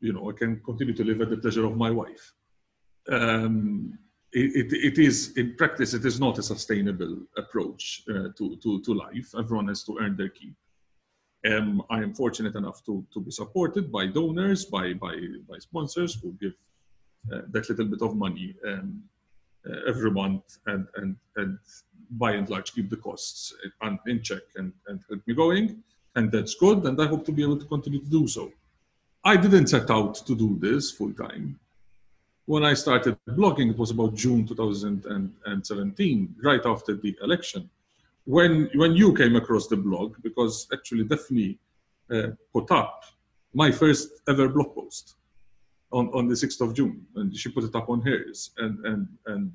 you 0.00 0.12
know 0.12 0.28
I 0.30 0.32
can 0.32 0.60
continue 0.60 0.94
to 0.94 1.04
live 1.04 1.20
at 1.20 1.30
the 1.30 1.36
pleasure 1.36 1.64
of 1.64 1.76
my 1.76 1.90
wife. 1.90 2.32
Um, 3.08 3.98
it, 4.32 4.72
it, 4.72 4.72
it 4.72 4.98
is 4.98 5.32
in 5.36 5.54
practice 5.54 5.94
it 5.94 6.04
is 6.04 6.18
not 6.18 6.38
a 6.38 6.42
sustainable 6.42 7.18
approach 7.36 8.02
uh, 8.10 8.28
to, 8.36 8.56
to, 8.62 8.82
to 8.82 8.94
life. 8.94 9.32
Everyone 9.38 9.68
has 9.68 9.84
to 9.84 9.96
earn 10.00 10.16
their 10.16 10.28
keep. 10.28 10.56
Um, 11.44 11.82
I 11.90 11.98
am 11.98 12.14
fortunate 12.14 12.54
enough 12.56 12.84
to, 12.86 13.04
to 13.12 13.20
be 13.20 13.30
supported 13.30 13.92
by 13.92 14.06
donors, 14.06 14.64
by, 14.64 14.94
by, 14.94 15.16
by 15.48 15.58
sponsors 15.58 16.14
who 16.20 16.32
give 16.40 16.54
uh, 17.32 17.42
that 17.50 17.68
little 17.68 17.86
bit 17.86 18.02
of 18.02 18.16
money 18.16 18.54
um, 18.66 19.02
uh, 19.68 19.80
every 19.88 20.10
month 20.10 20.58
and, 20.66 20.86
and, 20.96 21.16
and 21.36 21.58
by 22.10 22.32
and 22.32 22.48
large 22.48 22.72
keep 22.72 22.88
the 22.88 22.96
costs 22.96 23.54
in 24.06 24.22
check 24.22 24.42
and, 24.56 24.72
and 24.86 25.00
help 25.08 25.20
me 25.26 25.34
going. 25.34 25.82
And 26.14 26.32
that's 26.32 26.54
good. 26.54 26.84
And 26.84 27.00
I 27.00 27.06
hope 27.06 27.24
to 27.26 27.32
be 27.32 27.42
able 27.42 27.58
to 27.58 27.66
continue 27.66 28.00
to 28.00 28.10
do 28.10 28.26
so. 28.28 28.52
I 29.24 29.36
didn't 29.36 29.66
set 29.66 29.90
out 29.90 30.14
to 30.26 30.36
do 30.36 30.56
this 30.60 30.92
full 30.92 31.12
time. 31.12 31.58
When 32.44 32.64
I 32.64 32.74
started 32.74 33.18
blogging, 33.28 33.70
it 33.70 33.78
was 33.78 33.90
about 33.90 34.14
June 34.14 34.46
2017, 34.46 36.36
right 36.44 36.64
after 36.64 36.94
the 36.94 37.16
election. 37.20 37.68
When, 38.26 38.68
when 38.74 38.94
you 38.94 39.14
came 39.14 39.36
across 39.36 39.68
the 39.68 39.76
blog, 39.76 40.16
because 40.22 40.68
actually 40.72 41.04
Daphne 41.04 41.58
uh, 42.10 42.28
put 42.52 42.70
up 42.70 43.04
my 43.54 43.70
first 43.70 44.08
ever 44.28 44.48
blog 44.48 44.74
post 44.74 45.14
on, 45.92 46.08
on 46.08 46.28
the 46.28 46.34
6th 46.34 46.60
of 46.60 46.74
June, 46.74 47.06
and 47.14 47.34
she 47.34 47.48
put 47.48 47.64
it 47.64 47.74
up 47.74 47.88
on 47.88 48.02
hers. 48.02 48.50
And, 48.58 48.84
and, 48.84 49.08
and 49.26 49.52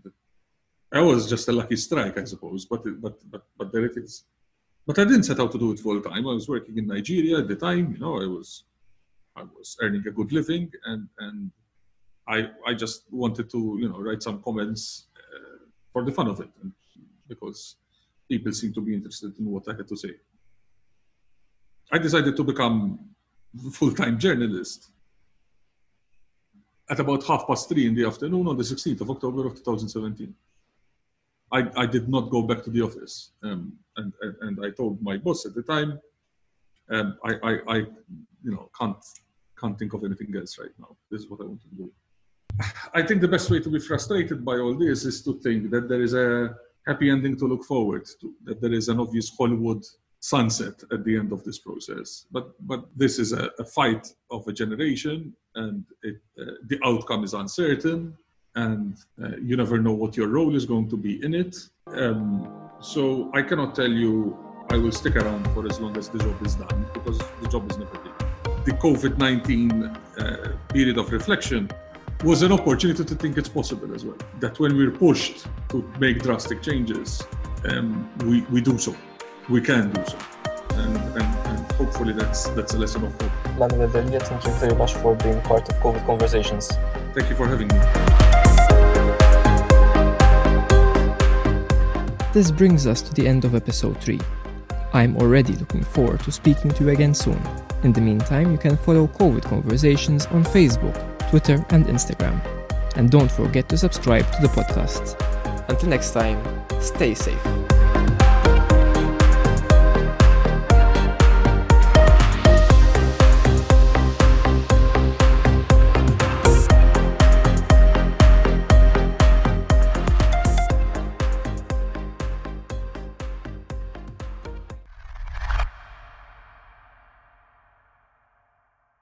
I 0.92 1.02
was 1.02 1.30
just 1.30 1.48
a 1.50 1.52
lucky 1.52 1.76
strike, 1.76 2.18
I 2.18 2.24
suppose, 2.24 2.66
but, 2.66 2.82
but, 3.02 3.20
but, 3.30 3.44
but 3.58 3.72
there 3.72 3.86
it 3.86 3.98
is. 3.98 4.24
But 4.88 4.98
I 5.00 5.04
didn't 5.04 5.24
set 5.24 5.40
out 5.40 5.52
to 5.52 5.60
do 5.60 5.74
it 5.74 5.80
full 5.80 6.02
time. 6.02 6.28
I 6.28 6.34
was 6.34 6.50
working 6.50 6.78
in 6.78 6.88
Nigeria 6.88 7.40
at 7.40 7.48
the 7.48 7.56
time. 7.56 7.94
You 7.94 8.00
know, 8.00 8.22
I 8.22 8.26
was, 8.26 8.64
I 9.36 9.44
was 9.44 9.78
earning 9.82 10.04
a 10.08 10.12
good 10.12 10.32
living, 10.32 10.72
and 10.86 11.08
and 11.20 11.52
I 12.28 12.50
I 12.66 12.74
just 12.74 13.04
wanted 13.12 13.50
to 13.52 13.78
you 13.80 13.90
know 13.90 14.00
write 14.00 14.24
some 14.24 14.42
comments 14.42 15.08
uh, 15.16 15.66
for 15.94 16.04
the 16.04 16.12
fun 16.12 16.28
of 16.28 16.40
it, 16.40 16.50
and 16.62 16.72
because 17.28 17.76
people 18.32 18.54
seem 18.54 18.72
to 18.74 18.82
be 18.88 18.94
interested 19.00 19.32
in 19.40 19.46
what 19.54 19.64
I 19.72 19.74
had 19.80 19.88
to 19.90 19.98
say. 20.04 20.14
I 21.92 21.98
decided 22.08 22.34
to 22.38 22.44
become 22.52 22.76
full-time 23.80 24.18
journalist 24.26 24.80
at 26.90 27.00
about 27.00 27.22
half 27.30 27.44
past 27.48 27.68
three 27.70 27.86
in 27.90 27.96
the 28.00 28.06
afternoon 28.12 28.48
on 28.48 28.56
the 28.62 28.64
16th 28.64 29.02
of 29.02 29.10
October 29.10 29.42
of 29.48 29.54
2017. 29.56 30.34
I, 31.58 31.60
I 31.84 31.86
did 31.86 32.08
not 32.08 32.30
go 32.36 32.42
back 32.50 32.64
to 32.64 32.70
the 32.70 32.82
office. 32.82 33.16
Um, 33.44 33.74
and, 33.98 34.14
and, 34.22 34.36
and, 34.46 34.66
I 34.66 34.70
told 34.80 35.02
my 35.02 35.18
boss 35.18 35.46
at 35.46 35.54
the 35.54 35.64
time, 35.64 36.00
um, 36.90 37.18
I, 37.26 37.32
I, 37.50 37.52
I, 37.76 37.78
you 38.46 38.52
know, 38.54 38.70
can't, 38.80 39.04
can't 39.60 39.78
think 39.78 39.92
of 39.94 40.06
anything 40.06 40.34
else 40.38 40.58
right 40.58 40.76
now. 40.80 40.96
This 41.10 41.22
is 41.24 41.30
what 41.30 41.42
I 41.42 41.46
want 41.52 41.62
to 41.64 41.76
do. 41.82 41.92
I 42.94 43.02
think 43.02 43.20
the 43.20 43.34
best 43.36 43.50
way 43.52 43.60
to 43.60 43.70
be 43.70 43.80
frustrated 43.80 44.46
by 44.46 44.56
all 44.64 44.76
this 44.84 45.04
is 45.04 45.22
to 45.26 45.34
think 45.46 45.72
that 45.72 45.90
there 45.90 46.02
is 46.02 46.14
a 46.14 46.56
happy 46.88 47.10
ending 47.10 47.38
to 47.38 47.46
look 47.46 47.64
forward 47.64 48.06
to, 48.20 48.34
that 48.46 48.62
there 48.62 48.74
is 48.74 48.88
an 48.88 49.00
obvious 49.00 49.32
Hollywood 49.38 49.84
sunset 50.20 50.84
at 50.92 51.04
the 51.04 51.18
end 51.18 51.32
of 51.32 51.44
this 51.44 51.60
process. 51.60 52.26
But 52.32 52.52
but 52.68 52.86
this 52.96 53.20
is 53.20 53.34
a, 53.34 53.52
a 53.60 53.66
fight 53.66 54.08
of 54.30 54.48
a 54.48 54.54
generation, 54.54 55.34
and 55.56 55.84
it, 56.04 56.18
uh, 56.40 56.54
the 56.68 56.80
outcome 56.86 57.24
is 57.24 57.34
uncertain, 57.34 58.16
and 58.56 58.98
uh, 59.24 59.38
you 59.42 59.58
never 59.58 59.78
know 59.80 59.94
what 59.94 60.16
your 60.16 60.28
role 60.28 60.56
is 60.56 60.66
going 60.66 60.90
to 60.90 60.98
be 60.98 61.24
in 61.24 61.34
it. 61.34 61.56
Um, 61.88 62.70
so 62.82 63.32
I 63.34 63.42
cannot 63.42 63.76
tell 63.76 63.92
you 63.92 64.38
I 64.70 64.78
will 64.78 64.92
stick 64.92 65.16
around 65.16 65.48
for 65.54 65.66
as 65.68 65.80
long 65.80 65.98
as 65.98 66.10
the 66.10 66.20
job 66.20 66.46
is 66.46 66.56
done 66.56 66.86
because 66.94 67.18
the 67.42 67.48
job 67.50 67.70
is 67.70 67.78
never 67.78 67.96
done. 67.96 68.14
The 68.66 68.74
COVID 68.74 69.18
19 69.18 69.84
uh, 69.84 70.58
period 70.70 70.98
of 70.98 71.12
reflection 71.12 71.70
was 72.24 72.44
an 72.44 72.52
opportunity 72.52 73.04
to 73.04 73.16
think 73.16 73.38
it's 73.38 73.50
possible 73.50 73.94
as 73.96 74.06
well. 74.06 74.18
That 74.40 74.60
when 74.60 74.78
we're 74.78 74.92
pushed 74.92 75.48
to 75.70 75.82
make 76.00 76.22
drastic 76.22 76.62
changes, 76.62 77.24
um, 77.66 78.10
we, 78.26 78.42
we 78.52 78.62
do 78.62 78.78
so 78.78 78.96
we 79.50 79.62
can 79.62 79.92
do 79.92 80.04
so. 80.06 80.18
And, 80.76 80.96
and, 80.98 81.48
and 81.48 81.72
hopefully 81.74 82.14
that's 82.14 82.48
that's 82.50 82.74
a 82.74 82.78
lesson 82.78 83.04
of 83.04 83.22
hope. 83.22 83.32
Manuel 83.58 83.90
Delia, 83.90 84.20
thank 84.20 84.46
you 84.46 84.52
very 84.54 84.76
much 84.76 84.94
for 84.96 85.16
being 85.16 85.42
part 85.42 85.68
of 85.70 85.76
COVID 85.78 86.06
Conversations. 86.06 86.70
Thank 87.14 87.30
you 87.30 87.36
for 87.36 87.48
having 87.48 87.68
me. 87.68 87.80
This 92.34 92.50
brings 92.52 92.88
us 92.88 93.02
to 93.02 93.14
the 93.14 93.28
end 93.28 93.44
of 93.44 93.56
episode 93.56 94.00
3. 94.00 94.20
I'm 94.94 95.18
already 95.18 95.54
looking 95.54 95.84
forward 95.84 96.22
to 96.22 96.32
speaking 96.32 96.72
to 96.72 96.84
you 96.86 96.90
again 96.92 97.14
soon. 97.14 97.42
In 97.84 97.92
the 97.92 98.00
meantime, 98.00 98.52
you 98.52 98.58
can 98.58 98.78
follow 98.78 99.08
COVID 99.08 99.44
Conversations 99.44 100.28
on 100.28 100.44
Facebook, 100.46 100.96
Twitter, 101.32 101.66
and 101.70 101.86
Instagram. 101.86 102.42
And 102.98 103.10
don't 103.10 103.32
forget 103.32 103.70
to 103.70 103.78
subscribe 103.78 104.30
to 104.34 104.42
the 104.42 104.50
podcast. 104.50 105.16
Until 105.70 105.88
next 105.88 106.12
time, 106.12 106.38
stay 106.82 107.14
safe. 107.16 107.42